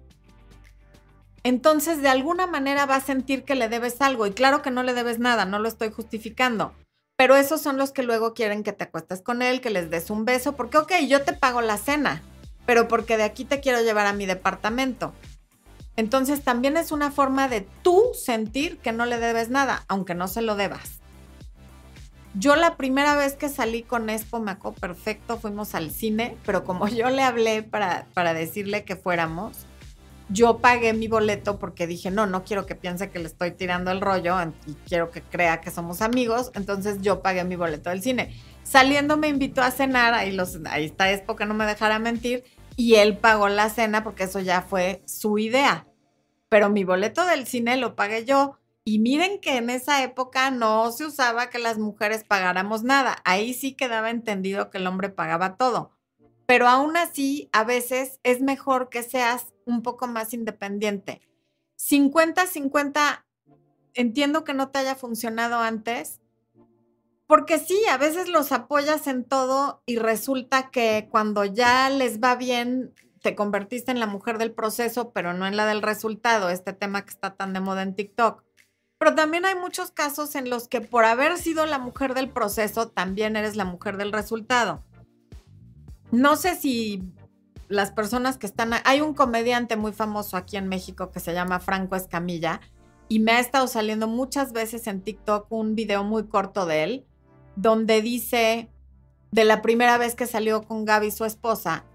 entonces 1.43 2.01
de 2.01 2.09
alguna 2.09 2.47
manera 2.47 2.87
va 2.87 2.95
a 2.95 3.01
sentir 3.01 3.43
que 3.43 3.53
le 3.53 3.69
debes 3.69 4.01
algo. 4.01 4.25
Y 4.25 4.31
claro 4.31 4.63
que 4.63 4.71
no 4.71 4.81
le 4.81 4.95
debes 4.95 5.19
nada, 5.19 5.45
no 5.45 5.59
lo 5.59 5.67
estoy 5.67 5.91
justificando. 5.91 6.73
Pero 7.15 7.35
esos 7.35 7.61
son 7.61 7.77
los 7.77 7.91
que 7.91 8.01
luego 8.01 8.33
quieren 8.33 8.63
que 8.63 8.73
te 8.73 8.85
acuestes 8.85 9.21
con 9.21 9.43
él, 9.43 9.61
que 9.61 9.69
les 9.69 9.91
des 9.91 10.09
un 10.09 10.25
beso, 10.25 10.55
porque 10.55 10.79
ok, 10.79 10.93
yo 11.07 11.21
te 11.21 11.33
pago 11.33 11.61
la 11.61 11.77
cena, 11.77 12.23
pero 12.65 12.87
porque 12.87 13.17
de 13.17 13.23
aquí 13.23 13.45
te 13.45 13.59
quiero 13.59 13.83
llevar 13.83 14.07
a 14.07 14.13
mi 14.13 14.25
departamento. 14.25 15.13
Entonces 15.95 16.43
también 16.43 16.75
es 16.75 16.91
una 16.91 17.11
forma 17.11 17.47
de 17.49 17.67
tú 17.83 18.01
sentir 18.15 18.79
que 18.79 18.93
no 18.93 19.05
le 19.05 19.19
debes 19.19 19.49
nada, 19.49 19.85
aunque 19.87 20.15
no 20.15 20.27
se 20.27 20.41
lo 20.41 20.55
debas. 20.55 21.04
Yo 22.37 22.57
la 22.57 22.75
primera 22.75 23.15
vez 23.15 23.33
que 23.33 23.47
salí 23.47 23.83
con 23.83 24.09
Expo 24.09 24.39
me 24.39 24.51
acuerdo 24.51 24.77
perfecto, 24.79 25.37
fuimos 25.37 25.73
al 25.73 25.89
cine, 25.91 26.35
pero 26.45 26.63
como 26.65 26.87
yo 26.89 27.09
le 27.09 27.23
hablé 27.23 27.63
para, 27.63 28.07
para 28.13 28.33
decirle 28.33 28.83
que 28.83 28.95
fuéramos, 28.95 29.65
yo 30.29 30.57
pagué 30.57 30.93
mi 30.93 31.07
boleto 31.07 31.59
porque 31.59 31.87
dije, 31.87 32.11
no, 32.11 32.25
no 32.25 32.43
quiero 32.43 32.65
que 32.65 32.75
piense 32.75 33.09
que 33.09 33.19
le 33.19 33.27
estoy 33.27 33.51
tirando 33.51 33.91
el 33.91 34.01
rollo 34.01 34.35
y 34.65 34.73
quiero 34.87 35.11
que 35.11 35.21
crea 35.21 35.61
que 35.61 35.71
somos 35.71 36.01
amigos, 36.01 36.51
entonces 36.55 37.01
yo 37.01 37.21
pagué 37.21 37.43
mi 37.43 37.55
boleto 37.55 37.89
del 37.89 38.01
cine. 38.01 38.35
Saliendo 38.63 39.17
me 39.17 39.27
invitó 39.27 39.61
a 39.61 39.71
cenar, 39.71 40.13
ahí, 40.13 40.31
los, 40.31 40.59
ahí 40.65 40.85
está 40.85 41.11
Expo 41.11 41.35
que 41.35 41.45
no 41.45 41.53
me 41.53 41.65
dejara 41.65 41.99
mentir, 41.99 42.43
y 42.75 42.95
él 42.95 43.17
pagó 43.17 43.47
la 43.47 43.69
cena 43.69 44.03
porque 44.03 44.23
eso 44.23 44.39
ya 44.39 44.61
fue 44.61 45.03
su 45.05 45.37
idea. 45.37 45.87
Pero 46.49 46.69
mi 46.69 46.83
boleto 46.83 47.25
del 47.25 47.47
cine 47.47 47.77
lo 47.77 47.95
pagué 47.95 48.25
yo. 48.25 48.59
Y 48.87 48.99
miren 48.99 49.39
que 49.39 49.57
en 49.57 49.71
esa 49.71 50.03
época 50.03 50.51
no 50.51 50.91
se 50.91 51.05
usaba 51.05 51.49
que 51.49 51.57
las 51.57 51.79
mujeres 51.79 52.23
pagáramos 52.23 52.83
nada. 52.83 53.17
Ahí 53.25 53.55
sí 53.55 53.73
quedaba 53.73 54.11
entendido 54.11 54.69
que 54.69 54.77
el 54.77 54.85
hombre 54.85 55.09
pagaba 55.09 55.57
todo. 55.57 55.91
Pero 56.45 56.67
aún 56.67 56.95
así, 56.95 57.49
a 57.51 57.63
veces 57.63 58.19
es 58.21 58.41
mejor 58.41 58.89
que 58.89 59.01
seas 59.01 59.47
un 59.65 59.81
poco 59.81 60.05
más 60.05 60.35
independiente. 60.35 61.21
50-50, 61.79 63.25
entiendo 63.95 64.43
que 64.43 64.53
no 64.53 64.69
te 64.69 64.77
haya 64.77 64.93
funcionado 64.93 65.57
antes, 65.57 66.21
porque 67.25 67.57
sí, 67.57 67.79
a 67.91 67.97
veces 67.97 68.29
los 68.29 68.51
apoyas 68.51 69.07
en 69.07 69.23
todo 69.23 69.81
y 69.87 69.97
resulta 69.97 70.69
que 70.69 71.07
cuando 71.09 71.43
ya 71.43 71.89
les 71.89 72.19
va 72.19 72.35
bien, 72.35 72.93
te 73.23 73.33
convertiste 73.33 73.91
en 73.91 73.99
la 73.99 74.05
mujer 74.05 74.37
del 74.37 74.53
proceso, 74.53 75.11
pero 75.11 75.33
no 75.33 75.47
en 75.47 75.57
la 75.57 75.65
del 75.65 75.81
resultado, 75.81 76.49
este 76.49 76.73
tema 76.73 77.03
que 77.03 77.09
está 77.09 77.35
tan 77.35 77.53
de 77.53 77.61
moda 77.61 77.81
en 77.81 77.95
TikTok. 77.95 78.44
Pero 79.05 79.13
también 79.13 79.45
hay 79.45 79.53
muchos 79.53 79.91
casos 79.91 80.33
en 80.33 80.49
los 80.49 80.67
que 80.67 80.81
por 80.81 81.05
haber 81.05 81.37
sido 81.37 81.67
la 81.67 81.77
mujer 81.77 82.15
del 82.15 82.27
proceso, 82.27 82.87
también 82.87 83.35
eres 83.35 83.55
la 83.55 83.63
mujer 83.63 83.97
del 83.97 84.11
resultado. 84.11 84.83
No 86.09 86.35
sé 86.35 86.55
si 86.55 87.03
las 87.67 87.91
personas 87.91 88.39
que 88.39 88.47
están... 88.47 88.71
Hay 88.83 89.01
un 89.01 89.13
comediante 89.13 89.75
muy 89.75 89.91
famoso 89.91 90.37
aquí 90.37 90.57
en 90.57 90.67
México 90.67 91.11
que 91.11 91.19
se 91.19 91.33
llama 91.35 91.59
Franco 91.59 91.95
Escamilla 91.95 92.61
y 93.07 93.19
me 93.19 93.33
ha 93.33 93.39
estado 93.39 93.67
saliendo 93.67 94.07
muchas 94.07 94.53
veces 94.53 94.87
en 94.87 95.01
TikTok 95.01 95.51
un 95.51 95.75
video 95.75 96.03
muy 96.03 96.25
corto 96.25 96.65
de 96.65 96.83
él 96.83 97.05
donde 97.55 98.01
dice 98.01 98.71
de 99.29 99.45
la 99.45 99.61
primera 99.61 99.99
vez 99.99 100.15
que 100.15 100.25
salió 100.25 100.63
con 100.63 100.83
Gaby, 100.83 101.11
su 101.11 101.25
esposa, 101.25 101.85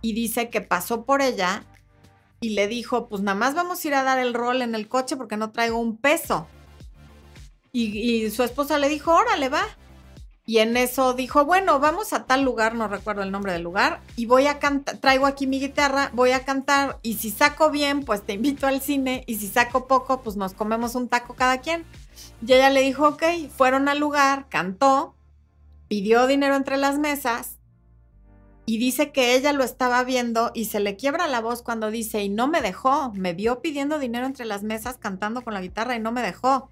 y 0.00 0.12
dice 0.12 0.50
que 0.50 0.60
pasó 0.60 1.04
por 1.04 1.22
ella 1.22 1.64
y 2.42 2.50
le 2.50 2.66
dijo, 2.66 3.08
pues 3.08 3.22
nada 3.22 3.38
más 3.38 3.54
vamos 3.54 3.82
a 3.82 3.88
ir 3.88 3.94
a 3.94 4.02
dar 4.02 4.18
el 4.18 4.34
rol 4.34 4.62
en 4.62 4.74
el 4.74 4.88
coche 4.88 5.16
porque 5.16 5.36
no 5.36 5.52
traigo 5.52 5.78
un 5.78 5.96
peso. 5.96 6.48
Y, 7.72 8.30
su 8.30 8.42
esposa 8.42 8.78
le 8.78 8.90
dijo, 8.90 9.14
órale, 9.14 9.48
va. 9.48 9.64
Y 10.44 10.58
en 10.58 10.76
eso 10.76 11.14
dijo, 11.14 11.44
bueno, 11.44 11.78
vamos 11.78 12.12
a 12.12 12.26
tal 12.26 12.42
lugar, 12.42 12.74
no 12.74 12.88
recuerdo 12.88 13.22
el 13.22 13.30
nombre 13.30 13.52
del 13.52 13.62
lugar, 13.62 14.00
y 14.16 14.26
voy 14.26 14.48
a 14.48 14.58
cantar, 14.58 14.98
traigo 14.98 15.26
aquí 15.26 15.46
mi 15.46 15.60
guitarra, 15.60 16.10
voy 16.14 16.32
a 16.32 16.44
cantar, 16.44 16.98
y 17.02 17.14
si 17.14 17.30
saco 17.30 17.70
bien, 17.70 18.04
pues 18.04 18.22
te 18.22 18.32
invito 18.32 18.66
al 18.66 18.82
cine, 18.82 19.22
y 19.28 19.36
si 19.36 19.46
saco 19.46 19.86
poco, 19.86 20.20
pues 20.22 20.36
nos 20.36 20.52
comemos 20.52 20.96
un 20.96 21.08
taco 21.08 21.34
cada 21.34 21.58
quien. 21.58 21.86
Y 22.44 22.52
ella 22.52 22.70
le 22.70 22.80
dijo, 22.80 23.06
ok, 23.06 23.22
fueron 23.56 23.88
al 23.88 24.00
lugar, 24.00 24.48
cantó, 24.48 25.14
pidió 25.86 26.26
dinero 26.26 26.56
entre 26.56 26.76
las 26.76 26.98
mesas, 26.98 27.51
y 28.64 28.78
dice 28.78 29.10
que 29.10 29.34
ella 29.34 29.52
lo 29.52 29.64
estaba 29.64 30.04
viendo 30.04 30.52
y 30.54 30.66
se 30.66 30.80
le 30.80 30.96
quiebra 30.96 31.26
la 31.26 31.40
voz 31.40 31.62
cuando 31.62 31.90
dice, 31.90 32.22
y 32.22 32.28
no 32.28 32.46
me 32.46 32.62
dejó, 32.62 33.12
me 33.12 33.32
vio 33.32 33.60
pidiendo 33.60 33.98
dinero 33.98 34.26
entre 34.26 34.44
las 34.44 34.62
mesas 34.62 34.98
cantando 34.98 35.42
con 35.42 35.54
la 35.54 35.60
guitarra 35.60 35.96
y 35.96 36.00
no 36.00 36.12
me 36.12 36.22
dejó. 36.22 36.70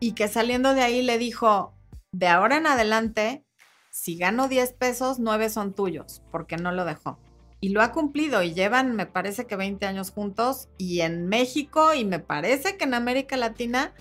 Y 0.00 0.12
que 0.12 0.26
saliendo 0.26 0.74
de 0.74 0.82
ahí 0.82 1.02
le 1.02 1.18
dijo, 1.18 1.74
de 2.10 2.26
ahora 2.26 2.56
en 2.56 2.66
adelante, 2.66 3.44
si 3.90 4.16
gano 4.16 4.48
10 4.48 4.72
pesos, 4.72 5.20
9 5.20 5.48
son 5.48 5.74
tuyos, 5.74 6.22
porque 6.32 6.56
no 6.56 6.72
lo 6.72 6.84
dejó. 6.84 7.18
Y 7.60 7.68
lo 7.68 7.82
ha 7.82 7.92
cumplido 7.92 8.42
y 8.42 8.54
llevan, 8.54 8.96
me 8.96 9.06
parece 9.06 9.46
que 9.46 9.54
20 9.54 9.86
años 9.86 10.10
juntos 10.10 10.68
y 10.76 11.02
en 11.02 11.28
México 11.28 11.94
y 11.94 12.04
me 12.04 12.18
parece 12.18 12.76
que 12.76 12.84
en 12.84 12.94
América 12.94 13.36
Latina 13.36 13.92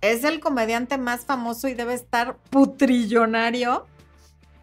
es 0.00 0.24
el 0.24 0.40
comediante 0.40 0.98
más 0.98 1.24
famoso 1.24 1.68
y 1.68 1.74
debe 1.74 1.94
estar 1.94 2.36
putrillonario 2.50 3.86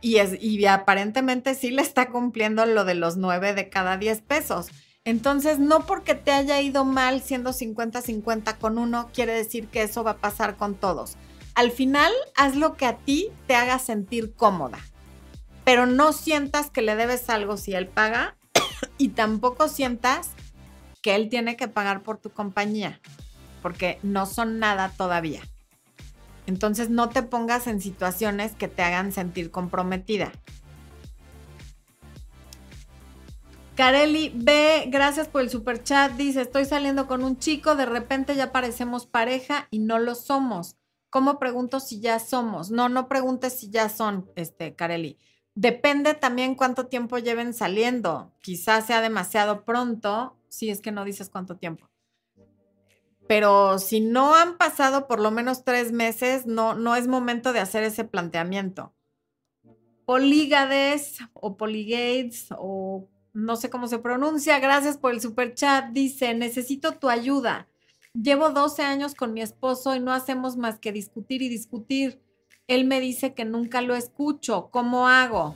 y, 0.01 0.17
es, 0.17 0.41
y 0.41 0.65
aparentemente 0.65 1.55
sí 1.55 1.71
le 1.71 1.81
está 1.81 2.09
cumpliendo 2.09 2.65
lo 2.65 2.85
de 2.85 2.95
los 2.95 3.17
9 3.17 3.53
de 3.53 3.69
cada 3.69 3.97
10 3.97 4.21
pesos. 4.21 4.67
Entonces, 5.03 5.57
no 5.57 5.85
porque 5.85 6.13
te 6.13 6.31
haya 6.31 6.61
ido 6.61 6.85
mal 6.85 7.21
siendo 7.21 7.51
50-50 7.51 8.57
con 8.57 8.77
uno, 8.77 9.09
quiere 9.13 9.33
decir 9.33 9.67
que 9.67 9.81
eso 9.81 10.03
va 10.03 10.11
a 10.11 10.17
pasar 10.17 10.57
con 10.57 10.75
todos. 10.75 11.17
Al 11.55 11.71
final, 11.71 12.11
haz 12.35 12.55
lo 12.55 12.75
que 12.75 12.85
a 12.85 12.97
ti 12.97 13.29
te 13.47 13.55
haga 13.55 13.79
sentir 13.79 14.33
cómoda, 14.35 14.79
pero 15.63 15.85
no 15.85 16.13
sientas 16.13 16.69
que 16.69 16.81
le 16.81 16.95
debes 16.95 17.29
algo 17.29 17.57
si 17.57 17.73
él 17.73 17.87
paga 17.87 18.37
y 18.97 19.09
tampoco 19.09 19.67
sientas 19.67 20.31
que 21.01 21.15
él 21.15 21.29
tiene 21.29 21.57
que 21.57 21.67
pagar 21.67 22.03
por 22.03 22.17
tu 22.17 22.29
compañía, 22.29 23.01
porque 23.61 23.99
no 24.03 24.27
son 24.27 24.59
nada 24.59 24.93
todavía. 24.95 25.41
Entonces 26.47 26.89
no 26.89 27.09
te 27.09 27.23
pongas 27.23 27.67
en 27.67 27.81
situaciones 27.81 28.53
que 28.53 28.67
te 28.67 28.81
hagan 28.81 29.11
sentir 29.11 29.51
comprometida. 29.51 30.31
Carely 33.75 34.31
B, 34.35 34.85
gracias 34.89 35.27
por 35.27 35.41
el 35.41 35.49
super 35.49 35.81
chat. 35.81 36.11
Dice, 36.13 36.41
estoy 36.41 36.65
saliendo 36.65 37.07
con 37.07 37.23
un 37.23 37.39
chico, 37.39 37.75
de 37.75 37.85
repente 37.85 38.35
ya 38.35 38.51
parecemos 38.51 39.05
pareja 39.05 39.67
y 39.71 39.79
no 39.79 39.97
lo 39.97 40.15
somos. 40.15 40.75
¿Cómo 41.09 41.39
pregunto 41.39 41.79
si 41.79 41.99
ya 41.99 42.19
somos? 42.19 42.71
No, 42.71 42.89
no 42.89 43.07
preguntes 43.07 43.59
si 43.59 43.69
ya 43.69 43.89
son, 43.89 44.29
este, 44.35 44.75
Carely. 44.75 45.17
Depende 45.55 46.13
también 46.13 46.55
cuánto 46.55 46.87
tiempo 46.87 47.17
lleven 47.17 47.53
saliendo. 47.53 48.31
Quizás 48.41 48.85
sea 48.85 49.01
demasiado 49.01 49.65
pronto, 49.65 50.37
si 50.47 50.69
es 50.69 50.79
que 50.79 50.91
no 50.91 51.03
dices 51.03 51.29
cuánto 51.29 51.57
tiempo. 51.57 51.90
Pero 53.31 53.79
si 53.79 54.01
no 54.01 54.35
han 54.35 54.57
pasado 54.57 55.07
por 55.07 55.21
lo 55.21 55.31
menos 55.31 55.63
tres 55.63 55.93
meses, 55.93 56.47
no, 56.47 56.75
no 56.75 56.97
es 56.97 57.07
momento 57.07 57.53
de 57.53 57.61
hacer 57.61 57.81
ese 57.81 58.03
planteamiento. 58.03 58.93
Polígades 60.05 61.19
o 61.31 61.55
Poligates 61.55 62.47
o 62.57 63.07
no 63.31 63.55
sé 63.55 63.69
cómo 63.69 63.87
se 63.87 63.99
pronuncia, 63.99 64.59
gracias 64.59 64.97
por 64.97 65.13
el 65.13 65.21
super 65.21 65.53
chat. 65.53 65.93
Dice, 65.93 66.33
necesito 66.33 66.91
tu 66.95 67.07
ayuda. 67.07 67.69
Llevo 68.13 68.49
12 68.49 68.81
años 68.81 69.15
con 69.15 69.33
mi 69.33 69.41
esposo 69.41 69.95
y 69.95 70.01
no 70.01 70.11
hacemos 70.11 70.57
más 70.57 70.77
que 70.77 70.91
discutir 70.91 71.41
y 71.41 71.47
discutir. 71.47 72.21
Él 72.67 72.83
me 72.83 72.99
dice 72.99 73.33
que 73.33 73.45
nunca 73.45 73.81
lo 73.81 73.95
escucho. 73.95 74.69
¿Cómo 74.71 75.07
hago? 75.07 75.55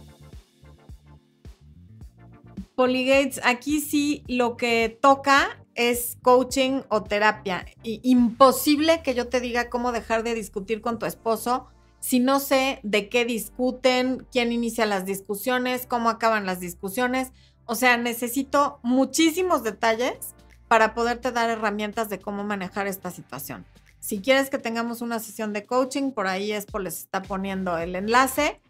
Polygates, 2.76 3.42
aquí 3.44 3.82
sí 3.82 4.24
lo 4.30 4.56
que 4.56 4.98
toca 5.02 5.65
es 5.76 6.18
coaching 6.22 6.82
o 6.90 7.04
terapia. 7.04 7.66
Imposible 7.84 9.02
que 9.04 9.14
yo 9.14 9.28
te 9.28 9.40
diga 9.40 9.70
cómo 9.70 9.92
dejar 9.92 10.24
de 10.24 10.34
discutir 10.34 10.82
con 10.82 11.00
tu 11.00 11.06
esposo 11.06 11.68
si 12.06 12.20
no 12.20 12.40
sé 12.40 12.80
de 12.84 13.10
qué 13.10 13.26
discuten, 13.26 14.28
quién 14.32 14.52
inicia 14.52 14.86
las 14.86 15.06
discusiones, 15.06 15.88
cómo 15.88 16.10
acaban 16.10 16.46
las 16.46 16.60
discusiones. 16.60 17.32
O 17.66 17.74
sea, 17.74 17.98
necesito 17.98 18.80
muchísimos 18.84 19.64
detalles 19.64 20.36
para 20.68 20.94
poderte 20.94 21.32
dar 21.32 21.50
herramientas 21.50 22.08
de 22.10 22.20
cómo 22.20 22.44
manejar 22.44 22.86
esta 22.86 23.10
situación. 23.10 23.66
Si 24.00 24.20
quieres 24.20 24.52
que 24.52 24.60
tengamos 24.60 25.02
una 25.02 25.18
sesión 25.18 25.52
de 25.52 25.66
coaching, 25.66 26.12
por 26.12 26.28
ahí 26.28 26.52
Expo 26.52 26.78
les 26.78 27.00
está 27.00 27.24
poniendo 27.24 27.76
el 27.80 27.96
enlace, 27.96 28.62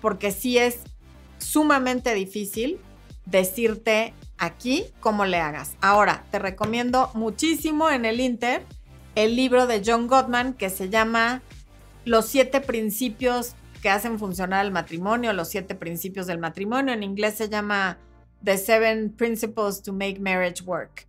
porque 0.00 0.30
sí 0.30 0.56
es 0.56 0.78
sumamente 1.38 2.14
difícil 2.14 2.78
decirte 3.26 4.14
aquí 4.38 4.84
cómo 5.00 5.24
le 5.24 5.38
hagas. 5.38 5.76
Ahora, 5.80 6.24
te 6.30 6.38
recomiendo 6.38 7.10
muchísimo 7.14 7.90
en 7.90 8.04
el 8.04 8.20
Inter 8.20 8.62
el 9.14 9.34
libro 9.36 9.66
de 9.66 9.82
John 9.84 10.06
Gottman 10.06 10.54
que 10.54 10.70
se 10.70 10.88
llama 10.88 11.42
Los 12.04 12.26
siete 12.26 12.60
principios 12.60 13.54
que 13.82 13.90
hacen 13.90 14.18
funcionar 14.18 14.64
el 14.64 14.72
matrimonio, 14.72 15.32
los 15.32 15.48
siete 15.48 15.74
principios 15.74 16.26
del 16.26 16.38
matrimonio. 16.38 16.92
En 16.92 17.02
inglés 17.02 17.34
se 17.34 17.48
llama 17.48 17.98
The 18.44 18.58
Seven 18.58 19.10
Principles 19.10 19.82
to 19.82 19.92
Make 19.92 20.18
Marriage 20.20 20.62
Work. 20.64 21.06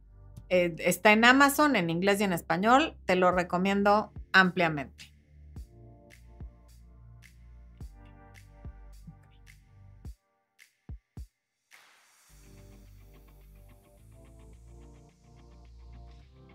Eh, 0.49 0.75
está 0.79 1.11
en 1.11 1.25
Amazon, 1.25 1.75
en 1.75 1.89
inglés 1.89 2.21
y 2.21 2.23
en 2.23 2.33
español. 2.33 2.95
Te 3.05 3.15
lo 3.15 3.31
recomiendo 3.31 4.11
ampliamente. 4.31 5.16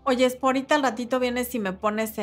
Oye, 0.05 0.25
es 0.25 0.35
por 0.35 0.49
ahorita 0.49 0.75
al 0.75 0.83
ratito 0.83 1.19
vienes 1.19 1.53
y 1.55 1.59
me 1.59 1.73
pones 1.73 2.13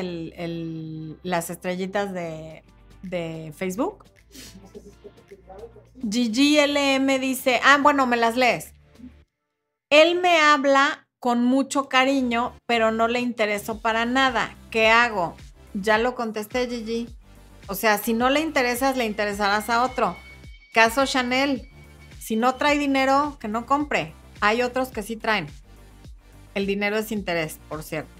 las 1.22 1.50
estrellitas 1.50 2.12
de, 2.12 2.62
de 3.02 3.52
Facebook. 3.56 4.04
GGLM 6.02 7.20
dice, 7.20 7.60
ah, 7.64 7.78
bueno, 7.80 8.06
me 8.06 8.16
las 8.16 8.36
lees. 8.36 8.74
Él 9.90 10.20
me 10.20 10.38
habla 10.38 11.06
con 11.18 11.44
mucho 11.44 11.88
cariño, 11.88 12.54
pero 12.66 12.90
no 12.90 13.08
le 13.08 13.20
intereso 13.20 13.80
para 13.80 14.04
nada. 14.04 14.54
¿Qué 14.70 14.88
hago? 14.88 15.36
Ya 15.74 15.98
lo 15.98 16.14
contesté, 16.14 16.68
Gigi. 16.68 17.08
O 17.66 17.74
sea, 17.74 17.98
si 17.98 18.14
no 18.14 18.30
le 18.30 18.40
interesas, 18.40 18.96
le 18.96 19.04
interesarás 19.04 19.68
a 19.70 19.84
otro. 19.84 20.16
Caso 20.72 21.06
Chanel. 21.06 21.68
Si 22.18 22.36
no 22.36 22.54
trae 22.54 22.78
dinero, 22.78 23.36
que 23.40 23.48
no 23.48 23.66
compre. 23.66 24.14
Hay 24.40 24.62
otros 24.62 24.88
que 24.88 25.02
sí 25.02 25.16
traen. 25.16 25.48
El 26.60 26.66
dinero 26.66 26.98
es 26.98 27.10
interés, 27.10 27.58
por 27.70 27.82
cierto. 27.82 28.10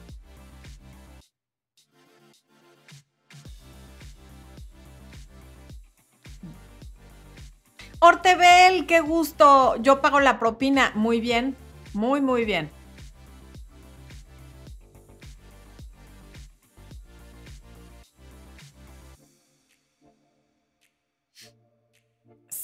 Ortebel, 7.99 8.87
qué 8.87 9.01
gusto. 9.01 9.77
Yo 9.83 10.01
pago 10.01 10.21
la 10.21 10.39
propina. 10.39 10.91
Muy 10.95 11.21
bien, 11.21 11.55
muy, 11.93 12.23
muy 12.23 12.47
bien. 12.47 12.71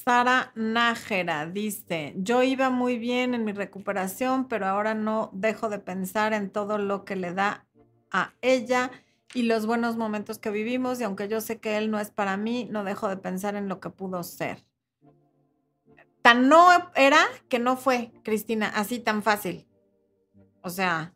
Sara 0.06 0.52
Nájera 0.54 1.46
dice, 1.46 2.14
yo 2.16 2.44
iba 2.44 2.70
muy 2.70 2.96
bien 2.96 3.34
en 3.34 3.44
mi 3.44 3.50
recuperación, 3.50 4.46
pero 4.46 4.66
ahora 4.66 4.94
no 4.94 5.30
dejo 5.32 5.68
de 5.68 5.80
pensar 5.80 6.32
en 6.32 6.50
todo 6.50 6.78
lo 6.78 7.04
que 7.04 7.16
le 7.16 7.34
da 7.34 7.66
a 8.12 8.32
ella 8.40 8.92
y 9.34 9.42
los 9.42 9.66
buenos 9.66 9.96
momentos 9.96 10.38
que 10.38 10.52
vivimos 10.52 11.00
y 11.00 11.02
aunque 11.02 11.26
yo 11.26 11.40
sé 11.40 11.58
que 11.58 11.76
él 11.76 11.90
no 11.90 11.98
es 11.98 12.12
para 12.12 12.36
mí, 12.36 12.68
no 12.70 12.84
dejo 12.84 13.08
de 13.08 13.16
pensar 13.16 13.56
en 13.56 13.68
lo 13.68 13.80
que 13.80 13.90
pudo 13.90 14.22
ser. 14.22 14.64
Tan 16.22 16.48
no 16.48 16.68
era 16.94 17.26
que 17.48 17.58
no 17.58 17.76
fue, 17.76 18.12
Cristina, 18.22 18.68
así 18.68 19.00
tan 19.00 19.24
fácil. 19.24 19.66
O 20.62 20.70
sea, 20.70 21.14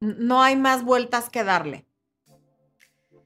no 0.00 0.42
hay 0.42 0.56
más 0.56 0.82
vueltas 0.82 1.30
que 1.30 1.44
darle. 1.44 1.86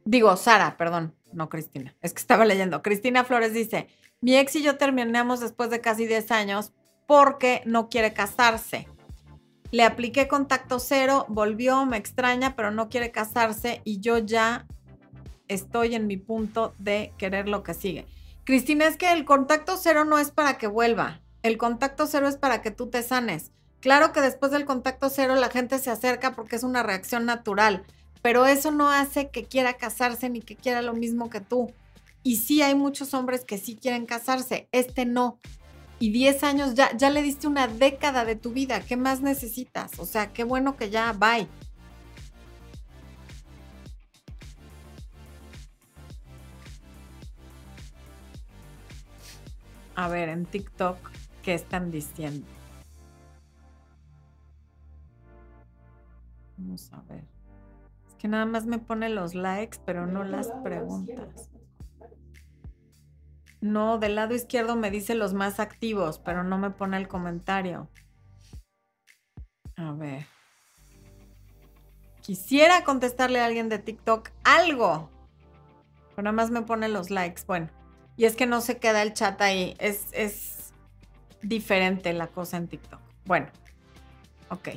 Digo, 0.04 0.36
Sara, 0.36 0.76
perdón, 0.76 1.14
no 1.32 1.48
Cristina. 1.48 1.96
Es 2.02 2.12
que 2.12 2.20
estaba 2.20 2.44
leyendo. 2.44 2.82
Cristina 2.82 3.24
Flores 3.24 3.54
dice, 3.54 3.88
mi 4.20 4.36
ex 4.36 4.56
y 4.56 4.62
yo 4.62 4.76
terminamos 4.76 5.40
después 5.40 5.70
de 5.70 5.80
casi 5.80 6.06
10 6.06 6.30
años 6.32 6.72
porque 7.06 7.62
no 7.64 7.88
quiere 7.88 8.12
casarse. 8.12 8.88
Le 9.70 9.84
apliqué 9.84 10.28
contacto 10.28 10.78
cero, 10.78 11.26
volvió, 11.28 11.84
me 11.84 11.98
extraña, 11.98 12.56
pero 12.56 12.70
no 12.70 12.88
quiere 12.88 13.10
casarse 13.10 13.82
y 13.84 14.00
yo 14.00 14.18
ya 14.18 14.66
estoy 15.46 15.94
en 15.94 16.06
mi 16.06 16.16
punto 16.16 16.74
de 16.78 17.12
querer 17.18 17.48
lo 17.48 17.62
que 17.62 17.74
sigue. 17.74 18.06
Cristina, 18.44 18.86
es 18.86 18.96
que 18.96 19.12
el 19.12 19.24
contacto 19.24 19.76
cero 19.76 20.04
no 20.04 20.18
es 20.18 20.30
para 20.30 20.56
que 20.56 20.66
vuelva. 20.66 21.20
El 21.42 21.58
contacto 21.58 22.06
cero 22.06 22.28
es 22.28 22.36
para 22.36 22.62
que 22.62 22.70
tú 22.70 22.88
te 22.88 23.02
sanes. 23.02 23.52
Claro 23.80 24.12
que 24.12 24.20
después 24.20 24.50
del 24.52 24.64
contacto 24.64 25.10
cero 25.10 25.34
la 25.34 25.50
gente 25.50 25.78
se 25.78 25.90
acerca 25.90 26.32
porque 26.32 26.56
es 26.56 26.62
una 26.62 26.82
reacción 26.82 27.26
natural, 27.26 27.84
pero 28.22 28.46
eso 28.46 28.70
no 28.70 28.90
hace 28.90 29.28
que 29.28 29.44
quiera 29.44 29.74
casarse 29.74 30.30
ni 30.30 30.40
que 30.40 30.56
quiera 30.56 30.82
lo 30.82 30.94
mismo 30.94 31.30
que 31.30 31.40
tú. 31.40 31.72
Y 32.28 32.36
sí 32.36 32.60
hay 32.60 32.74
muchos 32.74 33.14
hombres 33.14 33.46
que 33.46 33.56
sí 33.56 33.74
quieren 33.74 34.04
casarse, 34.04 34.68
este 34.70 35.06
no. 35.06 35.38
Y 35.98 36.12
10 36.12 36.44
años 36.44 36.74
ya, 36.74 36.94
ya 36.94 37.08
le 37.08 37.22
diste 37.22 37.46
una 37.46 37.68
década 37.68 38.26
de 38.26 38.36
tu 38.36 38.52
vida, 38.52 38.82
¿qué 38.82 38.98
más 38.98 39.22
necesitas? 39.22 39.98
O 39.98 40.04
sea, 40.04 40.30
qué 40.30 40.44
bueno 40.44 40.76
que 40.76 40.90
ya, 40.90 41.14
bye. 41.14 41.48
A 49.94 50.08
ver, 50.08 50.28
en 50.28 50.44
TikTok, 50.44 50.98
¿qué 51.42 51.54
están 51.54 51.90
diciendo? 51.90 52.46
Vamos 56.58 56.92
a 56.92 57.00
ver. 57.08 57.24
Es 58.06 58.16
que 58.16 58.28
nada 58.28 58.44
más 58.44 58.66
me 58.66 58.78
pone 58.78 59.08
los 59.08 59.34
likes, 59.34 59.78
pero 59.86 60.06
no 60.06 60.24
las 60.24 60.48
preguntas. 60.62 61.48
No, 63.60 63.98
del 63.98 64.14
lado 64.14 64.34
izquierdo 64.34 64.76
me 64.76 64.90
dice 64.90 65.14
los 65.14 65.34
más 65.34 65.58
activos, 65.58 66.18
pero 66.18 66.44
no 66.44 66.58
me 66.58 66.70
pone 66.70 66.96
el 66.96 67.08
comentario. 67.08 67.88
A 69.76 69.92
ver. 69.92 70.26
Quisiera 72.20 72.84
contestarle 72.84 73.40
a 73.40 73.46
alguien 73.46 73.68
de 73.68 73.78
TikTok 73.78 74.30
algo. 74.44 75.10
Pero 76.10 76.24
nada 76.24 76.32
más 76.32 76.50
me 76.50 76.62
pone 76.62 76.88
los 76.88 77.10
likes. 77.10 77.42
Bueno. 77.46 77.68
Y 78.16 78.24
es 78.24 78.36
que 78.36 78.46
no 78.46 78.60
se 78.60 78.78
queda 78.78 79.02
el 79.02 79.14
chat 79.14 79.40
ahí. 79.40 79.76
Es, 79.78 80.08
es 80.12 80.72
diferente 81.42 82.12
la 82.12 82.26
cosa 82.26 82.56
en 82.56 82.68
TikTok. 82.68 83.00
Bueno. 83.24 83.46
Ok. 84.50 84.68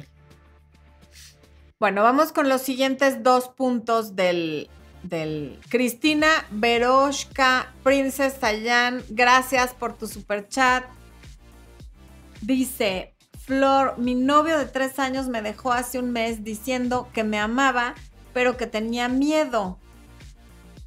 Bueno, 1.79 2.03
vamos 2.03 2.31
con 2.31 2.47
los 2.47 2.61
siguientes 2.61 3.23
dos 3.23 3.49
puntos 3.49 4.15
del, 4.15 4.69
del 5.03 5.59
Cristina 5.69 6.27
Veroshka, 6.51 7.73
Princess 7.83 8.35
Sayan, 8.39 9.03
gracias 9.09 9.73
por 9.73 9.97
tu 9.97 10.07
super 10.07 10.47
chat. 10.47 10.85
Dice, 12.41 13.15
Flor, 13.39 13.97
mi 13.97 14.15
novio 14.15 14.57
de 14.57 14.65
tres 14.65 14.99
años 14.99 15.27
me 15.27 15.41
dejó 15.41 15.73
hace 15.73 15.99
un 15.99 16.11
mes 16.11 16.43
diciendo 16.43 17.09
que 17.13 17.23
me 17.23 17.39
amaba, 17.39 17.95
pero 18.33 18.57
que 18.57 18.67
tenía 18.67 19.09
miedo. 19.09 19.79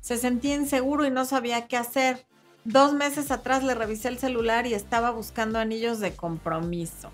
Se 0.00 0.16
sentía 0.16 0.54
inseguro 0.54 1.04
y 1.04 1.10
no 1.10 1.24
sabía 1.24 1.66
qué 1.66 1.76
hacer. 1.76 2.26
Dos 2.64 2.94
meses 2.94 3.30
atrás 3.30 3.62
le 3.62 3.74
revisé 3.74 4.08
el 4.08 4.18
celular 4.18 4.66
y 4.66 4.74
estaba 4.74 5.10
buscando 5.10 5.58
anillos 5.58 6.00
de 6.00 6.14
compromiso. 6.14 7.10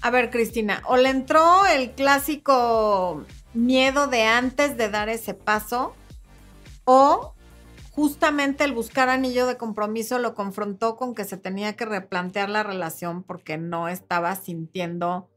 A 0.00 0.10
ver, 0.10 0.30
Cristina, 0.30 0.82
o 0.86 0.96
le 0.96 1.08
entró 1.08 1.64
el 1.66 1.92
clásico 1.92 3.24
miedo 3.54 4.06
de 4.08 4.24
antes 4.24 4.76
de 4.76 4.90
dar 4.90 5.08
ese 5.08 5.34
paso, 5.34 5.94
o 6.84 7.34
justamente 7.90 8.64
el 8.64 8.72
buscar 8.72 9.08
anillo 9.08 9.46
de 9.46 9.56
compromiso 9.56 10.18
lo 10.18 10.34
confrontó 10.34 10.96
con 10.96 11.14
que 11.14 11.24
se 11.24 11.36
tenía 11.36 11.76
que 11.76 11.84
replantear 11.84 12.50
la 12.50 12.62
relación 12.62 13.22
porque 13.22 13.56
no 13.56 13.88
estaba 13.88 14.34
sintiendo 14.34 15.30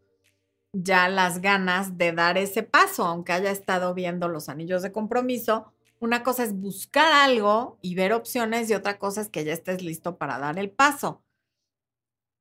ya 0.73 1.07
las 1.07 1.41
ganas 1.41 1.97
de 1.97 2.11
dar 2.11 2.37
ese 2.37 2.63
paso, 2.63 3.05
aunque 3.05 3.33
haya 3.33 3.51
estado 3.51 3.93
viendo 3.93 4.27
los 4.27 4.49
anillos 4.49 4.81
de 4.81 4.91
compromiso. 4.91 5.71
Una 5.99 6.23
cosa 6.23 6.43
es 6.43 6.53
buscar 6.53 7.11
algo 7.13 7.77
y 7.81 7.95
ver 7.95 8.13
opciones 8.13 8.69
y 8.69 8.73
otra 8.73 8.99
cosa 8.99 9.21
es 9.21 9.29
que 9.29 9.43
ya 9.43 9.53
estés 9.53 9.81
listo 9.81 10.17
para 10.17 10.37
dar 10.37 10.59
el 10.59 10.69
paso. 10.69 11.23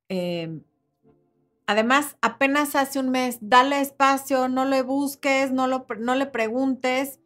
Em, 0.08 0.62
además, 1.66 2.16
apenas 2.22 2.76
hace 2.76 2.98
un 2.98 3.10
mes, 3.10 3.38
dale 3.40 3.80
espacio, 3.80 4.48
no 4.48 4.64
le 4.64 4.82
busques, 4.82 5.52
no, 5.52 5.66
lo, 5.66 5.86
no 5.98 6.14
le 6.14 6.26
preguntes 6.26 7.20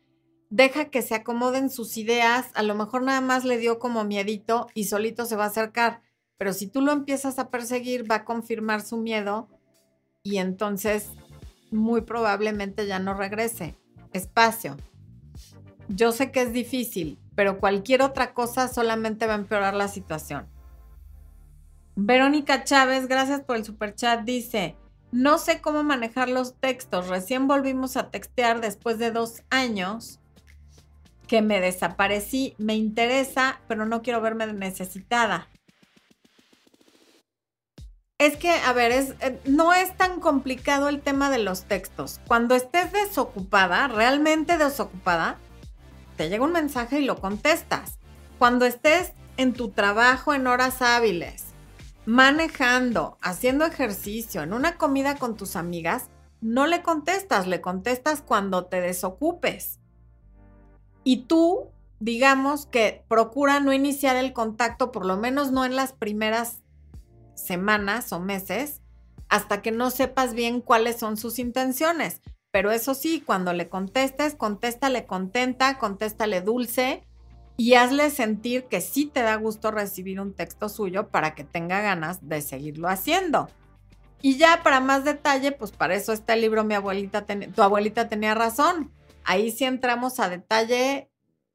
deja 0.51 0.87
que 0.87 1.01
se 1.01 1.15
acomoden 1.15 1.71
sus 1.71 1.97
ideas, 1.97 2.51
a 2.55 2.63
lo 2.63 2.75
mejor 2.75 3.03
nada 3.03 3.21
más 3.21 3.45
le 3.45 3.57
dio 3.57 3.79
como 3.79 4.05
miedito 4.05 4.67
y 4.75 4.85
solito 4.85 5.25
se 5.25 5.37
va 5.37 5.45
a 5.45 5.49
acercar, 5.49 6.03
pero 6.37 6.53
si 6.53 6.67
tú 6.67 6.83
lo 6.83 6.93
empiezas 6.93 7.39
a 7.39 7.51
perseguir 7.51 8.11
va 8.11 8.17
a 8.17 8.25
confirmar 8.25 8.83
su 8.83 8.97
miedo 8.99 9.49
y 10.23 10.39
entonces 10.39 11.09
muy 11.71 12.03
probablemente 12.03 12.87
ya 12.87 12.99
no 12.99 13.15
regrese. 13.15 13.77
Espacio. 14.13 14.77
Yo 15.89 16.11
sé 16.11 16.33
que 16.33 16.43
es 16.43 16.53
difícil, 16.53 17.19
pero 17.37 17.61
cualquier 17.61 18.03
otra 18.03 18.35
cosa 18.35 18.67
solamente 18.67 19.27
va 19.27 19.35
a 19.35 19.39
empeorar 19.39 19.75
la 19.75 19.87
situación. 19.87 20.49
Verónica 22.03 22.65
Chávez, 22.65 23.09
gracias 23.09 23.43
por 23.43 23.57
el 23.57 23.65
super 23.67 23.95
chat, 23.95 24.23
dice, 24.23 24.75
no 25.13 25.37
sé 25.37 25.61
cómo 25.61 25.83
manejar 25.83 26.31
los 26.31 26.55
textos, 26.55 27.09
recién 27.09 27.47
volvimos 27.47 27.99
a 27.99 28.11
textear 28.11 28.63
después 28.63 28.99
de 28.99 29.11
dos 29.11 29.43
años 29.51 30.19
que 31.27 31.43
me 31.43 31.61
desaparecí, 31.61 32.55
me 32.57 32.75
interesa, 32.75 33.61
pero 33.69 33.85
no 33.85 34.01
quiero 34.01 34.23
verme 34.23 34.51
necesitada. 34.51 35.49
Es 38.17 38.39
que, 38.39 38.51
a 38.51 38.73
ver, 38.73 38.93
es, 38.93 39.11
eh, 39.21 39.39
no 39.45 39.75
es 39.75 39.95
tan 39.95 40.21
complicado 40.21 40.89
el 40.89 41.03
tema 41.03 41.29
de 41.29 41.39
los 41.39 41.65
textos. 41.65 42.19
Cuando 42.27 42.55
estés 42.55 42.93
desocupada, 42.93 43.89
realmente 43.89 44.57
desocupada, 44.57 45.37
te 46.17 46.31
llega 46.31 46.45
un 46.45 46.53
mensaje 46.53 47.01
y 47.01 47.05
lo 47.05 47.21
contestas. 47.21 47.99
Cuando 48.39 48.65
estés 48.65 49.13
en 49.37 49.53
tu 49.53 49.69
trabajo 49.69 50.33
en 50.33 50.47
horas 50.47 50.81
hábiles, 50.81 51.50
manejando, 52.07 53.19
haciendo 53.23 53.65
ejercicio, 53.65 54.43
en 54.43 54.53
una 54.53 54.77
comida 54.77 55.17
con 55.17 55.37
tus 55.37 55.57
amigas, 55.57 56.11
no 56.41 56.67
le 56.67 56.83
contestas, 56.83 57.47
le 57.47 57.61
contestas 57.61 58.23
cuando 58.23 58.67
te 58.67 58.81
desocupes. 58.81 59.79
Y 61.05 61.25
tú, 61.25 61.71
digamos 61.99 62.67
que 62.67 63.05
procura 63.09 63.61
no 63.61 63.73
iniciar 63.73 64.17
el 64.17 64.33
contacto, 64.33 64.91
por 64.93 65.05
lo 65.05 65.17
menos 65.17 65.53
no 65.53 65.65
en 65.65 65.77
las 65.77 65.93
primeras 65.93 66.63
semanas 67.35 68.13
o 68.13 68.21
meses, 68.21 68.81
hasta 69.29 69.63
que 69.63 69.71
no 69.71 69.91
sepas 69.91 70.35
bien 70.35 70.61
cuáles 70.61 70.99
son 70.99 71.17
sus 71.17 71.39
intenciones. 71.39 72.21
Pero 72.51 72.73
eso 72.73 72.95
sí, 72.95 73.23
cuando 73.25 73.53
le 73.53 73.69
contestes, 73.69 74.35
contéstale 74.35 75.07
contenta, 75.07 75.79
contéstale 75.79 76.41
dulce 76.41 77.07
y 77.61 77.75
hazle 77.75 78.09
sentir 78.09 78.65
que 78.65 78.81
sí 78.81 79.05
te 79.05 79.21
da 79.21 79.35
gusto 79.35 79.71
recibir 79.71 80.19
un 80.19 80.33
texto 80.33 80.71
suyo 80.71 81.09
para 81.09 81.35
que 81.35 81.45
tenga 81.45 81.83
ganas 81.83 82.27
de 82.27 82.41
seguirlo 82.41 82.89
haciendo. 82.89 83.51
Y 84.23 84.39
ya 84.39 84.63
para 84.63 84.81
más 84.81 85.05
detalle, 85.05 85.53
pues 85.53 85.71
para 85.71 85.95
eso 85.95 86.15
está 86.15 86.33
el 86.33 86.41
libro 86.41 86.65
Mi 86.65 86.73
abuelita, 86.73 87.27
tu 87.27 87.61
abuelita 87.61 88.09
tenía 88.09 88.35
razón. 88.35 88.91
Ahí 89.25 89.51
sí 89.51 89.67
entramos 89.67 90.21
a 90.21 90.31
detalle 90.31 91.11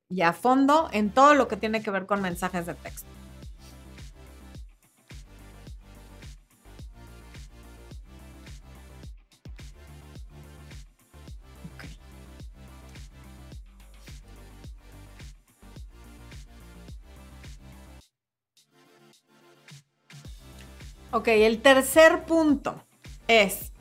y 0.07 0.21
a 0.21 0.31
fondo 0.31 0.89
en 0.91 1.09
todo 1.09 1.33
lo 1.33 1.47
que 1.47 1.57
tiene 1.57 1.81
que 1.81 1.89
ver 1.89 2.05
con 2.05 2.21
mensajes 2.21 2.67
de 2.67 2.75
texto. 2.75 3.09
Ok, 21.15 21.29
el 21.29 21.61
tercer 21.61 22.25
punto 22.25 22.83
es 23.29 23.71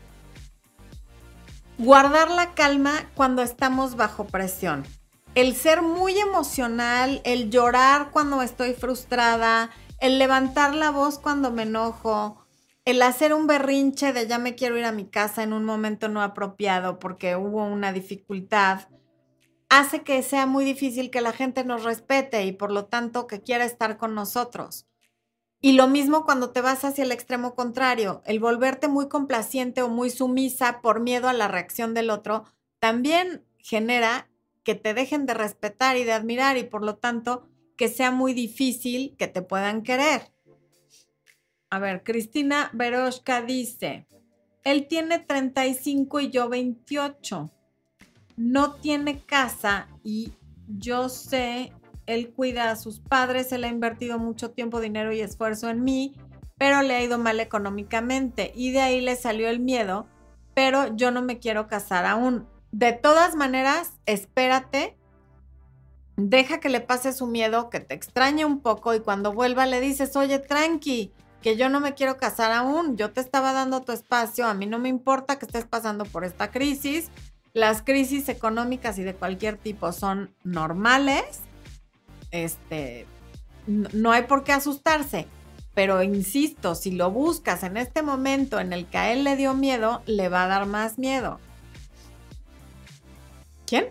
Guardar 1.79 2.31
la 2.31 2.55
calma 2.55 3.11
cuando 3.17 3.43
estamos 3.43 3.97
bajo 3.97 4.25
presión. 4.29 4.85
El 5.35 5.57
ser 5.57 5.83
muy 5.83 6.17
emocional, 6.17 7.21
el 7.25 7.51
llorar 7.51 8.13
cuando 8.13 8.41
estoy 8.41 8.75
frustrada, 8.75 9.71
el 9.99 10.21
levantar 10.21 10.77
la 10.77 10.93
voz 10.93 11.19
cuando 11.19 11.51
me 11.51 11.65
enojo, 11.65 12.47
el 12.85 13.03
hacer 13.03 13.35
un 13.35 13.49
berrinche 13.49 14.13
de 14.13 14.29
ya 14.29 14.39
me 14.39 14.55
quiero 14.55 14.79
ir 14.79 14.85
a 14.85 14.93
mi 14.93 15.07
casa 15.07 15.43
en 15.43 15.53
un 15.53 15.65
momento 15.65 16.09
no 16.09 16.23
apropiado 16.23 17.01
porque 17.01 17.35
hubo 17.35 17.65
una 17.65 17.93
dificultad, 17.93 18.83
hace 19.69 20.05
que 20.05 20.23
sea 20.23 20.47
muy 20.47 20.65
difícil 20.65 21.11
que 21.11 21.21
la 21.21 21.33
gente 21.33 21.65
nos 21.65 21.83
respete 21.83 22.45
y 22.45 22.53
por 22.53 22.71
lo 22.71 22.85
tanto 22.85 23.27
que 23.27 23.43
quiera 23.43 23.65
estar 23.65 23.97
con 23.97 24.15
nosotros. 24.15 24.87
Y 25.65 25.73
lo 25.73 25.89
mismo 25.89 26.27
cuando 26.27 26.51
te 26.51 26.61
vas 26.61 26.85
hacia 26.85 27.05
el 27.05 27.11
extremo 27.11 27.55
contrario, 27.55 28.21
el 28.27 28.39
volverte 28.39 28.87
muy 28.87 29.09
complaciente 29.09 29.81
o 29.81 29.89
muy 29.89 30.11
sumisa 30.11 30.83
por 30.83 31.01
miedo 31.01 31.27
a 31.27 31.33
la 31.33 31.49
reacción 31.49 31.95
del 31.95 32.11
otro, 32.11 32.45
también 32.81 33.47
genera 33.57 34.29
que 34.63 34.75
te 34.75 34.93
dejen 34.93 35.25
de 35.25 35.33
respetar 35.33 35.97
y 35.97 36.05
de 36.05 36.13
admirar 36.13 36.59
y 36.59 36.65
por 36.65 36.85
lo 36.85 36.97
tanto 36.97 37.49
que 37.79 37.89
sea 37.89 38.11
muy 38.11 38.35
difícil 38.35 39.17
que 39.17 39.27
te 39.27 39.41
puedan 39.41 39.83
querer. 39.83 40.31
A 41.71 41.79
ver, 41.79 42.03
Cristina 42.03 42.69
Veroshka 42.75 43.41
dice, 43.41 44.07
él 44.65 44.87
tiene 44.87 45.19
35 45.19 46.21
y 46.21 46.29
yo 46.29 46.51
28. 46.51 47.51
No 48.37 48.75
tiene 48.75 49.23
casa 49.23 49.89
y 50.03 50.35
yo 50.69 51.09
sé 51.09 51.73
él 52.07 52.33
cuida 52.33 52.71
a 52.71 52.77
sus 52.77 53.01
padres, 53.01 53.53
él 53.53 53.65
ha 53.65 53.69
invertido 53.69 54.19
mucho 54.19 54.51
tiempo, 54.51 54.81
dinero 54.81 55.13
y 55.13 55.21
esfuerzo 55.21 55.69
en 55.69 55.85
mí, 55.85 56.15
pero 56.57 56.83
le 56.83 56.95
ha 56.95 57.03
ido 57.03 57.19
mal 57.19 57.41
económicamente 57.41 58.53
y 58.55 58.73
de 58.73 58.81
ahí 58.81 59.01
le 59.01 59.17
salió 59.17 59.49
el 59.49 59.61
miedo, 59.61 60.07
pero 60.55 60.95
yo 60.97 61.11
no 61.11 61.23
me 61.23 61.39
quiero 61.39 61.67
casar 61.67 62.05
aún. 62.07 62.47
De 62.73 62.93
todas 62.93 63.35
maneras, 63.35 63.93
espérate, 64.07 64.97
deja 66.17 66.61
que 66.61 66.69
le 66.69 66.81
pase 66.81 67.13
su 67.13 67.27
miedo, 67.27 67.71
que 67.71 67.81
te 67.81 67.95
extrañe 67.95 68.45
un 68.45 68.61
poco 68.61 68.95
y 68.95 69.01
cuando 69.01 69.33
vuelva 69.33 69.67
le 69.67 69.81
dices, 69.81 70.15
oye, 70.17 70.39
tranqui, 70.39 71.13
que 71.43 71.57
yo 71.57 71.69
no 71.69 71.81
me 71.81 71.95
quiero 71.95 72.17
casar 72.17 72.53
aún, 72.53 72.97
yo 72.97 73.13
te 73.13 73.21
estaba 73.21 73.53
dando 73.53 73.83
tu 73.83 73.93
espacio, 73.93 74.47
a 74.47 74.55
mí 74.55 74.67
no 74.67 74.79
me 74.79 74.89
importa 74.89 75.39
que 75.39 75.47
estés 75.47 75.67
pasando 75.67 76.05
por 76.05 76.25
esta 76.25 76.51
crisis, 76.51 77.11
las 77.53 77.83
crisis 77.83 78.29
económicas 78.29 78.99
y 78.99 79.03
de 79.05 79.15
cualquier 79.15 79.57
tipo 79.57 79.93
son 79.93 80.35
normales 80.43 81.43
este, 82.35 83.07
no 83.67 84.11
hay 84.13 84.25
por 84.25 84.45
qué 84.45 84.53
asustarse. 84.53 85.27
Pero 85.75 86.03
insisto, 86.03 86.75
si 86.75 86.93
lo 86.93 87.11
buscas 87.11 87.63
en 87.65 87.77
este 87.77 88.03
momento 88.03 88.61
en 88.61 88.73
el 88.73 88.87
que 88.87 88.99
a 88.99 89.13
él 89.13 89.25
le 89.25 89.37
dio 89.37 89.55
miedo, 89.55 90.03
le 90.07 90.29
va 90.29 90.45
a 90.45 90.49
dar 90.49 90.67
más 90.67 90.99
miedo. 90.99 91.41
¿Quién? 93.67 93.87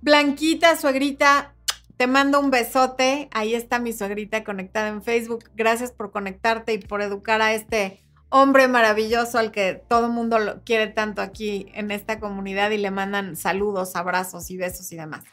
Blanquita, 0.00 0.76
suegrita, 0.76 1.54
te 1.96 2.06
mando 2.06 2.40
un 2.40 2.50
besote. 2.50 3.28
Ahí 3.32 3.54
está 3.54 3.78
mi 3.78 3.92
suegrita 3.92 4.42
conectada 4.42 4.88
en 4.88 5.02
Facebook. 5.02 5.44
Gracias 5.54 5.92
por 5.92 6.10
conectarte 6.10 6.72
y 6.72 6.78
por 6.78 7.00
educar 7.02 7.40
a 7.40 7.54
este 7.54 8.00
hombre 8.30 8.66
maravilloso 8.68 9.38
al 9.38 9.52
que 9.52 9.82
todo 9.88 10.08
mundo 10.08 10.62
quiere 10.64 10.88
tanto 10.88 11.22
aquí 11.22 11.66
en 11.74 11.90
esta 11.90 12.18
comunidad 12.18 12.70
y 12.70 12.78
le 12.78 12.90
mandan 12.90 13.36
saludos, 13.36 13.94
abrazos 13.94 14.50
y 14.50 14.56
besos 14.56 14.90
y 14.92 14.96
demás. 14.96 15.24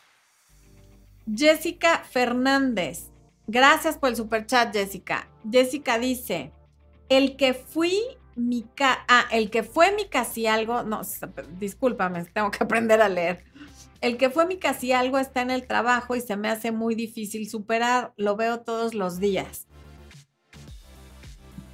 Jessica 1.33 2.03
Fernández. 2.09 3.11
Gracias 3.47 3.97
por 3.97 4.09
el 4.09 4.15
super 4.15 4.45
chat, 4.45 4.73
Jessica. 4.73 5.29
Jessica 5.49 5.99
dice, 5.99 6.51
el 7.09 7.35
que 7.37 7.53
fui 7.53 7.99
mi 8.35 8.63
ca 8.75 9.05
ah, 9.07 9.25
el 9.31 9.49
que 9.49 9.63
fue 9.63 9.93
mi 9.95 10.05
casi 10.09 10.45
algo, 10.45 10.83
no, 10.83 11.01
discúlpame, 11.57 12.25
tengo 12.25 12.51
que 12.51 12.63
aprender 12.63 13.01
a 13.01 13.09
leer. 13.09 13.43
El 14.01 14.17
que 14.17 14.29
fue 14.29 14.45
mi 14.45 14.57
casi 14.57 14.91
algo 14.91 15.17
está 15.17 15.41
en 15.41 15.51
el 15.51 15.65
trabajo 15.65 16.15
y 16.15 16.21
se 16.21 16.35
me 16.35 16.49
hace 16.49 16.71
muy 16.71 16.95
difícil 16.95 17.49
superar, 17.49 18.13
lo 18.17 18.35
veo 18.35 18.59
todos 18.59 18.93
los 18.93 19.19
días. 19.19 19.67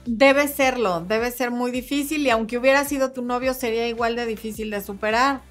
Debe 0.05 0.47
serlo, 0.47 1.01
debe 1.01 1.31
ser 1.31 1.51
muy 1.51 1.71
difícil 1.71 2.25
y 2.25 2.29
aunque 2.29 2.57
hubiera 2.57 2.85
sido 2.85 3.11
tu 3.11 3.21
novio 3.21 3.53
sería 3.53 3.87
igual 3.87 4.15
de 4.15 4.25
difícil 4.25 4.69
de 4.69 4.81
superar. 4.81 5.41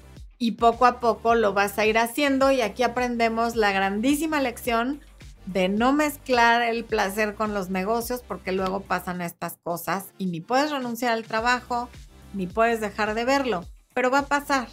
Y 0.41 0.53
poco 0.53 0.87
a 0.87 0.99
poco 0.99 1.35
lo 1.35 1.53
vas 1.53 1.77
a 1.77 1.85
ir 1.85 1.99
haciendo 1.99 2.49
y 2.49 2.61
aquí 2.61 2.81
aprendemos 2.81 3.55
la 3.55 3.71
grandísima 3.71 4.41
lección 4.41 4.99
de 5.45 5.69
no 5.69 5.93
mezclar 5.93 6.63
el 6.63 6.83
placer 6.83 7.35
con 7.35 7.53
los 7.53 7.69
negocios 7.69 8.23
porque 8.27 8.51
luego 8.51 8.79
pasan 8.79 9.21
estas 9.21 9.59
cosas 9.61 10.07
y 10.17 10.25
ni 10.25 10.41
puedes 10.41 10.71
renunciar 10.71 11.11
al 11.11 11.25
trabajo, 11.25 11.89
ni 12.33 12.47
puedes 12.47 12.81
dejar 12.81 13.13
de 13.13 13.23
verlo, 13.23 13.65
pero 13.93 14.09
va 14.09 14.17
a 14.17 14.25
pasar. 14.25 14.67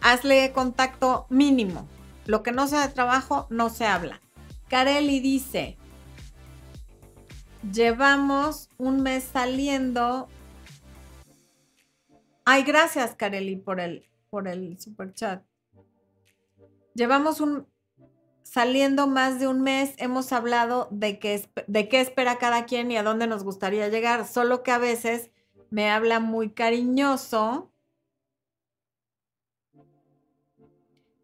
Hazle 0.00 0.50
contacto 0.52 1.26
mínimo. 1.28 1.86
Lo 2.24 2.42
que 2.42 2.52
no 2.52 2.66
sea 2.66 2.86
de 2.86 2.94
trabajo 2.94 3.46
no 3.50 3.68
se 3.68 3.84
habla. 3.84 4.22
Kareli 4.70 5.20
dice, 5.20 5.76
llevamos 7.70 8.70
un 8.78 9.02
mes 9.02 9.22
saliendo. 9.30 10.28
Ay, 12.46 12.62
gracias 12.62 13.14
Kareli 13.16 13.56
por 13.56 13.80
el, 13.80 14.06
por 14.36 14.48
el 14.48 14.78
super 14.78 15.14
chat. 15.14 15.42
Llevamos 16.92 17.40
un 17.40 17.66
saliendo 18.42 19.06
más 19.06 19.40
de 19.40 19.48
un 19.48 19.62
mes, 19.62 19.94
hemos 19.96 20.30
hablado 20.30 20.88
de, 20.90 21.18
que, 21.18 21.48
de 21.66 21.88
qué 21.88 22.02
espera 22.02 22.36
cada 22.36 22.66
quien 22.66 22.90
y 22.90 22.98
a 22.98 23.02
dónde 23.02 23.26
nos 23.28 23.44
gustaría 23.44 23.88
llegar, 23.88 24.26
solo 24.26 24.62
que 24.62 24.72
a 24.72 24.78
veces 24.78 25.30
me 25.70 25.88
habla 25.88 26.20
muy 26.20 26.50
cariñoso. 26.50 27.72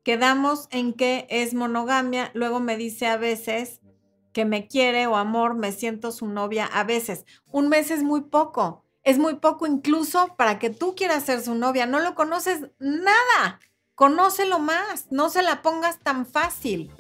Quedamos 0.02 0.68
en 0.70 0.94
que 0.94 1.26
es 1.28 1.52
monogamia, 1.52 2.30
luego 2.32 2.60
me 2.60 2.78
dice 2.78 3.08
a 3.08 3.18
veces 3.18 3.82
que 4.32 4.46
me 4.46 4.68
quiere 4.68 5.06
o 5.06 5.16
amor, 5.16 5.54
me 5.54 5.72
siento 5.72 6.12
su 6.12 6.28
novia 6.28 6.64
a 6.64 6.82
veces. 6.84 7.26
Un 7.50 7.68
mes 7.68 7.90
es 7.90 8.02
muy 8.02 8.22
poco, 8.22 8.81
es 9.02 9.18
muy 9.18 9.34
poco 9.36 9.66
incluso 9.66 10.34
para 10.36 10.58
que 10.58 10.70
tú 10.70 10.94
quieras 10.94 11.24
ser 11.24 11.42
su 11.42 11.54
novia, 11.54 11.86
no 11.86 12.00
lo 12.00 12.14
conoces 12.14 12.70
nada, 12.78 13.60
conócelo 13.94 14.58
más, 14.58 15.06
no 15.10 15.28
se 15.30 15.42
la 15.42 15.62
pongas 15.62 15.98
tan 16.00 16.26
fácil 16.26 16.90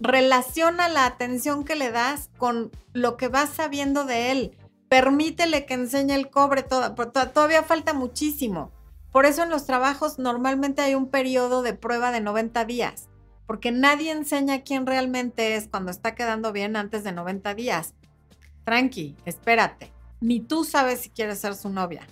relaciona 0.00 0.88
la 0.88 1.04
atención 1.04 1.64
que 1.64 1.76
le 1.76 1.90
das 1.90 2.30
con 2.38 2.70
lo 2.92 3.16
que 3.16 3.28
vas 3.28 3.50
sabiendo 3.50 4.04
de 4.04 4.32
él. 4.32 4.56
Permítele 4.88 5.66
que 5.66 5.74
enseñe 5.74 6.14
el 6.14 6.30
cobre, 6.30 6.62
todavía 6.64 7.62
falta 7.62 7.92
muchísimo. 7.92 8.72
Por 9.12 9.26
eso 9.26 9.42
en 9.42 9.50
los 9.50 9.66
trabajos 9.66 10.18
normalmente 10.18 10.82
hay 10.82 10.94
un 10.94 11.10
periodo 11.10 11.62
de 11.62 11.74
prueba 11.74 12.10
de 12.10 12.20
90 12.20 12.64
días, 12.64 13.08
porque 13.46 13.70
nadie 13.72 14.10
enseña 14.10 14.62
quién 14.62 14.86
realmente 14.86 15.54
es 15.54 15.68
cuando 15.68 15.90
está 15.90 16.14
quedando 16.14 16.52
bien 16.52 16.76
antes 16.76 17.04
de 17.04 17.12
90 17.12 17.54
días. 17.54 17.94
Tranqui, 18.64 19.16
espérate. 19.26 19.92
Ni 20.20 20.40
tú 20.40 20.64
sabes 20.64 21.00
si 21.00 21.10
quieres 21.10 21.38
ser 21.38 21.54
su 21.54 21.70
novia. 21.70 22.06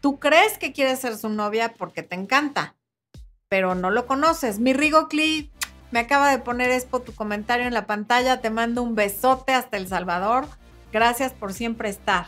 Tú 0.00 0.18
crees 0.18 0.58
que 0.58 0.72
quieres 0.72 0.98
ser 0.98 1.16
su 1.16 1.28
novia 1.28 1.74
porque 1.78 2.02
te 2.02 2.16
encanta, 2.16 2.74
pero 3.48 3.74
no 3.74 3.90
lo 3.90 4.06
conoces. 4.06 4.58
Mi 4.58 4.72
Rigo 4.72 5.08
Clee 5.08 5.50
me 5.92 6.00
acaba 6.00 6.30
de 6.30 6.38
poner 6.38 6.70
Expo 6.70 7.00
tu 7.00 7.14
comentario 7.14 7.66
en 7.66 7.74
la 7.74 7.86
pantalla. 7.86 8.40
Te 8.40 8.50
mando 8.50 8.82
un 8.82 8.94
besote 8.94 9.52
hasta 9.52 9.76
El 9.76 9.86
Salvador. 9.86 10.46
Gracias 10.90 11.32
por 11.32 11.52
siempre 11.52 11.88
estar. 11.88 12.26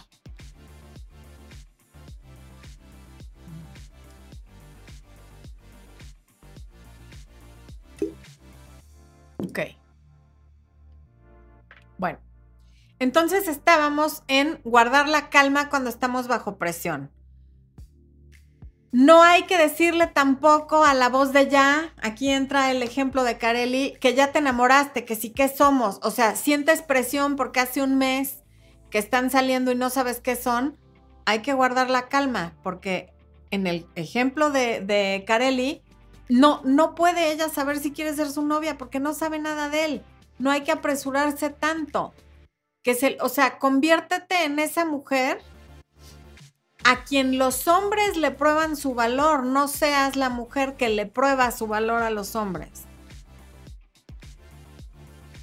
Ok. 9.38 9.83
Entonces 13.04 13.48
estábamos 13.48 14.22
en 14.28 14.60
guardar 14.64 15.10
la 15.10 15.28
calma 15.28 15.68
cuando 15.68 15.90
estamos 15.90 16.26
bajo 16.26 16.56
presión. 16.56 17.10
No 18.92 19.22
hay 19.22 19.42
que 19.42 19.58
decirle 19.58 20.06
tampoco 20.06 20.84
a 20.84 20.94
la 20.94 21.10
voz 21.10 21.34
de 21.34 21.50
ya, 21.50 21.92
aquí 22.00 22.30
entra 22.30 22.70
el 22.70 22.82
ejemplo 22.82 23.22
de 23.22 23.36
Kareli, 23.36 23.94
que 24.00 24.14
ya 24.14 24.32
te 24.32 24.38
enamoraste, 24.38 25.04
que 25.04 25.16
sí 25.16 25.30
que 25.30 25.48
somos. 25.48 26.00
O 26.02 26.10
sea, 26.10 26.34
sientes 26.34 26.80
presión 26.80 27.36
porque 27.36 27.60
hace 27.60 27.82
un 27.82 27.98
mes 27.98 28.42
que 28.88 28.98
están 28.98 29.30
saliendo 29.30 29.70
y 29.70 29.74
no 29.74 29.90
sabes 29.90 30.20
qué 30.20 30.34
son. 30.34 30.78
Hay 31.26 31.40
que 31.40 31.52
guardar 31.52 31.90
la 31.90 32.08
calma, 32.08 32.54
porque 32.62 33.12
en 33.50 33.66
el 33.66 33.86
ejemplo 33.96 34.50
de, 34.50 34.80
de 34.80 35.24
Kareli, 35.26 35.82
no, 36.30 36.62
no 36.64 36.94
puede 36.94 37.32
ella 37.32 37.50
saber 37.50 37.80
si 37.80 37.92
quiere 37.92 38.14
ser 38.14 38.30
su 38.30 38.40
novia 38.40 38.78
porque 38.78 38.98
no 38.98 39.12
sabe 39.12 39.38
nada 39.40 39.68
de 39.68 39.84
él. 39.84 40.02
No 40.38 40.50
hay 40.50 40.62
que 40.62 40.72
apresurarse 40.72 41.50
tanto. 41.50 42.14
Que 42.84 42.94
se, 42.94 43.18
o 43.20 43.28
sea, 43.28 43.58
conviértete 43.58 44.44
en 44.44 44.60
esa 44.60 44.84
mujer 44.84 45.42
a 46.84 47.02
quien 47.02 47.38
los 47.38 47.66
hombres 47.66 48.16
le 48.16 48.30
prueban 48.30 48.76
su 48.76 48.94
valor, 48.94 49.44
no 49.44 49.66
seas 49.66 50.14
la 50.14 50.28
mujer 50.28 50.76
que 50.76 50.90
le 50.90 51.06
prueba 51.06 51.50
su 51.50 51.66
valor 51.66 52.02
a 52.02 52.10
los 52.10 52.36
hombres. 52.36 52.84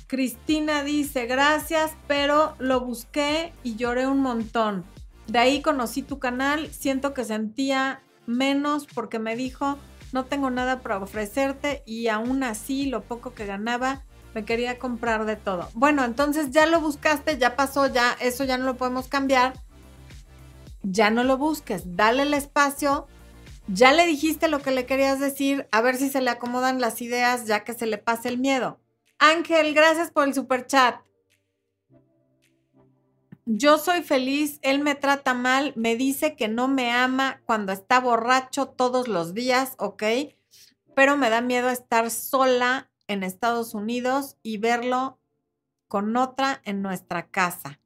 Cristina 0.05 0.83
dice, 0.83 1.25
gracias, 1.25 1.93
pero 2.07 2.55
lo 2.59 2.81
busqué 2.81 3.53
y 3.63 3.75
lloré 3.75 4.07
un 4.07 4.19
montón. 4.19 4.85
De 5.27 5.39
ahí 5.39 5.61
conocí 5.61 6.03
tu 6.03 6.19
canal, 6.19 6.71
siento 6.71 7.13
que 7.13 7.23
sentía 7.23 8.03
menos 8.27 8.85
porque 8.93 9.19
me 9.19 9.35
dijo, 9.35 9.77
no 10.11 10.25
tengo 10.25 10.49
nada 10.49 10.81
para 10.81 10.99
ofrecerte 10.99 11.81
y 11.85 12.09
aún 12.09 12.43
así 12.43 12.87
lo 12.87 13.01
poco 13.03 13.33
que 13.33 13.45
ganaba 13.45 14.03
me 14.33 14.45
quería 14.45 14.79
comprar 14.79 15.25
de 15.25 15.35
todo. 15.35 15.69
Bueno, 15.73 16.03
entonces 16.05 16.51
ya 16.51 16.65
lo 16.65 16.81
buscaste, 16.81 17.37
ya 17.37 17.55
pasó, 17.55 17.87
ya 17.87 18.15
eso 18.19 18.43
ya 18.43 18.57
no 18.57 18.65
lo 18.65 18.77
podemos 18.77 19.07
cambiar 19.07 19.53
ya 20.83 21.09
no 21.09 21.23
lo 21.23 21.37
busques, 21.37 21.95
dale 21.95 22.23
el 22.23 22.33
espacio, 22.33 23.07
ya 23.67 23.91
le 23.91 24.05
dijiste 24.07 24.47
lo 24.47 24.61
que 24.61 24.71
le 24.71 24.85
querías 24.85 25.19
decir, 25.19 25.67
a 25.71 25.81
ver 25.81 25.97
si 25.97 26.09
se 26.09 26.21
le 26.21 26.29
acomodan 26.29 26.81
las 26.81 27.01
ideas 27.01 27.45
ya 27.45 27.63
que 27.63 27.73
se 27.73 27.85
le 27.85 27.97
pase 27.97 28.29
el 28.29 28.37
miedo. 28.37 28.79
Ángel, 29.19 29.73
gracias 29.73 30.11
por 30.11 30.27
el 30.27 30.33
super 30.33 30.65
chat. 30.65 31.01
Yo 33.45 33.77
soy 33.77 34.01
feliz, 34.01 34.59
él 34.61 34.79
me 34.79 34.95
trata 34.95 35.33
mal, 35.33 35.73
me 35.75 35.95
dice 35.95 36.35
que 36.35 36.47
no 36.47 36.67
me 36.67 36.91
ama 36.91 37.41
cuando 37.45 37.71
está 37.71 37.99
borracho 37.99 38.67
todos 38.67 39.07
los 39.07 39.33
días, 39.33 39.73
¿ok? 39.77 40.03
Pero 40.95 41.17
me 41.17 41.29
da 41.29 41.41
miedo 41.41 41.69
estar 41.69 42.09
sola 42.11 42.90
en 43.11 43.23
Estados 43.23 43.73
Unidos 43.73 44.37
y 44.41 44.57
verlo 44.57 45.19
con 45.87 46.15
otra 46.17 46.61
en 46.63 46.81
nuestra 46.81 47.29
casa 47.29 47.81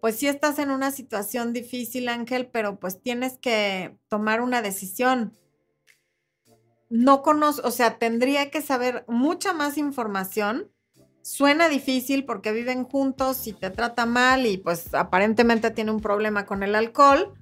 pues 0.00 0.16
sí 0.16 0.26
estás 0.26 0.58
en 0.58 0.70
una 0.70 0.90
situación 0.90 1.52
difícil, 1.52 2.08
Ángel, 2.08 2.46
pero 2.46 2.80
pues 2.80 3.00
tienes 3.02 3.38
que 3.38 3.96
tomar 4.08 4.40
una 4.40 4.62
decisión. 4.62 5.32
No 6.88 7.22
conozco, 7.22 7.68
o 7.68 7.70
sea, 7.70 7.98
tendría 7.98 8.50
que 8.50 8.62
saber 8.62 9.04
mucha 9.06 9.52
más 9.52 9.76
información. 9.78 10.72
Suena 11.22 11.68
difícil 11.68 12.24
porque 12.24 12.50
viven 12.50 12.84
juntos 12.84 13.46
y 13.46 13.52
te 13.52 13.70
trata 13.70 14.06
mal 14.06 14.46
y 14.46 14.56
pues 14.56 14.94
aparentemente 14.94 15.70
tiene 15.70 15.90
un 15.90 16.00
problema 16.00 16.46
con 16.46 16.62
el 16.62 16.74
alcohol, 16.74 17.34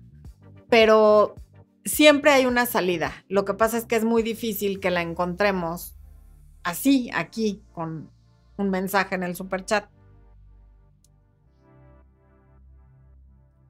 pero 0.69 1.37
siempre 1.85 2.33
hay 2.33 2.45
una 2.45 2.67
salida. 2.67 3.25
Lo 3.29 3.45
que 3.45 3.55
pasa 3.55 3.79
es 3.79 3.85
que 3.85 3.95
es 3.95 4.05
muy 4.05 4.25
difícil 4.25 4.81
que 4.81 4.91
la 4.91 5.01
encontremos 5.01 5.95
así, 6.69 7.11
aquí, 7.15 7.63
con 7.73 8.11
un 8.57 8.71
mensaje 8.71 9.15
en 9.15 9.23
el 9.23 9.37
super 9.37 9.65
chat. 9.65 9.89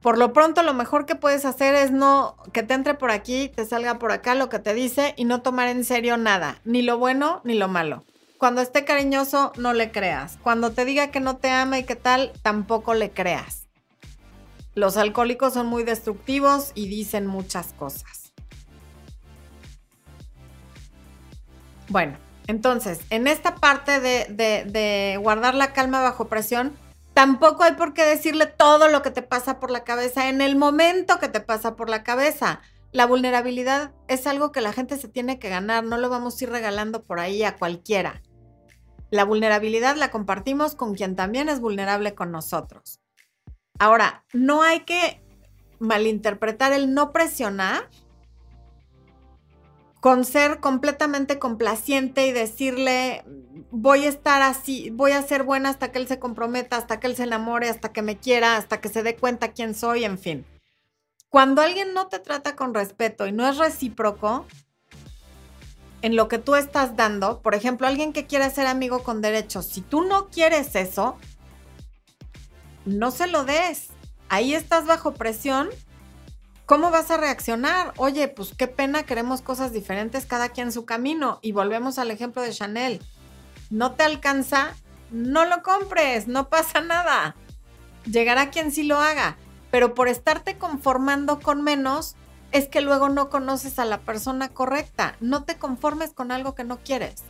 por 0.01 0.17
lo 0.17 0.31
pronto 0.33 0.63
lo 0.63 0.73
mejor 0.73 1.05
que 1.05 1.15
puedes 1.15 1.45
hacer 1.45 1.75
es 1.75 1.91
no 1.91 2.37
que 2.53 2.63
te 2.63 2.73
entre 2.73 2.93
por 2.93 3.11
aquí, 3.11 3.49
te 3.49 3.65
salga 3.65 3.99
por 3.99 4.11
acá 4.11 4.33
lo 4.35 4.49
que 4.49 4.59
te 4.59 4.73
dice 4.73 5.13
y 5.17 5.25
no 5.25 5.41
tomar 5.41 5.67
en 5.67 5.83
serio 5.83 6.17
nada, 6.17 6.61
ni 6.63 6.81
lo 6.81 6.97
bueno 6.97 7.41
ni 7.43 7.55
lo 7.55 7.67
malo. 7.67 8.03
Cuando 8.37 8.61
esté 8.61 8.85
cariñoso, 8.85 9.51
no 9.57 9.73
le 9.73 9.91
creas. 9.91 10.37
Cuando 10.41 10.71
te 10.71 10.85
diga 10.85 11.11
que 11.11 11.19
no 11.19 11.35
te 11.35 11.51
ama 11.51 11.77
y 11.77 11.83
qué 11.83 11.97
tal, 11.97 12.31
tampoco 12.41 12.93
le 12.93 13.11
creas. 13.11 13.67
Los 14.75 14.95
alcohólicos 14.95 15.53
son 15.53 15.67
muy 15.67 15.83
destructivos 15.83 16.71
y 16.73 16.87
dicen 16.87 17.27
muchas 17.27 17.73
cosas. 17.73 18.31
Bueno, 21.89 22.17
entonces, 22.49 23.01
en 23.11 23.27
esta 23.27 23.53
parte 23.53 23.99
de, 23.99 25.19
guardar 25.21 25.53
la 25.53 25.71
calma 25.71 26.01
bajo 26.01 26.27
presión, 26.27 26.75
Tampoco 27.13 27.63
hay 27.63 27.73
por 27.73 27.93
qué 27.93 28.05
decirle 28.05 28.45
todo 28.45 28.87
lo 28.87 29.01
que 29.01 29.11
te 29.11 29.21
pasa 29.21 29.59
por 29.59 29.71
la 29.71 29.83
cabeza 29.83 30.29
en 30.29 30.39
el 30.39 30.55
momento 30.55 31.19
que 31.19 31.27
te 31.27 31.41
pasa 31.41 31.75
por 31.75 31.89
la 31.89 32.01
cabeza. 32.01 32.61
La 32.93 33.05
vulnerabilidad 33.05 33.91
es 34.07 34.25
algo 34.25 34.53
que 34.53 34.61
la 34.61 34.71
gente 34.71 34.95
se 34.95 35.09
tiene 35.09 35.37
que 35.37 35.49
ganar, 35.49 35.83
no 35.83 35.97
lo 35.97 36.07
vamos 36.07 36.39
a 36.39 36.43
ir 36.45 36.49
regalando 36.49 37.03
por 37.03 37.19
ahí 37.19 37.43
a 37.43 37.57
cualquiera. 37.57 38.21
La 39.09 39.25
vulnerabilidad 39.25 39.97
la 39.97 40.11
compartimos 40.11 40.75
con 40.75 40.95
quien 40.95 41.17
también 41.17 41.49
es 41.49 41.59
vulnerable 41.59 42.15
con 42.15 42.31
nosotros. 42.31 43.01
Ahora, 43.79 44.23
no 44.31 44.61
hay 44.61 44.81
que 44.81 45.21
malinterpretar 45.79 46.71
el 46.71 46.93
no 46.93 47.11
presionar 47.11 47.89
con 49.99 50.23
ser 50.23 50.59
completamente 50.59 51.39
complaciente 51.39 52.27
y 52.27 52.31
decirle, 52.31 53.23
voy 53.71 54.05
a 54.05 54.09
estar 54.09 54.41
así, 54.41 54.89
voy 54.91 55.11
a 55.11 55.21
ser 55.21 55.43
buena 55.43 55.69
hasta 55.69 55.91
que 55.91 55.99
él 55.99 56.07
se 56.07 56.19
comprometa, 56.19 56.77
hasta 56.77 56.99
que 56.99 57.07
él 57.07 57.15
se 57.15 57.23
enamore, 57.23 57.69
hasta 57.69 57.91
que 57.91 58.01
me 58.01 58.17
quiera, 58.17 58.55
hasta 58.55 58.79
que 58.79 58.89
se 58.89 59.03
dé 59.03 59.15
cuenta 59.15 59.51
quién 59.51 59.75
soy, 59.75 60.05
en 60.05 60.17
fin. 60.17 60.45
Cuando 61.29 61.61
alguien 61.61 61.93
no 61.93 62.07
te 62.07 62.19
trata 62.19 62.55
con 62.55 62.73
respeto 62.73 63.27
y 63.27 63.31
no 63.31 63.47
es 63.47 63.57
recíproco 63.57 64.45
en 66.01 66.15
lo 66.15 66.29
que 66.29 66.39
tú 66.39 66.55
estás 66.55 66.95
dando, 66.95 67.41
por 67.41 67.53
ejemplo, 67.53 67.85
alguien 67.85 68.13
que 68.13 68.25
quiere 68.25 68.49
ser 68.49 68.67
amigo 68.67 69.03
con 69.03 69.21
derechos, 69.21 69.65
si 69.65 69.81
tú 69.81 70.01
no 70.01 70.29
quieres 70.29 70.75
eso, 70.75 71.17
no 72.85 73.11
se 73.11 73.27
lo 73.27 73.43
des. 73.43 73.89
Ahí 74.29 74.53
estás 74.53 74.85
bajo 74.85 75.13
presión 75.13 75.69
¿Cómo 76.69 76.91
vas 76.91 77.09
a 77.09 77.17
reaccionar? 77.17 77.93
Oye, 77.97 78.27
pues 78.27 78.53
qué 78.55 78.67
pena, 78.67 79.01
queremos 79.01 79.41
cosas 79.41 79.73
diferentes, 79.73 80.27
cada 80.27 80.49
quien 80.49 80.71
su 80.71 80.85
camino. 80.85 81.39
Y 81.41 81.51
volvemos 81.51 81.97
al 81.97 82.11
ejemplo 82.11 82.43
de 82.43 82.51
Chanel. 82.51 83.01
No 83.71 83.93
te 83.93 84.03
alcanza, 84.03 84.75
no 85.09 85.45
lo 85.45 85.63
compres, 85.63 86.27
no 86.27 86.47
pasa 86.49 86.79
nada. 86.81 87.35
Llegará 88.05 88.51
quien 88.51 88.71
sí 88.71 88.83
lo 88.83 88.99
haga. 88.99 89.35
Pero 89.71 89.95
por 89.95 90.09
estarte 90.09 90.59
conformando 90.59 91.39
con 91.39 91.63
menos, 91.63 92.15
es 92.51 92.67
que 92.67 92.81
luego 92.81 93.09
no 93.09 93.31
conoces 93.31 93.79
a 93.79 93.85
la 93.85 94.01
persona 94.01 94.49
correcta. 94.49 95.15
No 95.19 95.45
te 95.45 95.57
conformes 95.57 96.13
con 96.13 96.31
algo 96.31 96.53
que 96.53 96.65
no 96.65 96.77
quieres. 96.83 97.23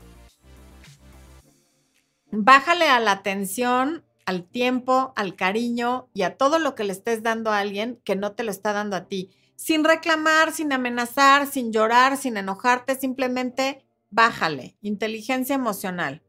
Bájale 2.30 2.90
a 2.90 3.00
la 3.00 3.14
atención 3.14 4.04
al 4.30 4.44
tiempo, 4.44 5.12
al 5.16 5.36
cariño 5.36 6.08
y 6.14 6.22
a 6.22 6.38
todo 6.38 6.60
lo 6.60 6.76
que 6.76 6.84
le 6.84 6.94
estés 6.94 7.24
dando 7.24 7.50
a 7.50 7.58
alguien 7.58 8.00
que 8.04 8.16
no 8.16 8.34
te 8.34 8.44
lo 8.44 8.52
está 8.52 8.74
dando 8.74 8.96
a 8.96 9.08
ti. 9.08 9.32
Sin 9.56 9.84
reclamar, 9.84 10.54
sin 10.54 10.72
amenazar, 10.72 11.48
sin 11.48 11.74
llorar, 11.74 12.16
sin 12.16 12.38
enojarte, 12.38 12.96
simplemente 12.96 13.84
bájale. 14.12 14.78
Inteligencia 14.82 15.56
emocional. 15.56 16.22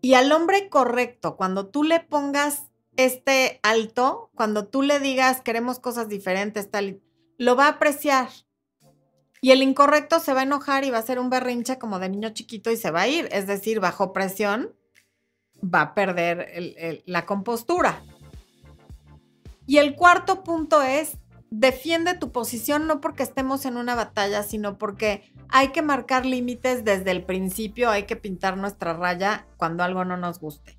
Y 0.00 0.14
al 0.14 0.30
hombre 0.30 0.68
correcto, 0.68 1.36
cuando 1.36 1.66
tú 1.66 1.82
le 1.82 1.98
pongas 1.98 2.70
este 2.94 3.58
alto, 3.64 4.30
cuando 4.36 4.68
tú 4.68 4.82
le 4.82 5.00
digas 5.00 5.40
queremos 5.40 5.80
cosas 5.80 6.08
diferentes, 6.08 6.70
tal, 6.70 7.00
lo 7.38 7.56
va 7.56 7.66
a 7.66 7.70
apreciar. 7.70 8.28
Y 9.44 9.50
el 9.50 9.60
incorrecto 9.60 10.20
se 10.20 10.32
va 10.32 10.40
a 10.40 10.44
enojar 10.44 10.84
y 10.84 10.90
va 10.90 10.98
a 10.98 11.02
ser 11.02 11.18
un 11.18 11.28
berrinche 11.28 11.76
como 11.76 11.98
de 11.98 12.08
niño 12.08 12.30
chiquito 12.30 12.70
y 12.70 12.76
se 12.76 12.92
va 12.92 13.02
a 13.02 13.08
ir. 13.08 13.28
Es 13.32 13.48
decir, 13.48 13.80
bajo 13.80 14.12
presión 14.12 14.72
va 15.62 15.80
a 15.80 15.94
perder 15.94 17.02
la 17.06 17.26
compostura. 17.26 18.00
Y 19.66 19.78
el 19.78 19.96
cuarto 19.96 20.44
punto 20.44 20.80
es, 20.80 21.18
defiende 21.50 22.14
tu 22.14 22.30
posición 22.30 22.86
no 22.86 23.00
porque 23.00 23.24
estemos 23.24 23.66
en 23.66 23.76
una 23.76 23.96
batalla, 23.96 24.44
sino 24.44 24.78
porque 24.78 25.32
hay 25.48 25.72
que 25.72 25.82
marcar 25.82 26.24
límites 26.24 26.84
desde 26.84 27.10
el 27.10 27.24
principio, 27.24 27.90
hay 27.90 28.04
que 28.04 28.14
pintar 28.14 28.56
nuestra 28.56 28.92
raya 28.92 29.48
cuando 29.56 29.82
algo 29.82 30.04
no 30.04 30.16
nos 30.16 30.38
guste. 30.38 30.78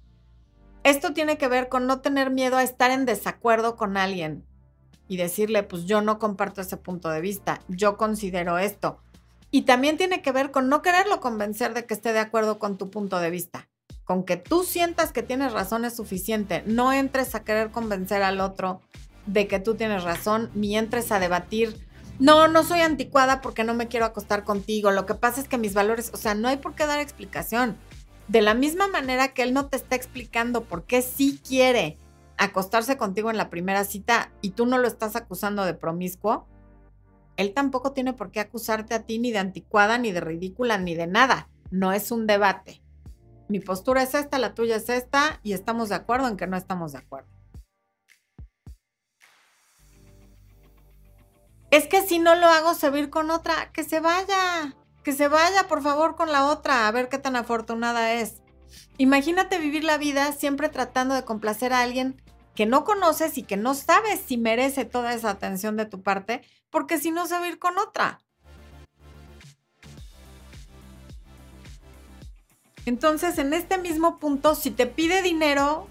Esto 0.83 1.13
tiene 1.13 1.37
que 1.37 1.49
ver 1.49 1.67
con 1.67 1.85
no 1.85 1.99
tener 1.99 2.29
miedo 2.29 2.55
a 2.55 2.63
estar 2.63 2.91
en 2.91 3.05
desacuerdo 3.05 3.75
con 3.75 3.97
alguien, 3.97 4.45
y 5.13 5.17
decirle, 5.17 5.61
pues 5.61 5.85
yo 5.85 6.01
no 6.01 6.17
comparto 6.17 6.59
ese 6.59 6.75
punto 6.75 7.09
de 7.09 7.21
vista, 7.21 7.61
yo 7.67 7.97
considero 7.97 8.57
esto. 8.57 8.97
Y 9.51 9.61
también 9.61 9.95
tiene 9.95 10.23
que 10.23 10.31
ver 10.31 10.49
con 10.49 10.69
no 10.69 10.81
quererlo 10.81 11.19
convencer 11.19 11.75
de 11.75 11.85
que 11.85 11.93
esté 11.93 12.13
de 12.13 12.19
acuerdo 12.19 12.57
con 12.57 12.79
tu 12.79 12.89
punto 12.89 13.19
de 13.19 13.29
vista. 13.29 13.69
Con 14.05 14.23
que 14.23 14.37
tú 14.37 14.63
sientas 14.63 15.11
que 15.11 15.21
tienes 15.21 15.53
razón 15.53 15.85
es 15.85 15.95
suficiente. 15.95 16.63
No 16.65 16.91
entres 16.91 17.35
a 17.35 17.43
querer 17.43 17.69
convencer 17.69 18.23
al 18.23 18.41
otro 18.41 18.81
de 19.27 19.47
que 19.47 19.59
tú 19.59 19.75
tienes 19.75 20.03
razón, 20.03 20.49
ni 20.55 20.75
entres 20.75 21.11
a 21.11 21.19
debatir. 21.19 21.77
No, 22.17 22.47
no 22.47 22.63
soy 22.63 22.79
anticuada 22.79 23.39
porque 23.41 23.63
no 23.63 23.75
me 23.75 23.87
quiero 23.87 24.07
acostar 24.07 24.43
contigo. 24.43 24.89
Lo 24.89 25.05
que 25.05 25.13
pasa 25.13 25.39
es 25.39 25.47
que 25.47 25.59
mis 25.59 25.75
valores, 25.75 26.09
o 26.11 26.17
sea, 26.17 26.33
no 26.33 26.47
hay 26.47 26.57
por 26.57 26.73
qué 26.73 26.87
dar 26.87 26.99
explicación. 26.99 27.77
De 28.27 28.41
la 28.41 28.55
misma 28.55 28.87
manera 28.87 29.27
que 29.27 29.43
él 29.43 29.53
no 29.53 29.67
te 29.67 29.77
está 29.77 29.95
explicando 29.95 30.63
por 30.63 30.85
qué 30.85 31.03
sí 31.03 31.39
quiere 31.47 31.99
acostarse 32.43 32.97
contigo 32.97 33.29
en 33.29 33.37
la 33.37 33.49
primera 33.49 33.83
cita 33.83 34.31
y 34.41 34.51
tú 34.51 34.65
no 34.65 34.77
lo 34.77 34.87
estás 34.87 35.15
acusando 35.15 35.65
de 35.65 35.73
promiscuo, 35.73 36.47
él 37.37 37.53
tampoco 37.53 37.93
tiene 37.93 38.13
por 38.13 38.31
qué 38.31 38.39
acusarte 38.39 38.93
a 38.93 39.03
ti 39.03 39.19
ni 39.19 39.31
de 39.31 39.39
anticuada, 39.39 39.97
ni 39.97 40.11
de 40.11 40.21
ridícula, 40.21 40.77
ni 40.77 40.95
de 40.95 41.07
nada. 41.07 41.49
No 41.71 41.91
es 41.91 42.11
un 42.11 42.27
debate. 42.27 42.83
Mi 43.47 43.59
postura 43.59 44.03
es 44.03 44.13
esta, 44.13 44.37
la 44.39 44.53
tuya 44.53 44.75
es 44.75 44.89
esta, 44.89 45.39
y 45.43 45.53
estamos 45.53 45.89
de 45.89 45.95
acuerdo 45.95 46.27
en 46.27 46.37
que 46.37 46.47
no 46.47 46.57
estamos 46.57 46.93
de 46.93 46.99
acuerdo. 46.99 47.29
Es 51.71 51.87
que 51.87 52.03
si 52.03 52.19
no 52.19 52.35
lo 52.35 52.45
hago 52.47 52.75
servir 52.75 53.09
con 53.09 53.31
otra, 53.31 53.71
que 53.71 53.83
se 53.83 53.99
vaya, 53.99 54.75
que 55.03 55.11
se 55.11 55.27
vaya 55.27 55.67
por 55.67 55.81
favor 55.81 56.15
con 56.15 56.31
la 56.31 56.45
otra, 56.45 56.87
a 56.87 56.91
ver 56.91 57.09
qué 57.09 57.17
tan 57.17 57.35
afortunada 57.35 58.13
es. 58.13 58.43
Imagínate 58.97 59.57
vivir 59.57 59.83
la 59.83 59.97
vida 59.97 60.31
siempre 60.33 60.69
tratando 60.69 61.15
de 61.15 61.25
complacer 61.25 61.73
a 61.73 61.81
alguien 61.81 62.21
que 62.55 62.65
no 62.65 62.83
conoces 62.83 63.37
y 63.37 63.43
que 63.43 63.57
no 63.57 63.73
sabes 63.73 64.21
si 64.25 64.37
merece 64.37 64.85
toda 64.85 65.13
esa 65.13 65.31
atención 65.31 65.77
de 65.77 65.85
tu 65.85 66.01
parte, 66.01 66.41
porque 66.69 66.99
si 66.99 67.11
no 67.11 67.27
se 67.27 67.35
va 67.35 67.45
a 67.45 67.47
ir 67.47 67.59
con 67.59 67.77
otra. 67.77 68.19
Entonces, 72.85 73.37
en 73.37 73.53
este 73.53 73.77
mismo 73.77 74.19
punto, 74.19 74.55
si 74.55 74.69
te 74.69 74.87
pide 74.87 75.21
dinero, 75.21 75.87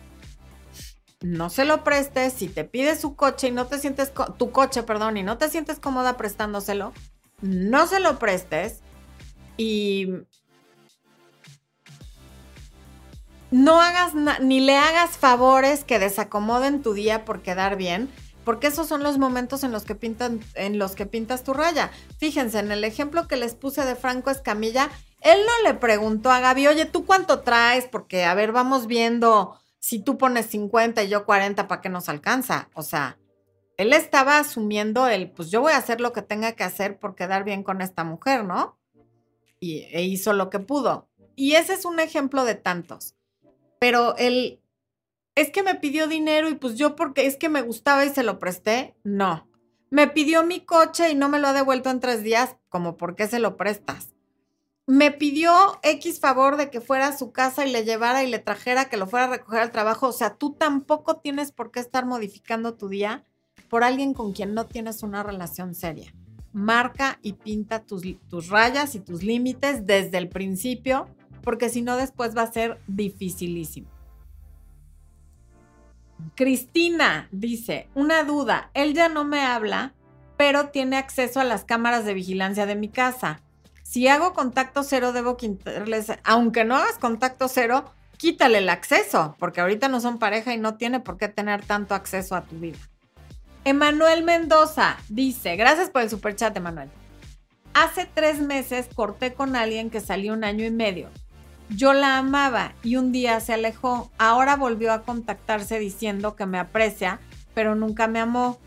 no 1.23 1.51
se 1.51 1.65
lo 1.65 1.85
prestes. 1.85 2.35
Si 2.35 2.49
te 2.49 2.65
pide 2.65 2.97
su 2.97 3.17
coche 3.17 3.49
y 3.49 3.51
no 3.51 3.67
te 3.67 3.79
sientes, 3.79 4.13
tu 4.39 4.51
coche, 4.51 4.83
perdón, 4.83 5.17
y 5.17 5.23
no 5.23 5.39
te 5.39 5.49
sientes 5.49 5.79
cómoda 5.79 6.17
prestándoselo, 6.17 6.93
no 7.41 7.87
se 7.87 8.01
lo 8.01 8.19
prestes. 8.19 8.81
Y 9.57 10.09
no 13.53 13.83
hagas 13.83 14.15
ni 14.41 14.61
le 14.61 14.79
hagas 14.79 15.19
favores 15.19 15.85
que 15.85 15.99
desacomoden 15.99 16.83
tu 16.83 16.95
día 16.95 17.27
por 17.27 17.43
quedar 17.43 17.77
bien, 17.77 18.09
porque 18.45 18.69
esos 18.69 18.89
son 18.89 19.03
los 19.03 19.19
momentos 19.19 19.63
en 19.63 19.73
los 19.73 19.85
que 19.85 19.95
pintan, 19.95 20.41
en 20.55 20.79
los 20.79 20.97
que 20.97 21.05
pintas 21.05 21.45
tu 21.45 21.53
raya. 21.53 21.91
Fíjense, 22.19 22.59
en 22.59 22.73
el 22.73 22.83
ejemplo 22.83 23.29
que 23.29 23.37
les 23.37 23.55
puse 23.55 23.85
de 23.85 23.95
Franco 23.95 24.31
Escamilla, 24.31 24.91
él 25.21 25.39
no 25.47 25.69
le 25.69 25.75
preguntó 25.75 26.31
a 26.31 26.41
Gaby, 26.41 26.67
oye, 26.67 26.87
¿tú 26.87 27.05
cuánto 27.05 27.41
traes? 27.41 27.85
Porque, 27.85 28.25
a 28.25 28.33
ver, 28.35 28.53
vamos 28.53 28.87
viendo 28.87 29.61
si 29.79 29.99
tú 29.99 30.17
pones 30.17 30.47
50 30.47 31.03
y 31.05 31.09
yo 31.09 31.27
40, 31.27 31.69
¿para 31.69 31.83
qué 31.83 31.91
nos 31.91 32.09
alcanza? 32.09 32.71
O 32.75 32.83
sea, 32.83 33.19
él 33.77 33.93
estaba 33.93 34.39
asumiendo 34.39 35.09
el, 35.09 35.31
pues 35.31 35.51
yo 35.51 35.61
voy 35.61 35.73
a 35.73 35.77
hacer 35.77 36.01
lo 36.01 36.15
que 36.15 36.23
tenga 36.23 36.53
que 36.53 36.65
hacer 36.65 36.99
por 36.99 37.15
quedar 37.15 37.45
bien 37.45 37.63
con 37.63 37.83
esta 37.83 38.03
mujer, 38.03 38.45
¿no? 38.45 38.79
Y 39.61 39.85
e 39.93 40.05
hizo 40.05 40.33
lo 40.33 40.49
que 40.49 40.59
pudo. 40.59 41.11
Y 41.37 41.57
ese 41.57 41.75
es 41.75 41.85
un 41.85 42.01
ejemplo 42.01 42.45
de 42.47 42.55
tantos 42.55 43.15
pero 43.83 44.17
él, 44.17 44.61
es 45.35 45.51
que 45.51 45.65
me 45.65 45.75
pidió 45.75 46.07
dinero 46.07 46.49
y 46.49 46.55
pues 46.55 46.77
yo 46.77 46.95
porque 46.95 47.27
es 47.27 47.37
que 47.37 47.49
me 47.49 47.63
gustaba 47.63 48.05
y 48.05 48.11
se 48.11 48.23
lo 48.23 48.39
presté, 48.39 48.95
no. 49.03 49.49
Me 49.91 50.07
pidió 50.07 50.45
mi 50.45 50.61
coche 50.61 51.11
y 51.11 51.17
no 51.17 51.29
me 51.29 51.41
lo 51.41 51.49
ha 51.49 51.53
devuelto 51.53 51.91
en 51.91 51.99
tres 51.99 52.23
días, 52.23 52.55
como 52.69 52.97
por 52.97 53.17
qué 53.17 53.27
se 53.27 53.41
lo 53.41 53.57
prestas. 53.57 54.11
Me 54.87 55.11
pidió 55.11 55.81
X 55.83 56.21
favor 56.21 56.59
de 56.59 56.71
que 56.71 56.81
fuera 56.81 57.09
a 57.09 57.19
su 57.19 57.33
casa 57.33 57.67
y 57.67 57.73
le 57.73 57.85
llevara 57.85 58.23
y 58.23 58.31
le 58.31 58.39
trajera, 58.39 58.85
que 58.85 58.97
lo 58.97 59.09
fuera 59.09 59.25
a 59.25 59.31
recoger 59.31 59.59
al 59.59 59.73
trabajo. 59.73 60.07
O 60.07 60.13
sea, 60.13 60.37
tú 60.37 60.53
tampoco 60.53 61.17
tienes 61.17 61.51
por 61.51 61.73
qué 61.73 61.81
estar 61.81 62.07
modificando 62.07 62.75
tu 62.75 62.89
día 62.89 63.25
por 63.69 63.83
alguien 63.83 64.15
con 64.15 64.33
quien 64.33 64.55
no 64.55 64.67
tienes 64.67 65.03
una 65.03 65.25
relación 65.25 65.75
seria. 65.75 66.15
Marca 66.53 67.19
y 67.21 67.33
pinta 67.33 67.81
tus, 67.81 68.05
tus 68.29 68.49
rayas 68.49 68.95
y 68.95 69.01
tus 69.01 69.25
límites 69.25 69.87
desde 69.87 70.19
el 70.19 70.29
principio 70.29 71.09
porque 71.43 71.69
si 71.69 71.83
no 71.83 71.97
después 71.97 72.37
va 72.37 72.43
a 72.43 72.53
ser 72.53 72.81
dificilísimo. 72.87 73.89
Cristina 76.35 77.29
dice, 77.33 77.89
una 77.95 78.25
duda, 78.25 78.71
él 78.75 78.95
ya 78.95 79.09
no 79.09 79.25
me 79.25 79.43
habla, 79.43 79.93
pero 80.37 80.69
tiene 80.69 80.97
acceso 80.97 81.41
a 81.41 81.45
las 81.45 81.65
cámaras 81.65 82.05
de 82.05 82.15
vigilancia 82.15 82.67
de 82.67 82.77
mi 82.77 82.89
casa. 82.89 83.41
Si 83.83 84.09
hago 84.09 84.33
contacto 84.33 84.83
cero, 84.83 85.13
debo 85.13 85.37
quitarles, 85.37 86.13
aunque 86.25 86.65
no 86.65 86.77
hagas 86.77 86.99
contacto 86.99 87.49
cero, 87.49 87.85
quítale 88.17 88.59
el 88.59 88.69
acceso, 88.69 89.37
porque 89.39 89.61
ahorita 89.61 89.89
no 89.89 90.01
son 90.01 90.19
pareja 90.19 90.55
y 90.55 90.59
no 90.59 90.77
tiene 90.77 91.01
por 91.01 91.19
qué 91.19 91.29
tener 91.29 91.65
tanto 91.65 91.95
acceso 91.95 92.35
a 92.35 92.43
tu 92.43 92.57
vida. 92.57 92.79
Emanuel 93.65 94.25
Mendoza 94.25 94.97
dice, 95.09 95.57
gracias 95.57 95.91
por 95.91 96.03
el 96.03 96.11
superchat, 96.11 96.57
Emanuel. 96.57 96.89
Hace 97.75 98.07
tres 98.13 98.41
meses 98.41 98.89
corté 98.95 99.35
con 99.35 99.57
alguien 99.57 99.91
que 99.91 100.01
salió 100.01 100.33
un 100.33 100.45
año 100.45 100.65
y 100.65 100.71
medio. 100.71 101.09
Yo 101.75 101.95
la 101.95 102.19
amaba 102.19 102.75
y 102.83 102.97
un 102.97 103.13
día 103.13 103.41
se 103.41 103.55
alejó. 103.55 104.11
Ahora 104.19 104.57
volvió 104.57 104.93
a 104.93 105.03
contactarse 105.03 105.79
diciendo 105.79 106.37
que 106.37 106.45
me 106.45 106.59
aprecia, 106.59 107.19
pero 107.55 107.75
nunca 107.75 108.07
me 108.09 108.21
amó. 108.21 108.59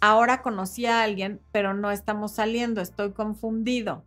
Ahora 0.00 0.42
conocí 0.42 0.84
a 0.86 1.02
alguien, 1.02 1.40
pero 1.52 1.72
no 1.72 1.90
estamos 1.90 2.32
saliendo. 2.32 2.80
Estoy 2.80 3.12
confundido. 3.12 4.04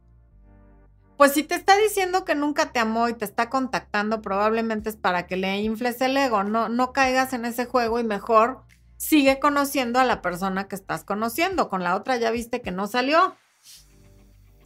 Pues 1.17 1.33
si 1.33 1.43
te 1.43 1.55
está 1.55 1.77
diciendo 1.77 2.25
que 2.25 2.35
nunca 2.35 2.71
te 2.71 2.79
amó 2.79 3.09
y 3.09 3.13
te 3.13 3.25
está 3.25 3.49
contactando, 3.49 4.21
probablemente 4.21 4.89
es 4.89 4.97
para 4.97 5.25
que 5.25 5.37
le 5.37 5.61
infles 5.61 6.01
el 6.01 6.17
ego. 6.17 6.43
No, 6.43 6.69
no 6.69 6.93
caigas 6.93 7.33
en 7.33 7.45
ese 7.45 7.65
juego 7.65 7.99
y 7.99 8.03
mejor 8.03 8.63
sigue 8.97 9.39
conociendo 9.39 9.99
a 9.99 10.05
la 10.05 10.21
persona 10.21 10.67
que 10.67 10.75
estás 10.75 11.03
conociendo. 11.03 11.69
Con 11.69 11.83
la 11.83 11.95
otra 11.95 12.17
ya 12.17 12.29
viste 12.29 12.61
que 12.61 12.71
no 12.71 12.87
salió. 12.87 13.35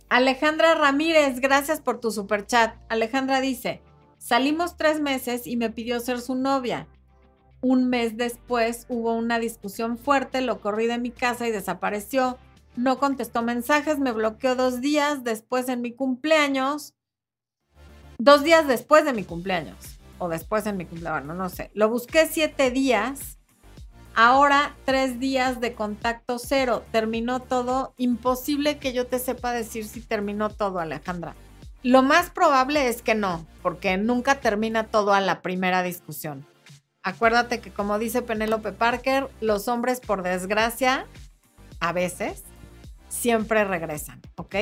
Alejandra 0.10 0.74
Ramírez, 0.74 1.42
gracias 1.42 1.82
por 1.82 2.00
tu 2.00 2.12
super 2.12 2.46
chat. 2.46 2.76
Alejandra 2.88 3.42
dice, 3.42 3.82
salimos 4.18 4.78
tres 4.78 5.02
meses 5.02 5.46
y 5.46 5.58
me 5.58 5.70
pidió 5.70 6.00
ser 6.00 6.22
su 6.22 6.36
novia. 6.36 6.88
Un 7.60 7.90
mes 7.90 8.16
después 8.16 8.86
hubo 8.88 9.14
una 9.14 9.38
discusión 9.38 9.98
fuerte, 9.98 10.40
lo 10.40 10.62
corrí 10.62 10.88
de 10.88 10.98
mi 10.98 11.12
casa 11.12 11.46
y 11.46 11.52
desapareció. 11.52 12.38
No 12.78 13.00
contestó 13.00 13.42
mensajes, 13.42 14.00
me 14.00 14.14
bloqueó 14.14 14.56
dos 14.56 14.80
días 14.80 15.26
después 15.26 15.68
en 15.68 15.82
mi 15.82 15.92
cumpleaños. 15.92 16.94
Dos 18.18 18.44
días 18.44 18.66
después 18.66 19.04
de 19.04 19.12
mi 19.12 19.26
cumpleaños. 19.26 20.00
O 20.20 20.30
después 20.30 20.66
en 20.68 20.78
mi 20.78 20.86
cumpleaños, 20.86 21.26
no, 21.26 21.34
no 21.34 21.50
sé. 21.50 21.70
Lo 21.74 21.90
busqué 21.90 22.28
siete 22.28 22.72
días 22.72 23.37
Ahora 24.20 24.76
tres 24.84 25.20
días 25.20 25.62
de 25.62 25.76
contacto 25.76 26.40
cero. 26.40 26.84
Terminó 26.92 27.40
todo. 27.40 27.94
Imposible 27.98 28.80
que 28.80 28.92
yo 28.92 29.06
te 29.06 29.20
sepa 29.20 29.52
decir 29.52 29.86
si 29.86 30.02
terminó 30.02 30.50
todo, 30.50 30.80
Alejandra. 30.80 31.36
Lo 31.84 32.02
más 32.02 32.32
probable 32.32 32.88
es 32.88 33.04
que 33.04 33.14
no, 33.14 33.46
porque 33.62 33.96
nunca 33.98 34.40
termina 34.40 34.86
todo 34.86 35.14
a 35.14 35.22
la 35.22 35.44
primera 35.44 35.84
discusión. 35.84 36.48
Acuérdate 37.04 37.62
que 37.62 37.72
como 37.72 38.00
dice 38.00 38.24
Penélope 38.24 38.72
Parker, 38.72 39.30
los 39.40 39.68
hombres 39.68 40.00
por 40.00 40.24
desgracia, 40.24 41.06
a 41.80 41.94
veces, 41.94 42.44
siempre 43.10 43.66
regresan, 43.66 44.20
¿ok? 44.38 44.56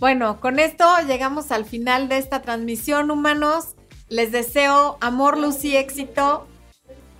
Bueno, 0.00 0.38
con 0.38 0.58
esto 0.58 0.84
llegamos 1.06 1.50
al 1.50 1.64
final 1.64 2.10
de 2.10 2.18
esta 2.18 2.42
transmisión, 2.42 3.10
humanos. 3.10 3.74
Les 4.10 4.32
deseo 4.32 4.98
amor, 5.00 5.38
luz 5.38 5.64
y 5.64 5.78
éxito. 5.78 6.46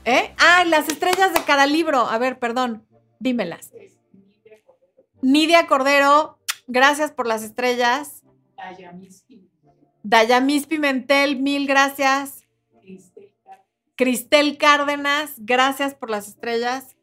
¿Eh? 0.09 0.35
Ah, 0.39 0.65
las 0.65 0.89
estrellas 0.89 1.35
de 1.35 1.43
cada 1.43 1.67
libro. 1.67 1.99
A 1.99 2.17
ver, 2.17 2.39
perdón, 2.39 2.83
dímelas. 3.19 3.75
Nidia 5.21 5.67
Cordero, 5.67 6.39
gracias 6.67 7.13
por 7.13 7.27
las 7.27 7.43
estrellas. 7.43 8.23
Dayamis 10.03 10.67
Pimentel, 10.67 11.37
mil 11.37 11.67
gracias. 11.67 12.47
Cristel 13.97 14.57
Cárdenas, 14.57 15.35
gracias 15.37 15.95
por 15.95 16.09
las 16.09 16.27
estrellas. 16.27 16.97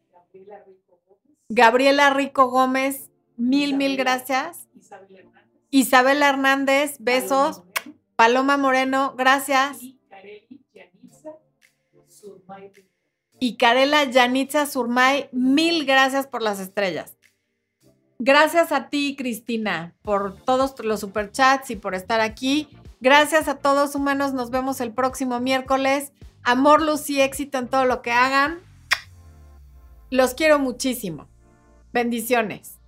Gabriela 1.47 2.09
Rico 2.09 2.47
Gómez, 2.49 3.11
mil, 3.37 3.75
mil 3.75 3.97
gracias. 3.97 4.67
Isabela 5.69 6.29
Hernández, 6.29 6.95
besos. 6.97 7.61
Paloma 8.15 8.57
Moreno, 8.57 9.13
gracias. 9.15 9.77
Y 13.45 13.57
Karela 13.57 14.05
Yanitza 14.05 14.65
Surmay, 14.65 15.29
mil 15.31 15.85
gracias 15.85 16.25
por 16.25 16.41
las 16.41 16.59
estrellas. 16.59 17.15
Gracias 18.17 18.71
a 18.71 18.89
ti, 18.89 19.15
Cristina, 19.15 19.93
por 20.01 20.35
todos 20.35 20.73
los 20.83 21.01
superchats 21.01 21.69
y 21.69 21.75
por 21.75 21.93
estar 21.93 22.21
aquí. 22.21 22.67
Gracias 23.01 23.47
a 23.47 23.59
todos 23.59 23.93
humanos. 23.93 24.33
Nos 24.33 24.49
vemos 24.49 24.81
el 24.81 24.93
próximo 24.93 25.39
miércoles. 25.39 26.11
Amor, 26.41 26.81
luz 26.81 27.07
y 27.11 27.21
éxito 27.21 27.59
en 27.59 27.67
todo 27.67 27.85
lo 27.85 28.01
que 28.01 28.11
hagan. 28.11 28.61
Los 30.09 30.33
quiero 30.33 30.57
muchísimo. 30.57 31.27
Bendiciones. 31.93 32.79